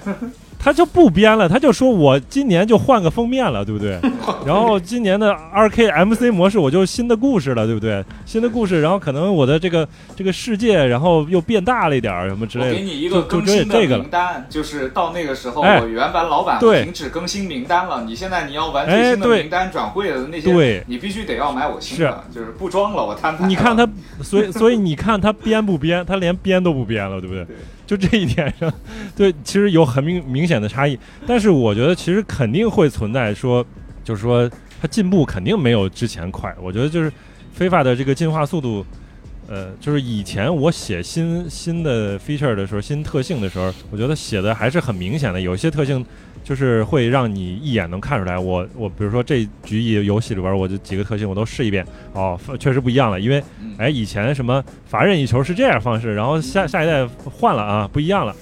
[0.63, 3.99] 他就不编了，他就说我今年就换个封面了，对不对？
[4.45, 8.03] 然后今年的二 K MC 模式我就新的故事了，对不对？
[8.27, 12.73] 新的故事，然后可能我的这个这个世界，然后又变大了一点儿，什么之类的。
[12.75, 18.03] 给你一个更新的名单，就是到那个时候，我原版老板停止更新名单了。
[18.03, 23.47] 你现在你要玩最新的名单转会的那些，你必须得要买我新的，就是不装了，我摊牌。
[23.47, 23.87] 你看他，
[24.21, 26.05] 所以所以你看他编不编？
[26.05, 27.47] 他连编都不编了，对不对？
[27.91, 28.73] 就这一点上，
[29.17, 30.97] 对，其实有很明明显的差异。
[31.27, 33.65] 但是我觉得其实肯定会存在说，
[34.01, 34.49] 就是说
[34.81, 36.55] 它进步肯定没有之前快。
[36.61, 37.11] 我觉得就是
[37.51, 38.85] 非法的这个进化速度，
[39.51, 46.05] 呃，就是以前我写新新的 feature 的时候，新特性的时候，我觉得写的还是很明显的，有些特性。
[46.43, 53.19] 就是会让你一眼能看出来，我我比如说这局游戏里边，我就几个特性我都试一遍，哦，确实不一样了。
[53.19, 53.41] 因为，
[53.77, 58.35] 哎，以前什么罚任意球是这样方式，然后下下一代换了啊，不一样了。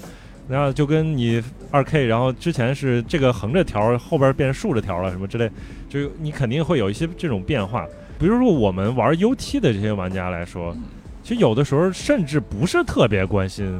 [0.47, 5.51] 然后就跟你二 K，然后之前是这个横着条，后边变竖着条了，什么之类，
[5.89, 7.85] 就你肯定会有一些这种变化。
[8.17, 10.73] 比如说我们玩 UT 的这些玩家来说，
[11.29, 13.79] 其实有的时候甚至不是特别关心。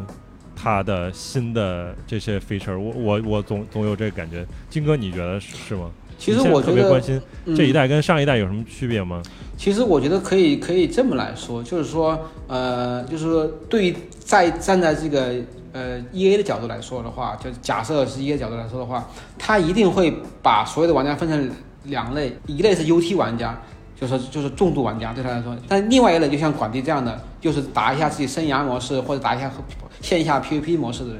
[0.55, 4.45] 它的新的这些 feature，我我我总总有这个感觉。
[4.69, 5.89] 金哥，你觉得是是吗？
[6.19, 7.19] 其实我特别关心
[7.57, 9.23] 这一代跟上一代有什么区别吗？
[9.57, 15.33] 其实我觉得可以可以这么来说，就是说，呃，就是说，对于在站在这个
[15.71, 19.09] 呃 E A 的角度来说的话，就假设是 E A 角度来说的话，
[19.39, 20.13] 他一定会
[20.43, 21.49] 把所有的玩家分成
[21.85, 23.59] 两类，一类是 U T 玩家。
[23.99, 29.51] 就是就是重度玩家对他来说，但另外一类就像管迪这样的，就是打一下自己生涯模式或者打一下
[30.01, 31.19] 线下 PVP 模式的人，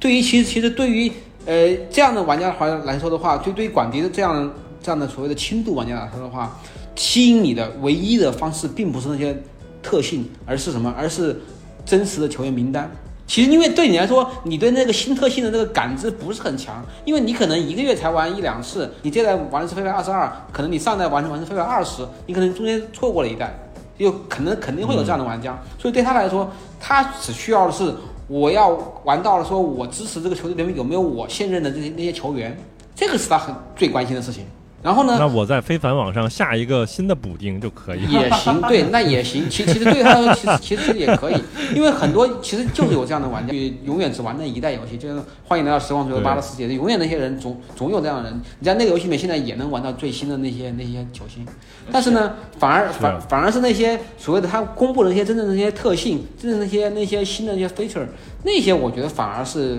[0.00, 1.12] 对于其实其实对于
[1.44, 4.50] 呃这样的玩家来来说的话，就对于管迪的这样
[4.82, 6.58] 这样的所谓的轻度玩家来说的话，
[6.96, 9.36] 吸引你的唯一的方式并不是那些
[9.82, 10.94] 特性，而是什么？
[10.96, 11.38] 而是
[11.84, 12.90] 真实的球员名单。
[13.26, 23.54] 其实，因为对你来说，你对那个新特性的那个感知不是很强，因为你可能一个月才玩一两次，你这代玩的是飞白二十二，可能你上代玩的玩是飞白二十，你可能中间错过了一代，
[23.96, 27.94] 有可能肯定会有这样的玩家，所以对他来说，他只需要的是
[28.28, 28.68] 我要
[29.04, 32.54] 玩到了，说我支持这个球队里面有没有我现任的这些那些球员，
[32.94, 34.44] 这个是他很最关心的事情。
[34.84, 35.16] 然后呢？
[35.18, 38.22] 那我在非凡网上下一个新的补丁就可以了。
[38.22, 39.48] 也行，对，那也行。
[39.48, 41.42] 其其实对他来说， 其实其实也可以，
[41.74, 43.54] 因为很多其实就是有这样的玩家，
[43.86, 46.68] 永远只玩那一代游戏，就是欢迎来到时光最后八的世界。
[46.68, 51.46] 永远那些人总总有这样的人，你在那个游戏里面现在也能玩到最新的那些那些球星，
[51.90, 58.06] 但是呢，反而反反而是那些所谓的他公布的那些真正的那些特性，真正那些那些新的那些 feature，
[58.42, 59.78] 那些我觉得反而是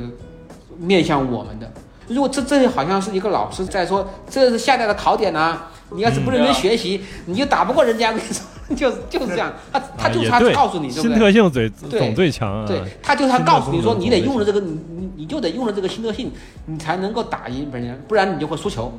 [0.80, 1.72] 面向我们的。
[2.08, 5.58] 如果这这好像是一个老师在说，这是现在的考点呐，
[5.92, 8.12] 你要是不认真学习，你就打不过人家。
[8.12, 8.46] 我跟你说，
[8.76, 12.66] 就就是这样，他他就是他告诉你，新特性最总最强。
[12.66, 16.32] 对，他就是他告诉你说，你得用了这个，你你你就得用了这个新特性，
[16.66, 18.92] 你才能够打赢别人，不然你就会输球，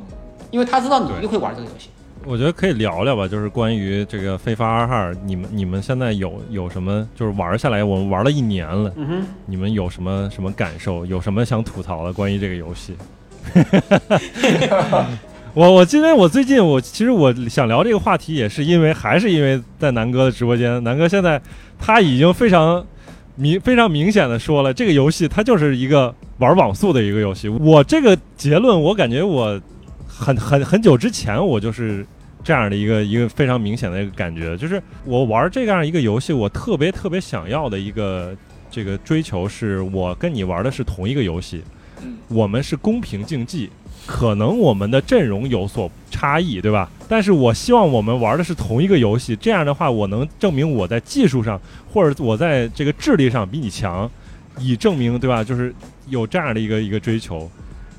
[0.50, 1.90] 因为他知道你就会玩这个游戏。
[2.28, 7.08] 我觉得可以聊聊吧，就是关于这个《非法二号》，你们你们现在有有什么？
[7.14, 8.92] 就是玩下来，我们玩了一年了，
[9.46, 11.06] 你们有什么什么感受？
[11.06, 12.96] 有什么想吐槽的关于这个游戏？
[15.54, 21.40] 我我今天我最近我其实我想聊这个话题，也是因为还是因为在南哥的直播间，南哥现在
[21.78, 22.84] 他已经非常
[23.36, 27.48] 明非常明显的说了，这个游戏它就是一个玩网速的一个游戏。
[27.48, 29.60] 我这个结论，我感觉我
[30.08, 32.04] 很很很久之前我就是。
[32.46, 38.36] 这样的一个一个非常明显的一个感觉，就是我玩这样一个游戏，我特别特别想要的一个
[38.70, 41.60] 这个追求，是我跟你玩的是同一个游戏，
[42.28, 43.68] 我们是公平竞技，
[44.06, 46.88] 可能我们的阵容有所差异，对吧？
[47.08, 51.60] 但是我希望我们玩的是同一个游戏，这样的话，我能证明我在技术上
[51.92, 54.08] 或者我在这个智力上比你强，
[54.60, 55.42] 以证明，对吧？
[55.42, 55.74] 就是
[56.08, 57.50] 有这样的一个一个追求。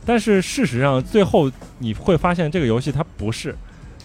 [0.05, 3.53] 但是事实上，最后你会发现这个游戏它不是。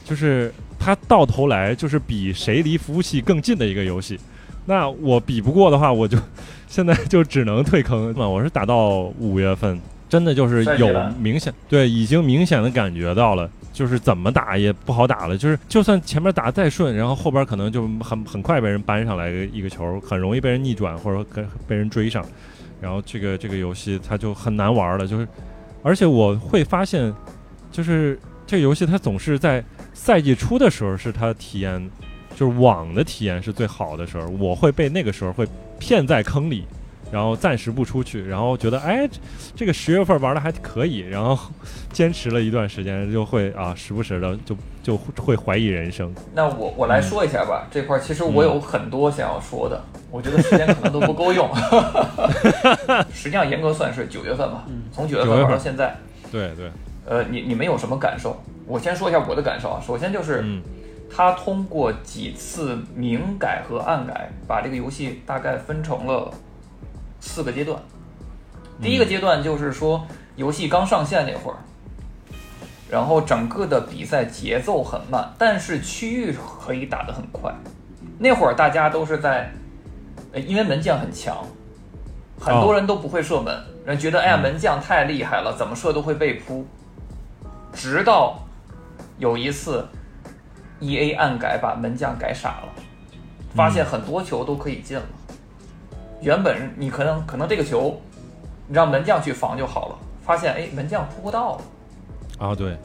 [0.04, 4.18] 就是它到头来就是比谁离服务器更近的一个游戏，
[4.66, 6.18] 那我比不过的话，我就
[6.66, 8.28] 现在就只能退坑嘛。
[8.28, 10.88] 我是打到五月份，真的就是有
[11.18, 15.38] 明显对，已经明显的感觉到了，就是怎么打也不好打了。
[15.38, 22.24] 就是就算前面打再顺，然后后边可能就很很快被人扳上来一个球，很容易被人逆转或者跟被人追上，
[22.80, 25.06] 然后这个这个游戏它就很难玩了。
[25.06, 25.26] 就是
[25.82, 27.12] 而且我会发现，
[27.70, 29.64] 就是这个游戏它总是在。
[30.04, 31.88] 赛季初的时候是他体验，
[32.34, 35.46] 就是网的体验是最好的时候，我会被那个时候会
[35.78, 36.64] 骗在坑里，
[37.12, 39.08] 然后暂时不出去，然后觉得哎，
[39.54, 41.38] 这个十月份玩的还可以，然后
[41.92, 46.12] 坚持了一段时间，就会啊，时不时的就就会怀疑人生。
[46.34, 49.80] 那我我来说一下吧，这块其实我有很多想要说的，
[50.10, 51.48] 我觉得时间可能都不够用。
[53.14, 55.96] 实际上严格算是九月份吧，从九月份玩到现在。
[56.32, 56.68] 对对。
[57.12, 58.34] 呃，你你们有什么感受？
[58.66, 59.78] 我先说一下我的感受啊。
[59.86, 60.42] 首先就是，
[61.14, 66.32] 他通过几次明改和暗改，把这个游戏大概分成了。
[67.20, 67.78] 四个阶段，
[68.80, 70.06] 第一个阶段就是说
[70.36, 71.58] 游戏刚上线那会儿，
[72.90, 77.54] 然后整个的比赛节奏很慢，但是区域可以打得很快。
[78.18, 79.52] 那会儿大家都是在，
[80.34, 81.46] 因为门将很强，
[82.40, 86.66] 很多人都不会射门，人觉得哎呀门将太厉害了，怎么射都会被扑。
[87.72, 88.38] 直到
[89.18, 89.86] 有一次
[90.80, 92.68] ，E A 暗改把门将改傻了，
[93.54, 95.04] 发现很多球都可以进了。
[96.20, 98.00] 原本你可能可能这个球，
[98.68, 101.62] 你让门将去防就好了，发现哎门将扑不到了，
[102.38, 102.76] 啊对，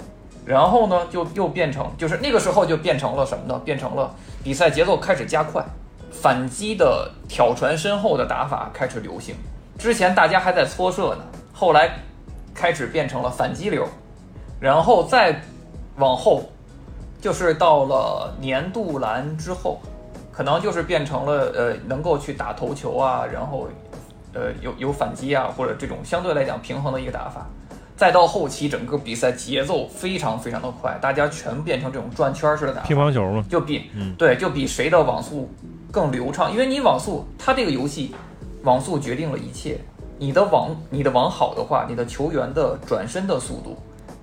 [0.45, 3.61] 然后呢就又变成就是那个时候就变成了什么呢？
[3.63, 5.63] 变成了比赛节奏开始加快，
[6.11, 9.35] 反击的挑传身后的打法开始流行。
[9.77, 11.23] 之前大家还在搓射呢，
[11.53, 11.91] 后来
[12.55, 13.87] 开始变成了反击流，
[14.59, 15.41] 然后再
[15.97, 16.43] 往后
[17.21, 19.79] 就是到了年度蓝之后。
[20.29, 23.67] 可能就是变成了呃，能够去打头球啊，然后，
[24.35, 27.47] 呃，有有反击啊，或者这种相对来讲平衡的一个打法。
[27.95, 35.49] 再到后期，整个比赛节奏非常非常的快，大家全变成这种转圈式的打乒乓球嘛，就比对，就比谁的网速
[35.91, 36.51] 更流畅。
[36.51, 38.13] 因为你网速，它这个游戏
[38.61, 39.79] 网速决定了一切。
[40.19, 43.75] 你的网你的网好的话，你的球员的转身的速度、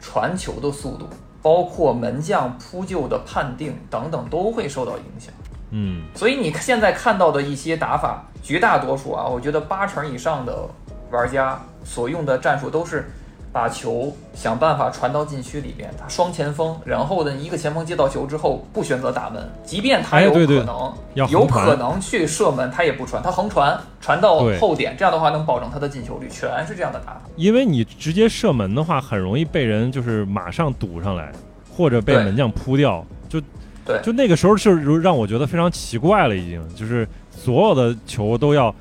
[0.07, 1.09] 传球的速度，
[1.41, 5.33] 包括门将扑救的判定等等，都会受到影响。
[5.71, 10.69] 嗯，所以你现在看到的一些打法，绝大多数啊，我觉得八成以上的
[11.11, 13.11] 玩家所用的战术都是
[13.55, 27.21] 把球想办法传到禁区里边，他双前锋，然后呢，一个前锋接到球之后不选择打门，即便他有可能有可能去射门，他也不传，他横传传到后点，这样的话能保证他的进球率，全是这样的打法。
[27.37, 31.31] 因为你直接射门的话，很容易被人就是马上堵上来，
[31.71, 33.41] 或者被门将扑掉，就。
[33.87, 38.75] 对，就那个时候是让我觉得非常奇怪了，已经就是所有的球都要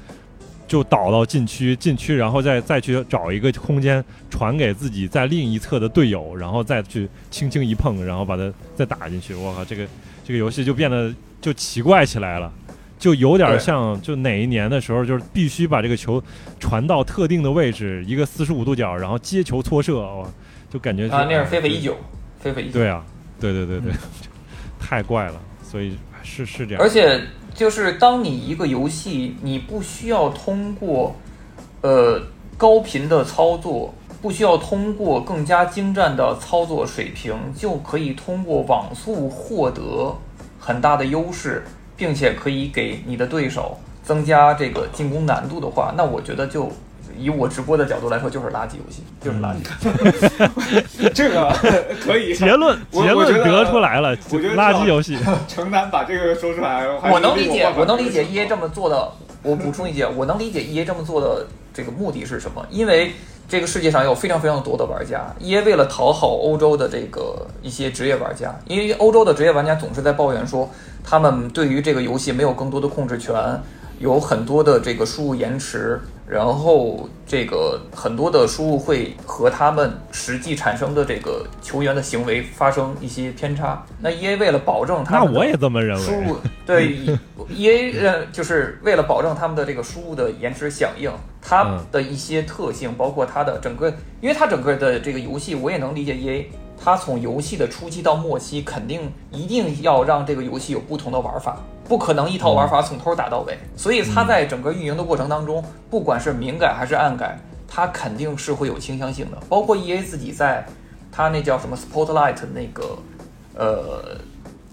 [0.73, 9.35] 就倒到禁区，禁区然后再再去找一个空间传给自己在另一侧的队友，然后再去轻轻一碰，然后把它再打进去。
[9.35, 9.87] 我靠，这个
[10.25, 12.51] 这个游戏就变得就奇怪起来了，
[12.97, 16.19] 就有点像就哪一年的时候，就是必须把这个球
[16.59, 20.27] 传到特定的位置，一个四十五度角，然后接球搓射，哦，
[20.71, 21.95] 就感觉啊，那是非法一九，
[22.39, 23.05] 非法一九，对啊，
[23.39, 23.91] 对对对对。
[24.81, 26.81] 太怪了，所以是是这样。
[26.81, 27.21] 而且
[27.53, 31.15] 就是当你一个游戏，你不需要通过
[31.81, 32.21] 呃
[32.57, 40.15] 高频的操作，不需要通过更加精湛的操作水平，就可以通过网速获得
[40.59, 41.63] 很大的优势，
[41.95, 46.71] 并且可以给你的对手增加这个进攻难度的话，那我觉得就。
[47.17, 51.09] 以我直播的角度来说，就是垃圾游戏，就是垃圾。
[51.13, 51.51] 这个
[52.03, 55.17] 可以结论结论得出来了，我觉得垃圾游戏。
[55.47, 59.11] 承担把这个说出来，我能理解，我能理解 E A 这么做的。
[59.41, 62.65] 我补充一点，我能理解 E A 这么做的这个目的是什么？
[62.69, 63.11] 因为
[63.49, 70.69] 这个世界上有非常非常多的玩家，E A 为了讨好欧洲的这个一些职业玩家，因为欧洲的职业玩家总是在抱怨说，
[71.03, 73.35] 他们对于这个游戏没有更多的控制权，
[73.99, 75.99] 有很多的这个输入延迟。
[76.27, 83.83] 然后这个很多的输入会和他们实际产生的这个球员的行为发生一些偏差。
[83.99, 86.03] 那 E A 为了保证他们，那我也这么认为。
[86.03, 86.95] 输入对
[87.49, 93.89] E A 呃，就是为了保证他们的这个输入的延迟响应，它的一些特性，包括它的整个，
[94.21, 96.51] 因为它整个的这个游戏，我也能理解 E A。
[96.85, 101.57] 它从游戏的初期到末期，肯定一定要让这个游戏有不同的玩法，
[101.87, 103.57] 不可能一套玩法从头打到尾。
[103.75, 109.37] 所以它在整个运营的过程当中，不管是明改还是暗改，它肯定是会有倾向性的。
[109.49, 110.65] 包括 E A 自己在
[111.11, 112.97] 它那叫什么 Spotlight 那个
[113.55, 114.17] 呃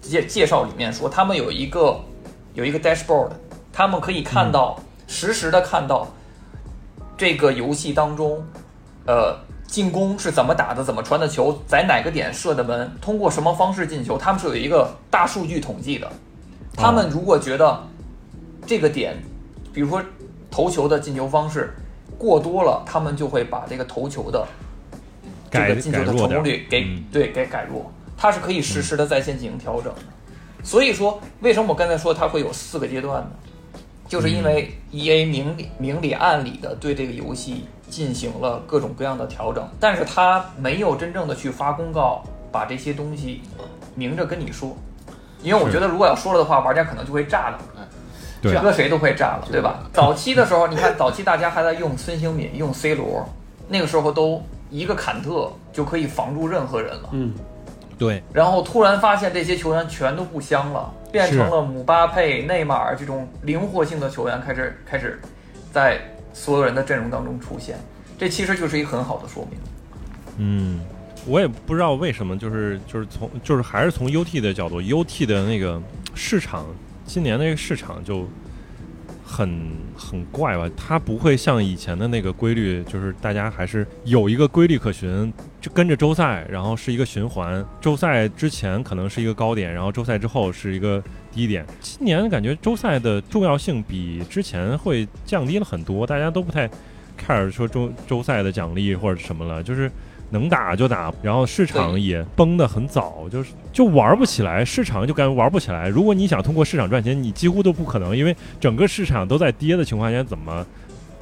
[0.01, 1.99] 介介绍里面说，他们有一个
[2.53, 3.29] 有一个 dashboard，
[3.71, 6.07] 他们可以看到实时的看到
[7.17, 8.43] 这个游戏当中
[9.05, 9.37] 呃。
[9.71, 10.83] 进攻是怎么打的？
[10.83, 11.57] 怎么传的球？
[11.65, 12.91] 在哪个点射的门？
[12.99, 14.17] 通过什么方式进球？
[14.17, 16.11] 他们是有一个大数据统计的。
[16.75, 17.83] 他们如果觉得
[18.65, 19.17] 这个点，
[19.73, 20.01] 比如说
[20.49, 21.73] 投球的进球方式
[22.17, 24.47] 过多了，他们就会把这个投球的
[25.49, 27.91] 这个进球的成功率给对给改弱。
[28.17, 30.01] 它是可以实时的在线进行调整的。
[30.63, 33.31] 所以说，为什么我刚才说它会有四个阶段呢？
[34.07, 42.21] 就是因为 E A 明里明里暗里的对这个游戏进行了各种各样的调整，但是他没有真正的去发公告，
[42.51, 43.41] 把这些东西
[43.95, 44.75] 明着跟你说，
[45.41, 47.59] 因为我觉得如果要说了的话，玩家可能就会炸了。
[48.41, 49.83] 对搁谁都会炸了，对吧？
[49.93, 53.23] 早期的时候，你看早期大家还在用孙兴敏、用 C 罗，
[53.67, 54.41] 那个时候都
[54.71, 57.09] 一个坎特就可以防住任何人了。
[57.11, 57.35] 嗯，
[57.99, 65.21] 对，然后突然发现这些球员全都不香了，变成了姆巴佩、内马尔这种灵活性的球员开始开始
[65.71, 65.99] 在
[66.33, 67.77] 所有人的阵容当中出现，
[68.17, 69.59] 这其实就是一个很好的说明。
[70.37, 70.79] 嗯，
[71.27, 75.81] 我也不知道为什么，就是就是从就是还是从 UT 的角度，UT 的那个
[76.15, 76.65] 市场，
[77.05, 78.27] 今年那个市场就
[79.23, 85.31] 很很怪吧，它不会像以前的那个规律，就是大家还是有一个规律可循，
[85.61, 91.63] 就跟着周赛，然后是一个循环，周赛之前可能是一个高点，然后周赛之后是一个低点。
[91.79, 96.67] 今年感觉周赛的重要性比之前会降低了很多，大家都不太
[97.15, 99.89] care 说周周赛的奖励或者什么了，就是。
[100.31, 105.89] 能打就打，然后市场也崩得很早，就是就玩不起来，市场就感觉玩不起来。
[105.89, 110.65] 如果你想通过市场赚钱，你几乎都不可能，因为整个市场都在跌的情况下，怎么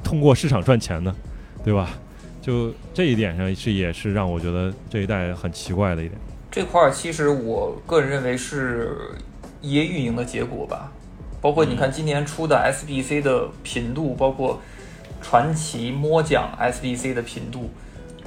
[0.03, 1.14] 通过市场赚钱呢？
[1.64, 1.90] 对吧？
[2.41, 6.19] 就这一点上是也是让我觉得这一代很奇怪的一点。
[6.52, 8.95] 这块儿其实我个人认为是
[9.61, 10.91] EA 运营的结果吧，
[11.41, 14.61] 包括你看今年出的 SBC 的频度，包括
[15.22, 17.72] 传奇摸奖 SBC 的频度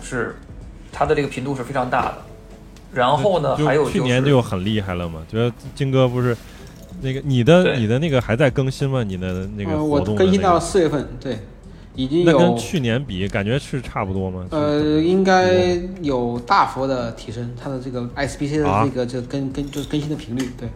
[0.02, 0.34] 是。
[0.93, 2.14] 它的这个频度是非常大的，
[2.93, 6.36] 然后呢，还有、就是、去年就很厉害了嘛，觉得金哥不是
[7.01, 9.02] 那个你的你的那个还在更新吗？
[9.02, 11.39] 你的那个活动、呃、我更新到四月份，对，
[11.94, 14.44] 已经有那跟去年比感觉是差不多吗？
[14.51, 20.69] 呃，应该有大幅的提升，它的这个 SBC 的这个、啊、这个更更就是更新的频率，对，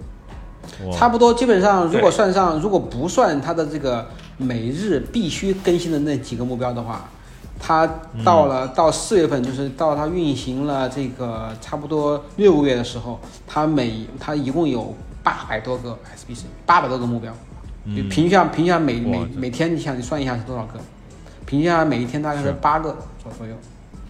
[0.93, 7.09] 差不多基本上如果算上如果不算它的这个每日必须更新的那几个目标的话。
[7.59, 7.89] 它
[8.25, 17.33] 到了到四月份，就是到它运行了这个差不多六个月的时候，它每它一共有八百多个 SBC，八百多个目标，
[17.87, 20.79] 就、平均下平均下每每每天，你想你算一下是多少个？
[21.47, 23.55] 平均下每一天大概是八个左左右。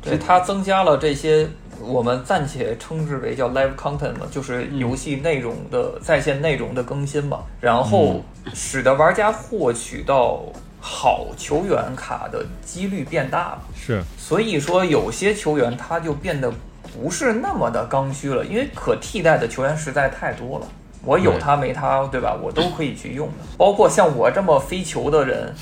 [0.03, 1.49] 对，它增加了这些
[1.81, 8.21] 我们暂且称之为叫 live content 嘛，就是游戏内容的在线内容的更新嘛，然后
[8.53, 10.43] 使得玩家获取到。
[10.89, 16.49] 好球员卡的几率变大了，是，所以说有些球员他就变得
[16.95, 20.67] 不是那么的刚需了，因为可替代的球员实在太多了。
[21.03, 22.39] 我有他没他，对吧？
[22.41, 23.35] 我都可以去用的。
[23.59, 25.53] 包括像我这么非球的人，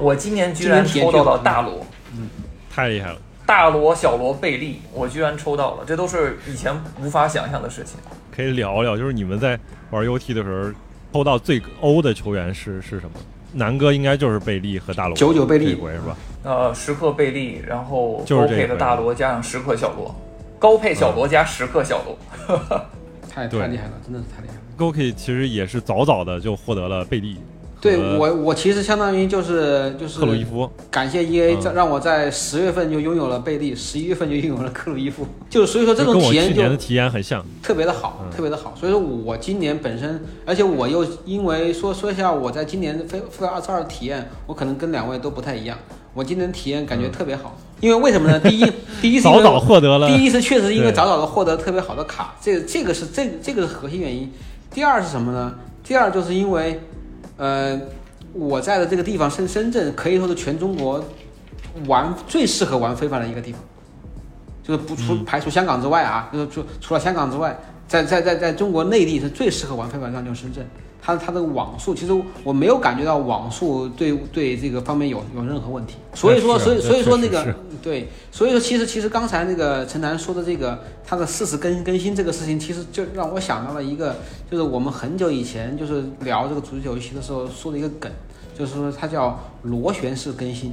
[0.00, 1.86] 我今年居然抽到了大罗，
[2.16, 2.28] 嗯，
[2.68, 3.18] 太厉害了。
[3.46, 7.96] 大罗、小罗、贝利，我居然抽到了，这都是以前无法想象的事情。
[8.34, 9.58] 可以聊聊，就是你们在
[9.90, 10.72] 玩 UT 的时候，
[11.12, 13.12] 抽到最欧的球员是是什么？
[13.52, 16.16] 南哥应该就是贝利和大罗，九九贝利回是吧？
[16.44, 20.14] 呃，十克贝利，然后高配的大罗加上十克小罗，
[20.58, 22.18] 高配小罗加十克小罗，
[23.30, 24.60] 太太厉害了，真的是太厉害了。
[24.76, 27.36] 高配其实也是早早的就获得了贝利。
[27.82, 38.72] 对我，我其实相当于就是就是克鲁伊夫，感谢 E A 让我在十月份就拥有了贝利，十一月份就拥有了克鲁伊夫，就所以说这种体验就跟我去年的体验很像，特别的好，嗯、特别的好。
[38.78, 45.76] 所以说我今年本身，而且我又因为说说一下我在今年飞飞二十二体验，我可能跟两位都不太一样。
[46.14, 48.38] 我今年体验感觉特别好，因为为什么呢？
[48.38, 48.72] 第一，
[49.02, 54.30] 第一是早早获得了，第一是确实因为早早的获得特别好的卡，这个这个是这这个是核心原因。
[54.72, 55.54] 第二是什么呢？
[55.82, 56.80] 第二就是因为，
[57.36, 57.80] 呃。
[58.34, 61.04] 我在的这个地方深深圳可以说是全中国
[61.86, 63.60] 玩最适合玩非凡的一个地方，
[64.62, 67.54] 就是不除排除香港之外啊，就是除除了香港之外，
[67.86, 70.66] 在在在在中国内地是最适合玩非凡上就是深圳。
[71.04, 72.12] 它它的网速其实
[72.44, 75.96] 我没有感觉到网速对对这个方面有有任何问题。
[76.14, 77.52] 所以说所以所以说那个
[77.82, 84.14] 对，所以说其实其实刚才那个陈楠说的这个它的四次更更新这个事情，其实就让我想到了一个，
[84.48, 88.10] 就是我们很久以前就是聊这个足球游戏的时候说的一个梗，
[88.56, 90.72] 就是说它叫螺旋式更新，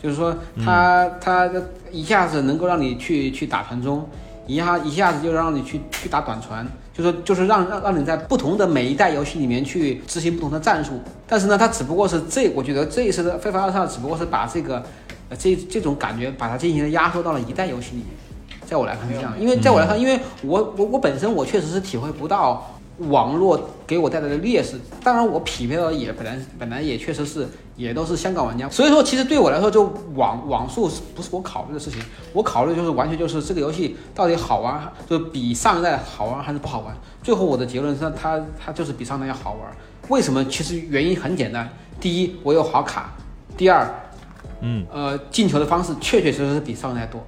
[0.00, 0.32] 就是说
[0.64, 1.50] 它它
[1.90, 4.06] 一下子能够让你去去打传中，
[4.46, 6.64] 一下一下子就让你去去打短传。
[7.00, 14.84] 就是就是让让让你在不同的每一代游戏里面去执行不同的战术，但是呢，它只不过是这，我觉得这一次的《非法二十二》只不过是把这个，
[15.30, 18.06] 呃，这这种感觉把它进行了压缩到了一代游戏里面。
[18.66, 22.70] 在我来看是这样，因为在我来看，因为我我我本身我确实是体会不到
[23.08, 24.78] 网络给我带来的劣势。
[25.02, 32.00] 当然，我匹配到也本来本来也确实是也都是香港玩家，所以说其实对我来说，就网网速不是我考虑的事情，
[32.32, 36.94] 我考虑就是完全就是这个游戏到底好玩，就比上一代好玩还是不好玩。
[37.22, 39.70] 最后我的结论是它它就是比上一代要好玩。
[40.08, 40.44] 为什么？
[40.46, 41.68] 其实原因很简单，
[42.00, 43.02] 第一，我有好卡；
[43.56, 43.88] 第二，
[44.60, 47.24] 嗯，呃，进球的方式确确实实是比上一代多，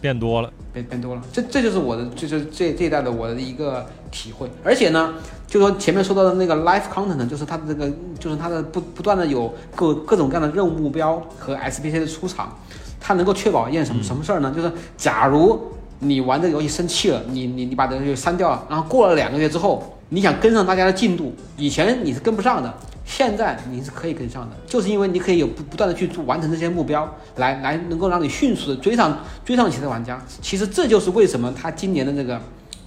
[0.00, 0.52] 变多了。
[0.72, 1.22] 变变多了。
[1.32, 4.50] 这这就是我的，就是这这一代的我的一个体会。
[4.62, 5.14] 而且呢，
[5.46, 12.54] 就说前面说到的那个 life content，就是它的这个，就是它的不不断的有各各种各样的任务目标和 SPC 的出场，
[13.00, 14.52] 它能够确保一件什么什么事儿呢？
[14.54, 15.58] 就是假如
[15.98, 22.74] 你玩这个游戏生气了，你你你把这个游戏删掉了，然后过了两个月之后，你想跟上大家的进度，以前你是跟不上的，
[23.06, 30.20] 现在你是可以跟上的，就是因为你可以有不不断的去做完成这些目标，来来能够让你迅速的追上追上其他玩家。
[30.42, 32.38] 其实这就是为什么他今年的这个，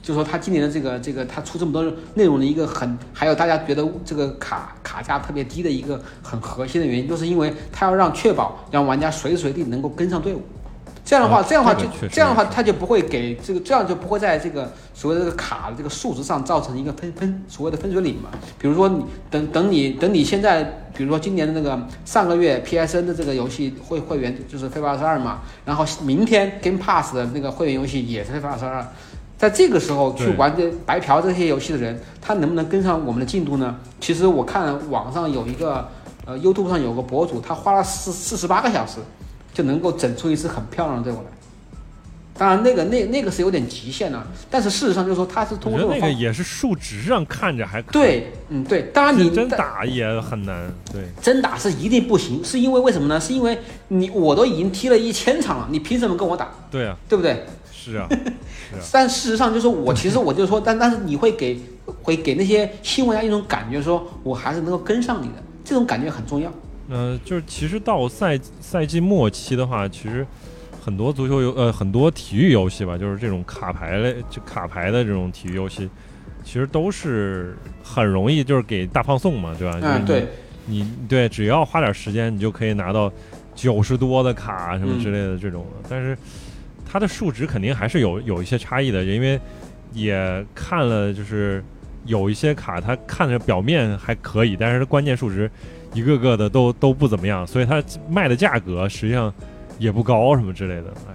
[0.04, 1.82] 就说他今年的这个这个他出这么多
[2.16, 10.42] 内容的一个很，还有大家觉得这个卡卡价特别低的一个很核心的原因，就是因为他要让确保让玩家随时随地能够跟上队伍。
[11.10, 18.30] 这样的话，哦这样的话就这样的话，是他就不会给这个，这样就不会在这个所谓的这个卡的这个数值上造成一个分分所谓的分水岭嘛。
[18.60, 20.64] 比如说你等等你等你现在，
[20.94, 28.80] 比如说今年的那个上个月 PSN 的这个游戏会会员就是《非法二十二》嘛，然后明天 Game Pass 的那个会员游戏也是《非法二十二》，
[29.36, 33.76] 在这个时候去玩这白嫖这些游戏的人，他能不能跟上我们的进度呢？
[34.00, 35.90] 其实我看网上有一个
[36.28, 39.00] 呃 YouTube 上有个博主，他花了四四十八个小时
[39.60, 41.24] 就能够整出一支很漂亮的队伍来。
[42.38, 48.84] 当然，那个那那个是有点极限了、但是事实上就是说，他是通过那个也是数值上看着还可以，对，嗯，对。
[48.94, 50.72] 当然你真打也很难。
[50.90, 53.20] 对，真打是一定不行，是因为为什么呢？
[53.20, 53.60] 是因为
[53.90, 56.50] 你我都已经踢了一千场了，你凭什么跟我打？
[56.72, 57.46] 对啊，对不对？
[57.70, 58.08] 是啊，
[58.94, 61.60] 但事实上就是 我其实我就说，但但是你会给
[62.02, 66.50] 会给那些新玩家一种感觉，说我还是能够跟上你的，这种感觉很重要。
[66.90, 70.26] 呃，就是其实到赛赛季末期的话，其实
[70.82, 75.88] 很多足球游呃很多体育游戏吧，就是这种卡牌类就卡牌的这种体育游戏，
[76.44, 79.80] 其实都是很容易就是给大放送嘛，对吧？
[79.80, 80.28] 就是嗯，你对，
[80.66, 83.12] 你对，只要花点时间，你就可以拿到
[83.54, 85.88] 九十多的卡什么之类的这种的。
[85.88, 86.18] 但是
[86.92, 89.40] 它的数值肯定还是有有一些差异的，因为
[89.94, 91.64] 也看了，就是
[92.06, 95.50] 有一些卡它看着表面还可以，但是关键数值
[95.94, 99.34] 一个个的都都不怎么样，所以它卖的价格实际上
[99.78, 100.94] 也不高什么之类的。
[101.08, 101.14] 哎，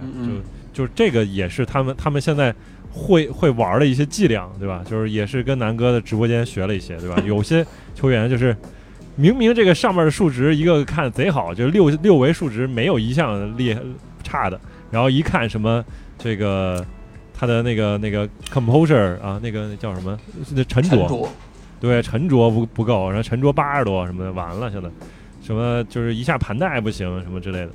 [0.73, 2.53] 就就这个也是他们他们现在。
[2.97, 4.81] 会会玩的一些伎俩，对吧？
[4.89, 7.21] 就是也是跟南哥的直播间学了一些，对吧？
[7.27, 8.55] 有些球员就是
[9.17, 13.81] 明明这个上面的数值一个个看贼好，就是六六维数值没有一项厉害
[14.23, 14.57] 差的，
[14.91, 15.83] 然后一看什么
[16.17, 16.85] 这个
[17.33, 20.17] 他的那个那个 composure 啊，那个那叫什么？
[20.55, 21.29] 那，沉着，
[21.85, 24.89] 对，沉着不不够，然后沉着八十多什么的，完了现在
[25.43, 27.69] 什么就是一下盘带不行什么之类的。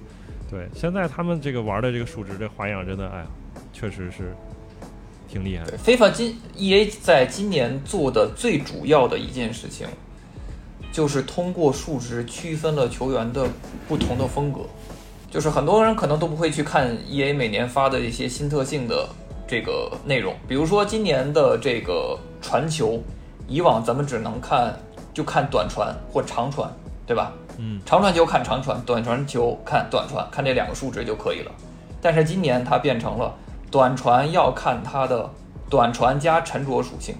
[0.50, 3.26] 对，现在他们这个玩的这个数值这花样真的，哎呀，
[3.72, 4.34] 确实是
[5.28, 5.78] 挺厉害的。
[5.84, 9.86] 对，FIFA 今 EA 在今年做的最主要的一件事情，
[10.90, 13.46] 就是通过数值区分了球员的
[13.86, 14.62] 不同的风格。
[15.30, 19.08] 就是很多人可能都不会去看 EA 每年发的一些新特性的
[19.46, 23.00] 这个内容，比如说今年的这个传球，
[23.50, 24.74] 以往咱们只能看
[25.12, 26.70] 就看短传或长传，
[27.04, 27.32] 对吧？
[27.58, 31.50] 嗯，长传球看长传，短传球看短传，看这两个数值就可以了。
[32.00, 33.34] 但是今年它变成了
[33.68, 35.28] 短传要看它的
[35.68, 37.16] 短传加沉着属性，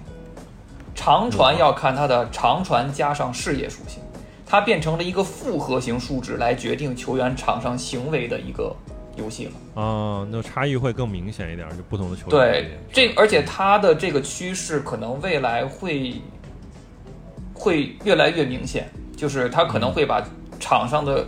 [0.95, 4.01] 长传要看它的长传加上视野属性，
[4.47, 8.75] 它变成了一个复合型数值来决定球员场上行为的一个
[9.17, 9.83] 游戏了。
[9.83, 16.15] 啊，那差异会更明显一点，就不同的球队对。，这而且它的这个趋势可能未来会
[17.55, 20.23] 会越来越明显，就是它可能会把
[20.59, 21.27] 场上的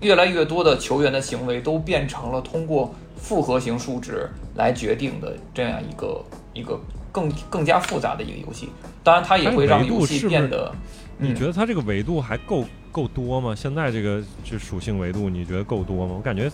[0.00, 6.78] 越来越多的球员的行为都变成了通过复合型数值来决定的这样一个一个
[7.10, 8.68] 更更加复杂的一个游戏。
[9.02, 10.72] 当然，它也会让游戏变得，
[11.18, 13.54] 嗯你觉得它这个维度还够够多吗？
[13.54, 16.14] 现在这个这属性维度，你觉得够多吗？
[16.16, 16.50] 我感觉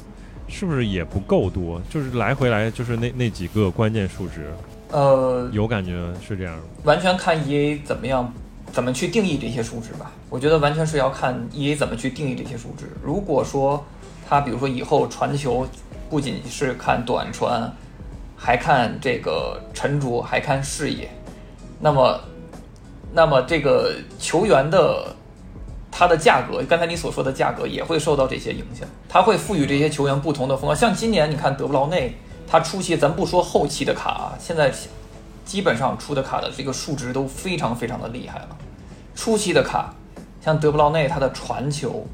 [0.51, 1.81] 是不是也不够多？
[1.89, 4.53] 就是来回来就是那那几个关键数值，
[4.91, 6.63] 呃，有感觉是这样吗？
[6.85, 8.31] 完全看 E A 怎么样，
[8.73, 10.11] 怎么去定义这些数值吧。
[10.29, 12.87] 我觉得完全是要看 E A 怎么去定义这些数值。
[13.03, 13.83] 如果说
[14.29, 15.67] 他比如说以后传球
[16.09, 17.73] 不仅是看短传，
[18.37, 21.09] 还看这个沉着，还看视野，
[21.79, 22.21] 那么，
[23.13, 25.15] 那么这个球员的
[25.91, 30.75] 他的价格，刚才你所说的价格也会受到这些影响，它会赋予这些球员不同的风格。
[30.75, 32.15] 像今年你看德布劳内，
[32.47, 34.73] 他初期咱不说后期的卡啊，现在
[35.45, 38.57] 基本上出的卡的这个数值都非常非常的厉害了。
[39.15, 39.93] 初期的卡，
[40.41, 42.07] 像德布劳内他的传球，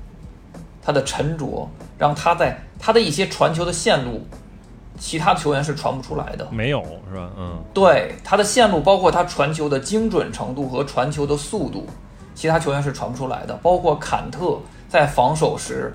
[0.83, 4.27] 他的沉着，让他在他的一些传球的线路，
[4.99, 6.49] 其他球员是传不出来的。
[6.51, 7.31] 没有是吧？
[7.37, 11.87] 嗯，对他的线路，包括他传球的精准程度和传球的速度，
[12.37, 13.57] 其他球员是传不出来的。
[13.57, 15.93] 包括坎特在防守时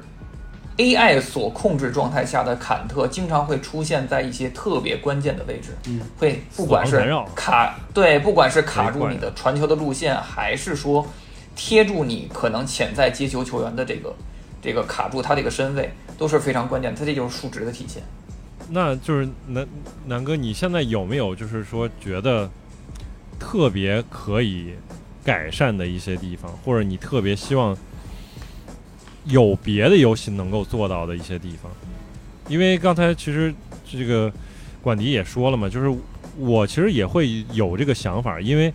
[0.78, 11.06] ，AI 所控制状态下的坎特经常会出现在一些特别关键的位置，嗯，会不管是卡对，不管是卡住你的传球的路线，还是说
[11.56, 14.14] 贴住你可能潜在接球球员的这个
[14.62, 17.00] 这个卡住他这个身位，都是非常关键的。
[17.00, 18.02] 他这就是数值的体现。
[18.70, 19.68] 那就是南
[20.06, 22.50] 南哥，你现在有没有就是说觉得
[23.38, 24.74] 特别可以
[25.24, 27.78] 改善的一些地方，或者你特别希望
[29.26, 31.72] 有别的游戏能够做到的一些地方？
[32.48, 33.54] 因为刚才其实
[33.86, 34.32] 这个
[34.82, 35.96] 管迪也说了嘛，就是
[36.38, 38.74] 我其实也会有这个想法，因为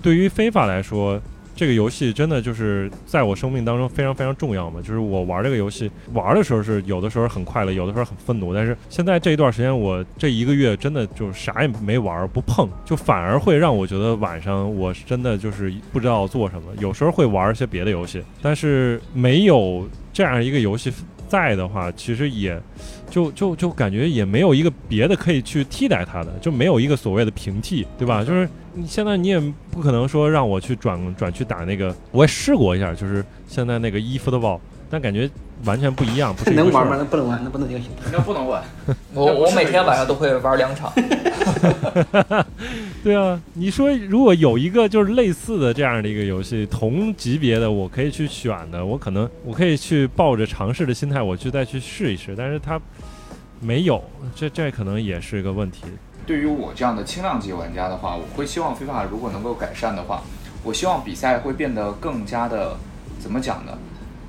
[0.00, 1.20] 对于非法来说，
[1.54, 4.80] 这个游戏真的就是在我生命当中非常非常重要嘛。
[4.80, 16.72] 就是我玩这个游戏玩的时候是有的时候很快乐，有的时候很愤怒，但是现在这一段时间我这一个月真的就啥也没玩不碰，就反而会让我觉得晚上我真的就是不知道做什么。
[16.78, 20.92] 有时候会玩一些别的游戏，但是没有这样一个游戏
[21.28, 22.60] 在的话，其实也
[23.12, 28.24] 就就就感觉也没有一个别的可以去替代它的，就没有一个所谓的平替，对吧？
[28.24, 29.38] 就是你现在你也
[29.70, 34.58] 不可能说让我去转转去打那个，我也试过一下，就是现在那个 e football，
[34.88, 35.28] 但感觉
[35.64, 36.96] 完全不一样，不是能玩吗？
[36.98, 37.90] 那不能玩，那不能游戏。
[38.12, 38.62] 那不能玩。
[39.14, 40.92] 我我每天晚上都会玩两场。
[43.02, 52.80] 对啊，你说如果有一个就是类似的这样的一个游戏，同级别的我可以去选的，我可能我可以去抱着尝试的心态，我去再去试一试，但是它
[53.60, 54.02] 没有，
[54.34, 55.82] 这这可能也是一个问题。
[56.24, 60.22] 对于我这样的轻量级玩家的话，我会希望非法如果能够改善的话，
[60.62, 62.76] 我希望比赛会变得更加的
[63.18, 63.76] 怎么讲呢？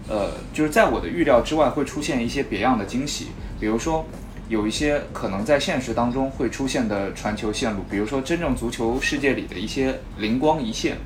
[0.08, 3.28] 呃，就是在我的预料之外会出现一些别样的惊喜，
[3.60, 4.06] 比如说
[4.50, 10.98] 有一些可能在现实当中会出现的传球线路，比如说真正足球世界里的一些灵光一现。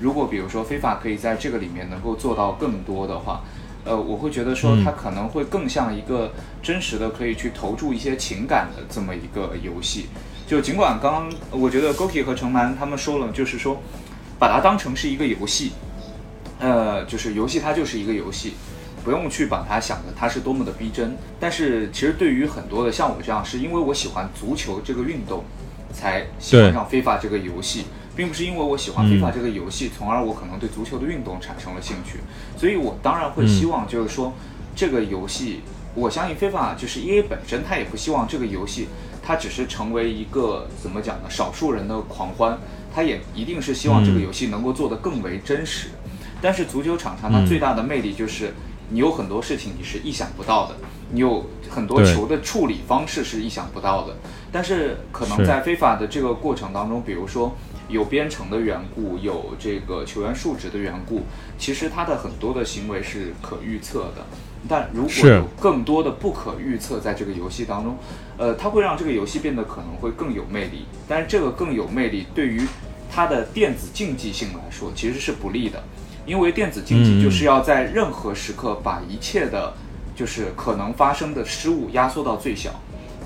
[0.00, 3.42] 如果比如说非法可以在这个里面能够做到更多的话，
[3.84, 10.06] 呃，我会觉得说嗯它可能会更像一个真实的可以去投注一些情感的这么一个游戏。
[10.44, 13.80] 就尽管刚刚我觉得 Goki 和程蛮他们说了，就是说
[14.40, 15.70] 把它当成是一个游戏，
[16.58, 18.54] 呃，就是游戏它就是一个游戏，
[19.04, 21.16] 不用去把它想的它是多么的逼真。
[21.40, 25.44] 但是其实对于很多的像我这样，是因为我喜欢足球这个运动，
[25.92, 32.20] 才喜欢对上非法这个游戏，并不是因为我喜欢非法这个游戏，从而我可能对足球的运动产生了兴趣。
[32.56, 34.32] 所以我当然会希望就是说
[34.76, 35.62] 这个游戏，
[35.94, 38.88] 我相信非法就是 E A 本身，它也不希望这个游戏
[39.22, 42.56] 它只是成为一个怎么讲呢，少数人的狂欢，
[42.94, 45.88] 它也一定是希望这个嗯游戏能够做得更为真实。
[46.42, 48.52] 但是足球场上它嗯最大的魅力就是，
[48.90, 50.74] 你有很多事情你是意想不到的，
[51.12, 54.16] 你有很多球的处理方式是意想不到的。
[54.50, 57.56] 但是可能在非法的这个过程当中，比如说
[57.88, 61.22] 有编程的缘故，有这个球员数值的缘故，
[61.56, 64.26] 其实他的很多的行为是可预测的。
[64.68, 67.96] 但如果有更多的不可预测在这个游戏当中，
[68.36, 70.86] 呃，它会让这个游戏变得可能会更有魅力。
[71.08, 72.62] 但是这个更有魅力对于
[73.10, 75.82] 它的电子竞技性来说其实是不利的，
[76.24, 79.72] 因为电子竞技嗯就是要在任何时刻把一切的，
[80.14, 82.70] 就是可能发生的失误压缩到最小，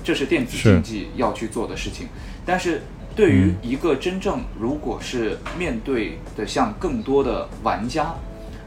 [0.03, 2.07] 这是电子竞技要去做的事情。
[2.45, 2.83] 但是
[3.15, 8.13] 对于嗯一个真正如果是面对的像更多的玩家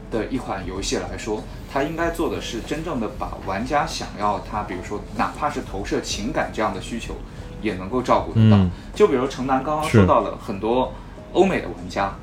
[0.09, 7.15] 的一款游戏来说，它应该做的是真正的把玩家想要他，比如说哪怕是投射情感这样的需求，
[7.61, 8.57] 也能够照顾得到。
[8.57, 10.93] 嗯就比如城南刚刚说到了很多
[11.31, 12.13] 欧美的玩家，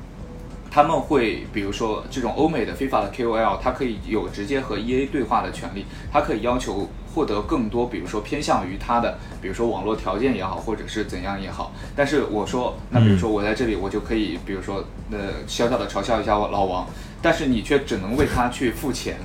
[0.71, 11.71] 他们会比如说这种欧美的非法的 KOL，他可以有直接和 EA 对话的权利，他可以要求获得更多，比如说偏向于他的，比如说网络条件也好，或者是怎样也好。
[11.95, 15.17] 但是我说，那比如说我在这里，我就可以，比如说呃
[15.47, 16.87] 小小的嘲笑一下我老王，
[17.21, 19.17] 但是你却只能为他去付钱，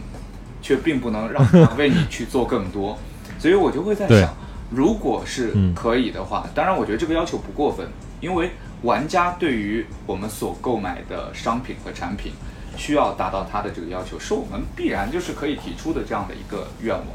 [0.63, 2.99] 却并不能让 他为你去做更多。
[3.39, 4.35] 所以我就会在想，
[4.71, 7.87] 如果是嗯可以的话，当然我觉得这个要求不过分，
[8.21, 8.53] 因为
[8.85, 12.33] 玩家对于我们所购买的商品和产品，
[12.77, 17.07] 需要达到他的这个要求，是我们必然就是可以提出的这样的一个愿望。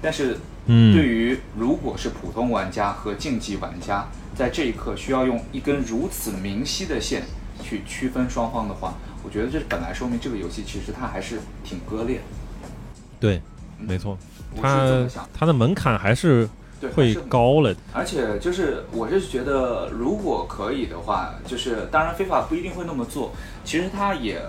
[0.00, 4.06] 但是，嗯对于如果是普通玩家和竞技玩家，
[4.36, 7.24] 在这一刻需要用一根如此明晰的线
[7.62, 12.22] 去区分双方的话，我觉得这本来说明这个游戏其实它还是挺割裂的。
[13.18, 13.42] 对，
[13.78, 14.16] 没错，
[14.62, 16.48] 它想，它的门槛还是
[16.80, 17.74] 对，会高了。
[17.92, 23.32] 而且就是，我是觉得，如果可以的话，就是当然非法不一定会那么做。
[23.64, 24.40] 其实他也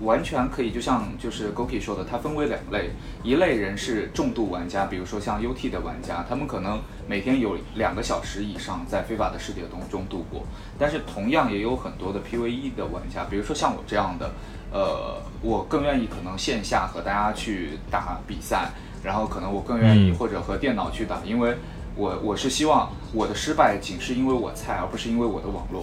[0.00, 2.90] 完全可以，就像就是 Goki 说的，它分为两类，
[3.22, 10.44] 一类人是重度玩家，比如说像 UT 的玩家，他们可能每天有两个小时以上在非法的世界当中度过，
[10.78, 14.30] 但是同样也有很多的 PVE 的玩家，比如说像我这样的，
[14.72, 18.70] 呃，我更愿意可能线下和大家去打比赛，
[19.08, 21.56] 然后可能我更愿意嗯或者和电脑去打，因为
[21.96, 25.82] 我我是希望我的失败仅是因为我菜，而不是因为我的网络，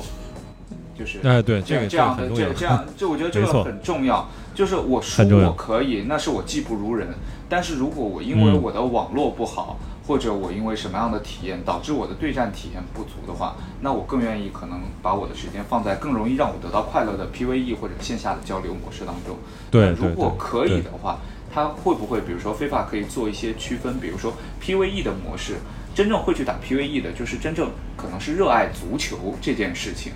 [0.96, 2.66] 就是哎，对，这这样这样的这这。
[2.68, 4.30] 样，就我觉得这个很重要。
[4.54, 7.08] 就是我输我可以，那是我技不如人。
[7.50, 9.78] 但是如果我因为嗯我的网络不好，
[10.08, 19.36] 或者我因为什么样的体验导致我的对战体验不足的话，那我更愿意可能把我的时间放在更容易让我得到快乐的 PVE 或者线下的交流模式当中。
[19.72, 21.18] 对如果可以对的话，
[21.56, 23.98] 它会不会比如说非法可以做一些区分？
[23.98, 25.53] 比如说 PVE 的模式，
[25.95, 30.11] 真正会去打 PVE 的，就是真正可能是热爱足球这件事情。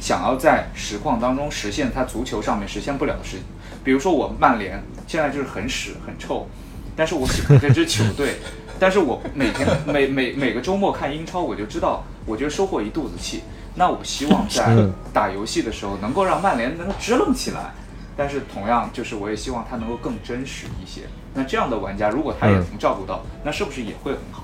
[0.00, 3.44] 想要在实况当中实现他足球上面实现不了的事情，
[3.84, 6.48] 比如说我曼联现在就是很屎很臭，
[6.96, 8.34] 但是我喜欢这支球队，
[8.80, 13.42] 但是我每天 每每每个周末看英超，我就知道，我觉得收获一肚子气。
[13.76, 17.72] 那我希望在嗯打游戏的时候能够让曼联能够支棱起来，
[18.16, 21.02] 但是同样就是我也希望他能够更真实一些。
[21.34, 24.42] 那这样的玩家，如果他也嗯能照顾到，那是不是也会很好？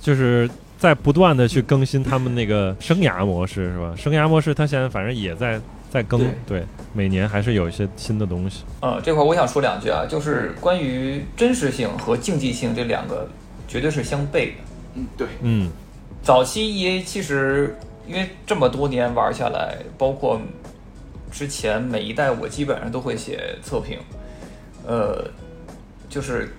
[0.00, 0.48] 就是
[0.78, 3.94] 在不断的去更新他们那个生涯模式，是吧？
[3.96, 5.60] 生涯模式它现在反正也在
[5.90, 8.64] 在更，对对，每年还是有一些新的东西。
[8.80, 13.28] 呃，这块儿我想说两句啊，就是关于真实性和竞技性这两个
[13.66, 14.54] 绝对是相悖的。
[14.94, 15.70] 嗯，对，嗯
[16.22, 17.76] 早期 EA 其实
[18.06, 20.40] 因为这么多年玩下来，包括
[21.30, 23.98] 之前每一代我基本上都会写测评，
[24.86, 25.24] 呃，
[26.08, 26.54] 就是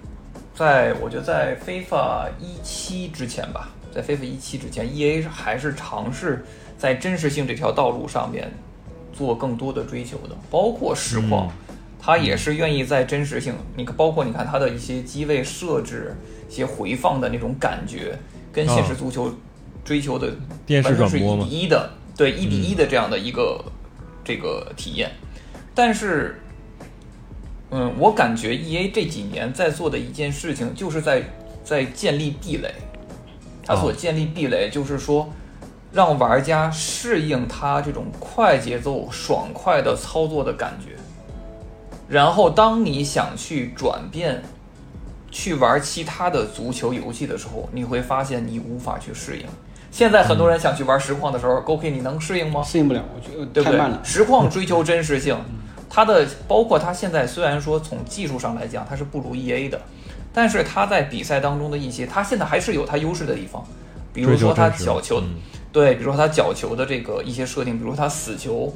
[0.55, 6.45] 在我觉得在 FIFA 一七之前吧，在 FIFA 一七之前，EA 还是尝试
[6.77, 8.51] 在真实性这条道路上面
[9.13, 11.51] 做更多的追求的，包括实况。
[12.03, 16.15] 它也是愿意在真实性，你看，包括你看它的一些机位设置、
[16.49, 18.17] 一些回放的那种感觉，
[18.51, 19.31] 跟现实足球
[19.85, 20.31] 追求的哦
[20.65, 23.63] 电视完全是一比一的，对一比一的这样的一个、
[24.23, 25.11] 这个体验。
[25.73, 26.41] 但是，
[27.69, 31.23] 嗯，我感觉 E A 这几年在做的一件事情，就是在
[31.63, 32.73] 在建立壁垒。
[33.65, 35.29] 它所哦建立壁垒，就是说，
[35.93, 40.95] 让玩家适应它这种快节奏、爽快的操作的感觉。
[42.09, 44.43] 然后，当你想去转变，
[45.29, 49.45] 去玩其他的足球游戏的时候，你会发现你无法去适应。
[49.91, 52.63] 现在很多人想去玩实况的时候，GoK 你能适应吗？
[52.63, 53.99] 适应不了，我觉得对不对太慢了？。
[54.03, 55.37] 实况追求真实性，
[55.89, 59.79] 它的包括它现在虽然说从技术上来讲它是不如 EA 的，
[60.33, 63.61] 但是它在比赛当中的一些，它现在还是有它优势的地方，
[64.13, 65.35] 比如说它角球，嗯
[65.73, 68.73] 对，比如说它角球的这个一些设定，比如说它死球，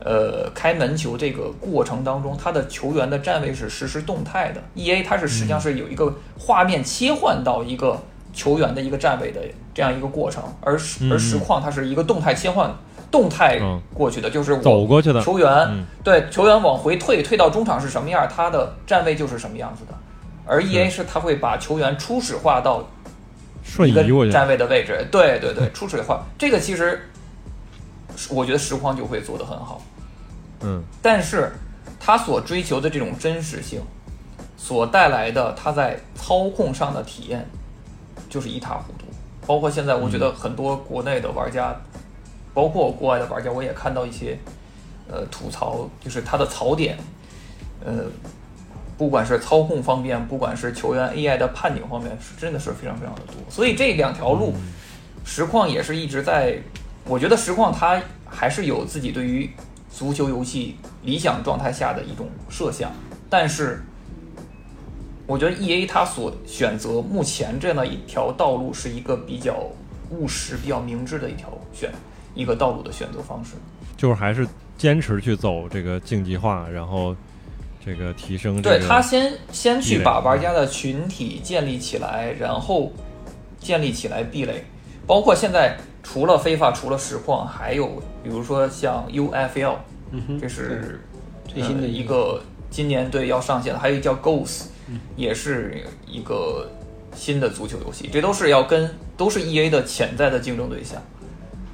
[0.00, 4.60] 呃，开门球这个过程当中，它的球员的站位是实时动态的。
[4.74, 8.00] E A 它是实际上是有一个画面切换到一个
[8.36, 9.40] 球员的一个站位的
[9.74, 12.70] 这样一个过程，而实嗯而实况它是一个动态切换。
[13.10, 13.80] 动态嗯。
[13.94, 15.22] 过去的，就是走过去的。
[15.22, 15.86] 球员，嗯。
[16.04, 19.94] 对球员往回退，退到中场是什么样，他的站位就是什么样子的。
[20.44, 21.04] 而 E A 是。
[21.04, 22.84] 他会把球员初始化到
[23.78, 27.08] 一个站位的位置，对对对，初始化，这个其实
[28.28, 29.80] 我觉得实况就会做得很好，
[30.60, 30.82] 嗯。
[31.00, 31.52] 但是
[31.98, 33.80] 他所追求的这种真实性，
[34.56, 37.48] 所带来的他在操控上的体验，
[38.36, 39.06] 就是一塌糊涂。
[39.46, 41.74] 包括现在，我觉得很多国内的玩家，
[42.52, 44.38] 包括国外的玩家，我也看到一些
[45.10, 46.98] 呃吐槽，就是它的槽点，
[47.82, 47.94] 呃，
[48.98, 53.36] 不管是操控方面，不管是球员 AI 的判定方面，是真的是非常非常的多。
[53.48, 54.52] 所以这两条路，
[55.24, 56.58] 实况也是一直在，
[57.06, 59.50] 我觉得实况它还是有自己对于
[59.90, 62.92] 足球游戏理想状态下的一种设想，
[63.30, 63.82] 但是
[65.26, 69.56] 我觉得 E A 它所选择目前这样的一条道路是一个比较
[70.10, 71.90] 务实、比较明智的一条选
[72.34, 73.54] 一个道路的选择方式。
[73.96, 74.46] 就是还是
[74.76, 77.16] 坚持去走这个竞技化，然后
[77.84, 82.92] 这个提升这个对他先先去把玩家的群体建立起来，然后
[83.58, 84.62] 建立起来壁垒，
[85.06, 87.86] 包括现在除了非法，除了实况，还有
[88.22, 89.76] 比如说像 UFL，
[90.12, 91.00] 嗯哼，这是
[91.48, 94.66] 最新的呃一个今年对要上线的，还有一个叫 Ghost，
[95.16, 96.70] 也是一个
[97.14, 101.02] 新的足球游戏，这都是要跟都是 EA 的潜在的竞争对象。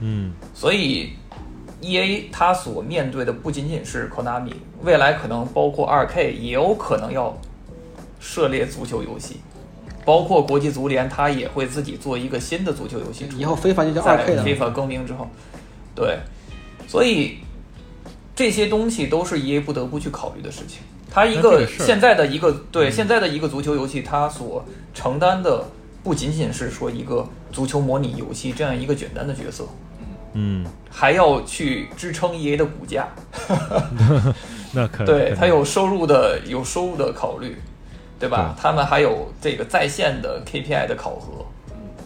[0.01, 1.13] 嗯所以
[1.81, 4.53] ，E A 它所面对的不仅仅是 Konami，
[4.83, 7.37] 未来可能包括 2K 也有可能要
[8.19, 9.41] 涉猎足球游戏，
[10.05, 13.29] 包括国际足联，它也会自己做一个新的足球游戏。
[13.37, 14.45] 以后非法就叫二在 K 了。
[14.45, 15.29] FIFA 更名之后，
[15.95, 16.19] 对，
[16.89, 17.39] 所以
[18.35, 20.81] 这些东西都是 EA 不得不去考虑的事情。
[21.13, 24.65] 它一个现在的一个对嗯现在的一个足球游戏，它所
[24.95, 25.63] 承担的
[26.03, 29.67] 不仅仅是说一个足球模拟游戏这样一个简单的角色，
[30.33, 33.09] 嗯，还要去支撑 EA 的股价。
[34.73, 37.57] 那可 对，肯它有收入的有收入的考虑，
[38.19, 38.55] 对吧？
[38.57, 41.45] 对他们还有这个在线的 KPI 的考核。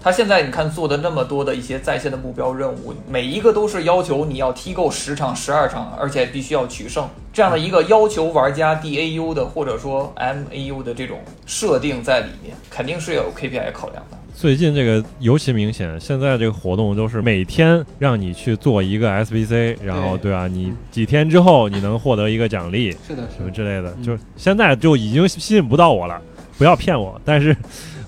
[0.06, 14.16] 他现在你看做的那么多的一些在线的目标任务，每一个都是要求你要踢够十场、十二场，而且必须要取胜，这样的一个要求玩家 DAU 的或者说 MAU 的这种设定在里面，肯定是有 KPI 考量的。
[14.32, 20.46] 最近这个尤其明显，现在这个活动都是每天让你去做一个 SBC，然后对吧？
[20.46, 26.22] 你几天之后你能获得一个奖励是的，什么，之类的，嗯就是现在就已经吸引不到我了，
[26.56, 27.20] 不要骗我。
[27.24, 27.56] 但是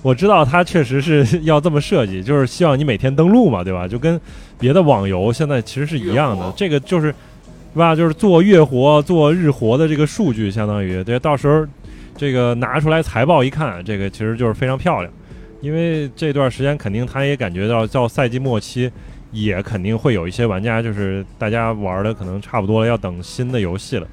[0.02, 3.86] 我知道它确实是 要这么设计，就是希望你每天登录嘛，对吧？
[3.86, 4.20] 就跟
[4.58, 7.08] 别的网游现在其实是一样的，这个就是
[7.72, 7.94] 是吧？
[7.94, 11.66] 就是做月活、做日活的这个数据，相当于对，到时候
[12.16, 15.12] 这个拿出来财报一看，这个其实就是非常漂亮。
[15.60, 18.90] 因为这段时间肯定他也感觉到，到赛季末期
[19.32, 24.06] 也肯定会有一些玩家，就是大家玩的可能差不多了，要等新的游戏了，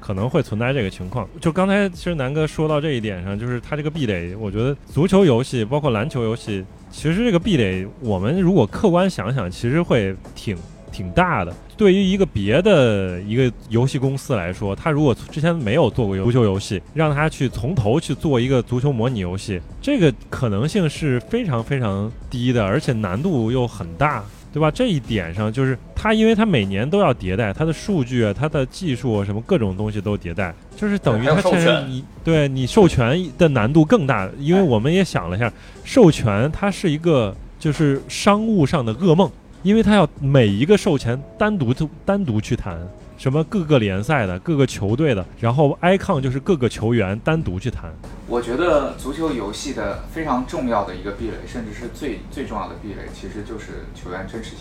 [0.00, 1.28] 可能会存在这个情况。
[1.40, 10.56] 就刚才其实南哥说到这一点上，就是他这个壁垒，我觉得足球游戏包括篮球游戏，其实这个壁垒，我们如果客观想想，其实会挺
[10.90, 11.54] 挺大的。
[11.76, 24.22] 对于一个别的一个游戏公司来说，他如果之前没有做过足球游戏，让他去从头去做一个足球模拟游戏，这个可能性是非常非常低的，而且难度又很大。
[24.52, 24.70] 对吧？
[24.70, 35.52] 这一点上，就是它，因为它每年都要迭代，它的数据啊、它的技术啊，什么各种东西都迭代，就是等于它现在你对你授权的难度更大，因为我们也想了一下，
[35.84, 39.30] 授权它是一个就是商务上的噩梦，
[39.62, 41.72] 因为它要每一个授权单独
[42.04, 42.76] 单独去谈，
[43.20, 47.92] 什么各个联赛的、各个球队的，然后 icon 就是各个球员单独去谈。
[48.26, 54.60] 我觉得足球游戏的非常重要的一个壁垒，甚至是最最重要的壁垒，其实就是球员真实性。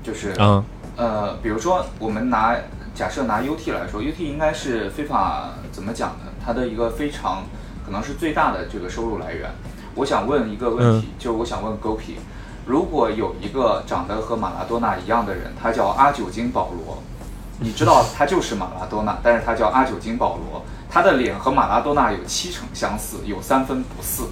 [0.00, 0.64] 就是啊，
[0.96, 2.56] 呃，比如说我们拿
[2.94, 6.26] 假设拿 UT 来说，UT 应该是非法怎么讲呢？
[6.40, 7.42] 它的一个非常
[7.84, 9.50] 可能是最大的这个收入来源。
[9.96, 12.14] 我想问一个问题，就我想问 Gopi，
[12.68, 16.98] 如果有一个长得和马拉多纳一样的人，他叫阿九金保罗，
[17.60, 24.24] 你知道他就是马拉多纳，但是他叫阿九金保罗，他的脸和马拉多纳有七成相似，有三分不似。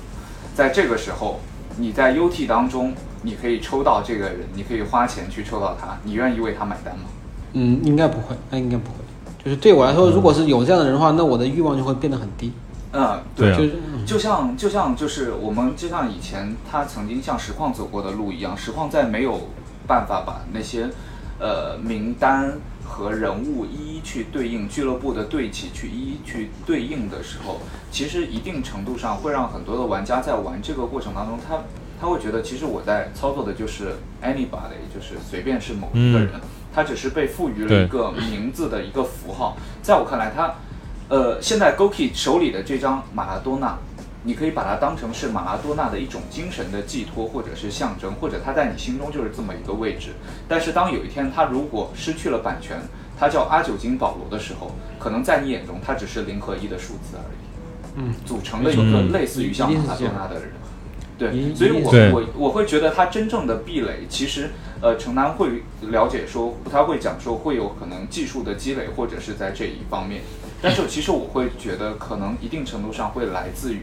[0.54, 1.40] 在这个时候，
[1.78, 2.92] 你在 UT 当中，
[3.22, 7.04] 你可以抽到这个人，你可以花钱去抽到他，你愿意为他买单吗？
[7.54, 8.96] 嗯，应该不会，那应该不会。
[9.42, 12.52] 就是对我来说，如果是有这样的人的话，那我的欲望就会变得很低。
[12.98, 13.74] 嗯，对啊就是
[14.06, 19.50] 就像就像就是我们就像以前他曾经像实况走过的路一样，实况在没有
[19.86, 20.88] 办法把那些
[21.38, 27.60] 呃名单和人物一一去对应，俱乐部的队旗去一一去对应的时候，
[27.90, 31.58] 其实一定程度上会让很多的玩家在玩这个过程当中，他
[32.00, 36.30] 他会觉得其实我在操作的就是 anybody，就是随便是某一个人，
[36.72, 40.54] 他只是被赋予了一个名字的一个符号，在我看来，他。
[41.08, 43.78] 呃，现在 Goki 手里的这张马拉多纳，
[44.24, 50.14] 你可以把它当成是马拉多纳的一种精神的寄托，或者是象征，或者他在你心中就是这么一个位置。
[50.48, 52.80] 但是当有一天他如果失去了版权，
[53.16, 60.50] 他叫阿九金保罗的时候，可能在你眼中他只是零和一的数字而已，嗯，组成了一个类似于像马拉多纳的人。
[61.16, 64.50] 对，所以我我我会觉得他真正的壁垒，其实
[64.82, 70.20] 呃，城南会了解说，他会讲说会有可能技术的积累，或者是在这一方面。
[70.62, 73.82] 但是其实我会觉得，可能一定程度上会来自于，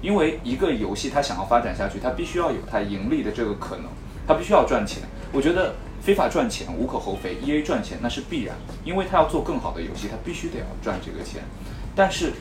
[0.00, 3.86] 因为一个游戏它想要发展下去，它必须要有它盈利的这个可能，
[4.26, 5.02] 它必须要赚钱。
[5.32, 8.54] 我觉得非法赚钱无可厚非，E A 赚钱那是必然，
[8.84, 11.42] 因为它要做更好的游戏，它必须得要赚这个钱。
[11.94, 12.32] 但是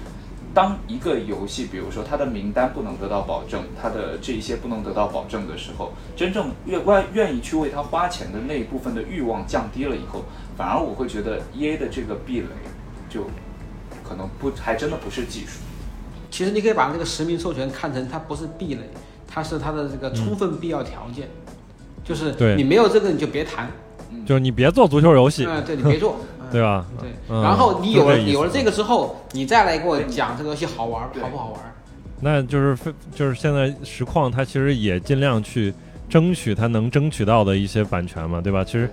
[0.53, 10.23] 当一个游戏，比如说它的名单不能得到保证，它的这一些不能得到保证的时候，真正愿愿愿意去为它花钱的那一部分的欲望降低了以后，
[10.57, 12.47] 反而我会觉得 E A 的这个壁垒
[13.09, 13.25] 就
[14.11, 15.59] 可能不还真的不是技术。
[16.29, 18.81] 其实你可以把这个实名授权看成它不是壁垒，
[19.27, 21.27] 它是它的这个充分必要条件，
[22.03, 23.69] 就是对你没有这个你就别谈，
[24.25, 26.85] 就是你别做足球游戏，嗯，对你别做， 嗯对吧？
[26.99, 31.59] 对，嗯然后你有了有了这个之后，你再来给我讲这个游戏好玩好不好玩？
[32.19, 35.73] 那就是非就是现在实况它其实也尽量去
[36.09, 38.63] 争取它能争取到的一些版权嘛，对吧？
[38.63, 38.89] 其实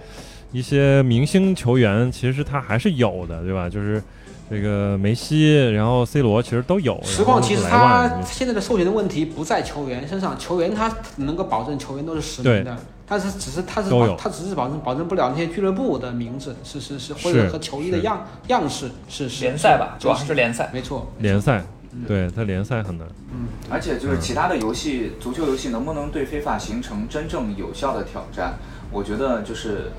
[0.51, 3.69] 一些明星球员其实他还是有的，对吧？
[3.69, 4.03] 就是
[4.51, 6.99] 这个梅西，然后 C 罗其实都有。
[7.05, 12.77] 实况其实他现在的授权的问题不在球员身上，球员他能够保证球员都是实名的，
[13.07, 20.71] 但是只是他是保他只是保证保证不了那些俱乐部的名字，是是是，或者和球衣的样样式是是联赛吧，是主要是联赛。
[20.73, 21.63] 没错，联赛，
[21.93, 23.07] 嗯对他联赛很难。
[23.33, 28.55] 嗯而且就是其他的游戏，足球游戏能不能对非法形成真正有效的挑战？
[28.91, 29.93] 我觉得就是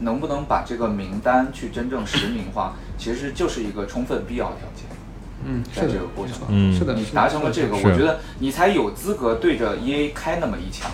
[0.00, 4.84] 能不能把这个名单去真正实名化，其实就是一个充分必要条件。
[5.46, 10.90] 嗯，在是的这个过程中，嗯是的，你达成了这个，我觉得你才有资格对着 EA 开那么一枪。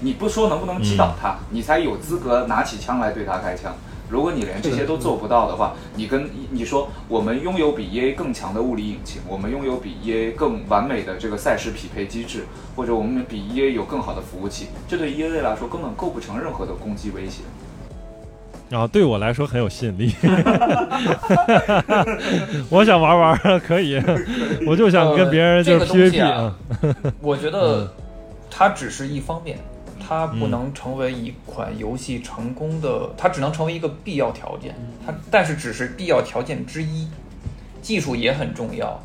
[0.00, 3.74] 你不说能不能击倒他，你才有资格拿起枪来对他开枪。
[4.08, 12.46] 如果你连这些都做不到的话，你跟你说我们拥有比 EA 更强的物理引擎，我们拥有比 EA 更完美的这个赛事匹配机制，
[12.76, 17.42] 或者我们比 EA 有更好的服务器，这对 EA 来说根本构不成任何的攻击威胁。
[18.70, 20.14] 然后对我来说很有吸引力，
[22.68, 23.98] 我想玩玩可以，
[24.66, 26.56] 我就想跟别人就是呃这个东西 PVP 啊
[27.02, 27.90] 啊， 我觉得
[28.50, 29.58] 它只是一方面，
[30.06, 34.74] 它不能成为一款游戏成功的，它只能成为一个必要条件。
[35.06, 37.08] 它但是只是必要条件之一，
[37.80, 39.02] 技术也很重要，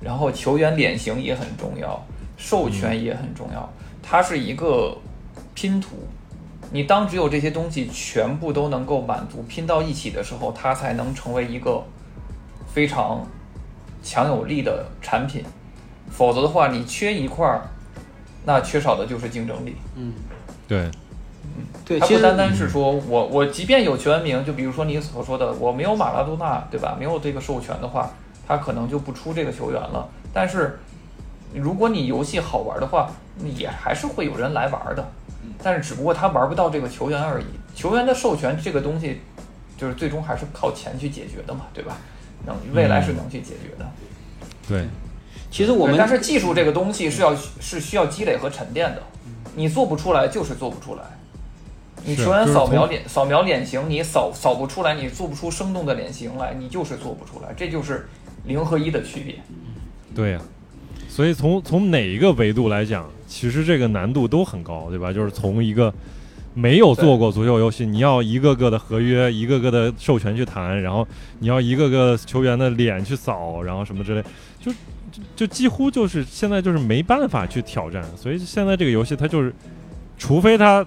[0.00, 2.04] 然后球员脸型也很重要，
[2.36, 3.72] 授权也很重要，
[4.02, 4.98] 它是一个
[5.54, 6.08] 拼图。
[6.72, 11.82] 你当只有这些东西全部都能够满足拼到一起的时候，它才能成为一个
[12.66, 13.26] 非常
[14.02, 15.44] 强有力的产品。
[16.10, 17.62] 否则的话，你缺一块儿，
[18.44, 19.76] 那缺少的就是竞争力。
[19.96, 20.12] 嗯，
[20.68, 20.90] 对，
[21.84, 26.96] 对，它不单单是说我我即便有球员名，就比如说你所说的，我没有马拉多纳，对吧？
[26.98, 28.10] 没有这个授权的话，
[28.46, 30.08] 他可能就不出这个球员了。
[30.32, 30.78] 但是
[31.54, 33.10] 如果你游戏好玩的话，
[33.56, 35.06] 也还是会有人来玩的。
[35.62, 37.46] 但是只不过他玩不到这个球员而已。
[37.74, 39.20] 球员的授权这个东西，
[39.76, 41.98] 就是最终还是靠钱去解决的嘛，对吧？
[42.46, 43.90] 能未来是能去解决的。
[44.68, 44.86] 对，
[45.50, 49.02] 其实我们但是技术这个东西是要是需要积累和沉淀的，
[49.54, 51.02] 你做不出来就是做不出来。
[52.04, 58.08] 你是球员扫描脸扫描脸型，你扫扫不出来，你做不出生动的脸型来，你就是做不出来，这就是
[58.44, 59.40] 零和一的区别。
[60.14, 60.40] 对呀、
[61.16, 65.10] 所以从从哪一个维度来讲，其实这个难度都很高，对吧？
[65.10, 65.90] 就是从一个
[66.52, 74.22] 没有做过足球游戏，你要一个个的合约、一个个的授权去谈，然后你要一个个球员的脸去扫，然后什么之类，
[74.60, 74.70] 就
[75.34, 78.04] 就几乎就是现在就是没办法去挑战。
[78.14, 79.50] 所以现在这个游戏它就是，
[80.18, 80.84] 除非它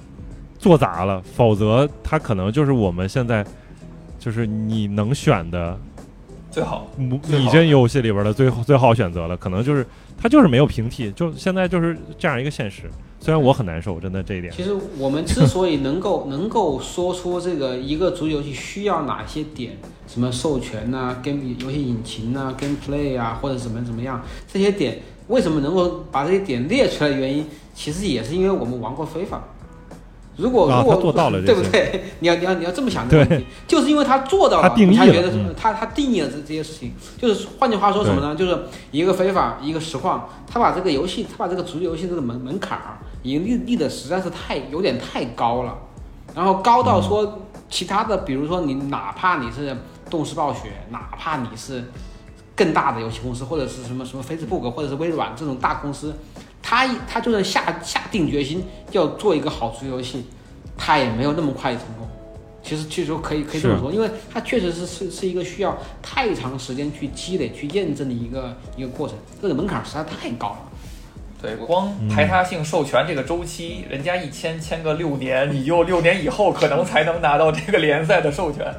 [0.60, 3.44] 做砸了，否则它可能就是我们现在
[4.20, 5.76] 就是你能选的
[6.52, 9.86] 最好拟最好拟真游戏里边的最最好选择了，可能就是
[10.18, 12.84] 它就是没有平替，就现在就是这样一个现实。
[13.22, 14.54] 虽然我很难受，真的这一点。
[14.54, 19.78] 其实我们之所以能够能够说出这个一个足球游戏需要哪些点，
[20.08, 29.44] 什么授权呐、跟游戏引擎呐、跟 play 啊，或者怎么怎么样，这些点为什么能够把这些点列出来的原因，其实也是因为我们玩过非法。
[30.40, 32.06] 如果如果、啊做到了 对不对？
[32.20, 36.94] 你要你要你要这么想这个问题，就是因为他做到了，他定义你才觉得他他定义了这这些事情。
[37.18, 38.36] 就是换句话说什么呢？
[38.36, 38.58] 就是
[38.92, 45.78] 一个非法，一个实况，他把这个游戏，他把这个足球游戏这个门门槛儿已经立立的实在是太有点太高了，
[46.36, 49.76] 然后高到说其他的，比如说你哪怕你是
[50.10, 51.84] 动视暴雪，哪怕你是
[52.56, 56.14] 更大的游戏公司，或者是什么什么 Facebook 或者是微软这种大公司，
[56.70, 60.24] 他一他就算下下定决心要做一个好足球游戏，
[60.78, 62.08] 他也没有那么快成功。
[62.62, 70.60] 其实其实可以可以这么说，因为它确实是是是一个需要太长时间去积累、去验证的一个一个过程，这个门槛实在太高了。
[71.42, 78.72] 对，光排他性授权这个周期，人家一签签个六年，你就六年以后可能才能拿到这个联赛的授权。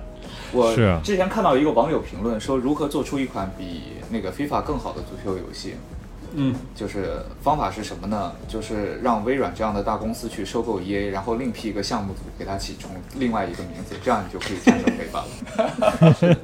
[0.53, 0.73] 我
[1.03, 5.75] 之前看到一个网友评论说，如何做出一款比那个 FIFA 更好的足球游戏。
[6.35, 8.33] 嗯，就是方法是什么呢？
[8.49, 16.37] 就是让微软这样的大公司去收购 EA，然后另辟一个项目组，给它起重另外一个名字，这样你就可以战胜非法了。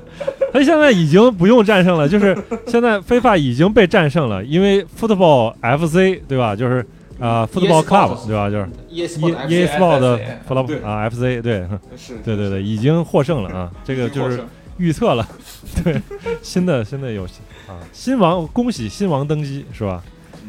[0.53, 2.37] 他现在已经不用战胜了，就是
[2.67, 6.57] 现在非法已经被战胜了，因为 Football FC 对吧？
[6.57, 6.85] 就是
[7.19, 8.51] 啊、Football Club 对吧？
[8.51, 13.71] 就是 EA E Sport E 的对 Football 啊 FC 对是，对对对，已经获胜了啊！
[13.85, 14.45] 这个就是
[14.77, 15.27] 预测了，
[15.83, 16.01] 对
[16.43, 17.35] 新的新的游戏
[17.67, 20.03] 啊，新王恭喜新王登基是吧？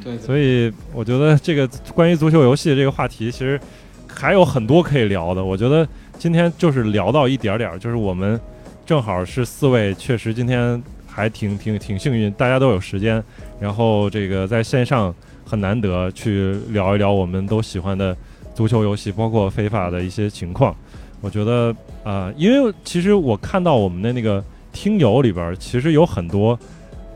[0.03, 3.60] 对对所以我觉得这个关于足球游戏这个话题，其实
[4.07, 5.44] 还有很多可以聊的。
[5.44, 5.88] 我觉得
[6.19, 8.39] 今天就是聊到一点点儿，就是我们
[8.85, 13.22] 正好是四位，确实今天还挺挺挺幸运，大家都有时间，
[13.60, 15.14] 然后这个在线上
[15.44, 18.15] 很难得去聊一聊我们都喜欢的
[18.53, 20.76] 足球游戏，包括非法的一些情况。
[21.19, 21.72] 我觉得
[22.03, 26.57] 啊、呃因为其实我看到我们的那个听友里边，其实有很多，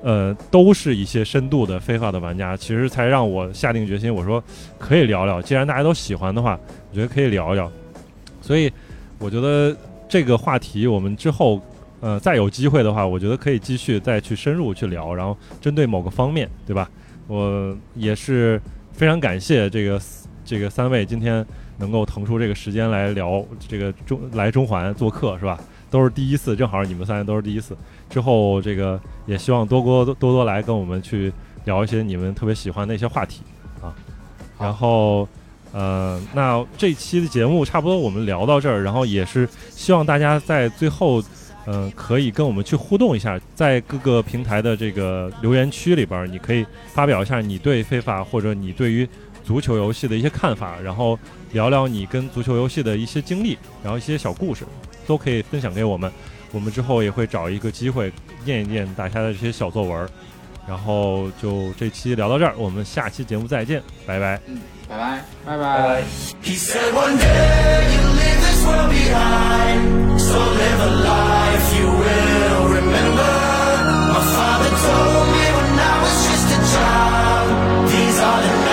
[0.03, 4.43] 呃，都是一些深度的非法的玩家，其实才让我下定决心，我说
[4.79, 5.41] 可以聊聊。
[5.41, 6.59] 既然大家都喜欢的话，
[6.89, 7.71] 我觉得可以聊聊。
[8.41, 8.71] 所以
[9.19, 9.75] 我觉得
[10.09, 11.61] 这个话题，我们之后，
[11.99, 16.89] 呃，再有机会的话，我觉得可以继续再去深入去聊，然后针对某个方面，对吧？
[17.27, 18.59] 我也是
[18.91, 20.01] 非常感谢这个
[20.43, 21.45] 这个三位今天
[21.77, 25.57] 能够腾出这个时间来聊这个中来中环做客，是吧？
[25.91, 27.77] 都是第一次，正好你们三个都是第一次。
[28.09, 31.31] 之后这个也希望多多多多来跟我们去
[31.65, 33.41] 聊一些你们特别喜欢的一些话题
[33.81, 33.93] 啊。
[34.57, 35.27] 然后
[35.73, 41.23] 呃，那这期的节目差不多我们聊到这儿，然后也是希望大家在最后
[41.65, 49.07] 嗯可以跟我们去互动一下，在各个平台的这个留言区里边，你可以发表一下你对非法或者你对于
[49.43, 51.17] 足球游戏的一些看法，然后
[51.53, 54.65] 聊聊你跟足球游戏的一些经历，然后一些小故事。
[55.05, 56.11] 都可以分享给我们。
[56.51, 58.11] 我们之后也会找一个机会
[58.43, 60.09] 念一念大家的这些小作文
[60.67, 64.39] 然后就这期聊到这儿我们下期节目再见拜拜。
[64.47, 64.59] 嗯。
[64.91, 65.23] 拜拜。
[65.45, 66.03] 拜拜。
[78.65, 78.70] 拜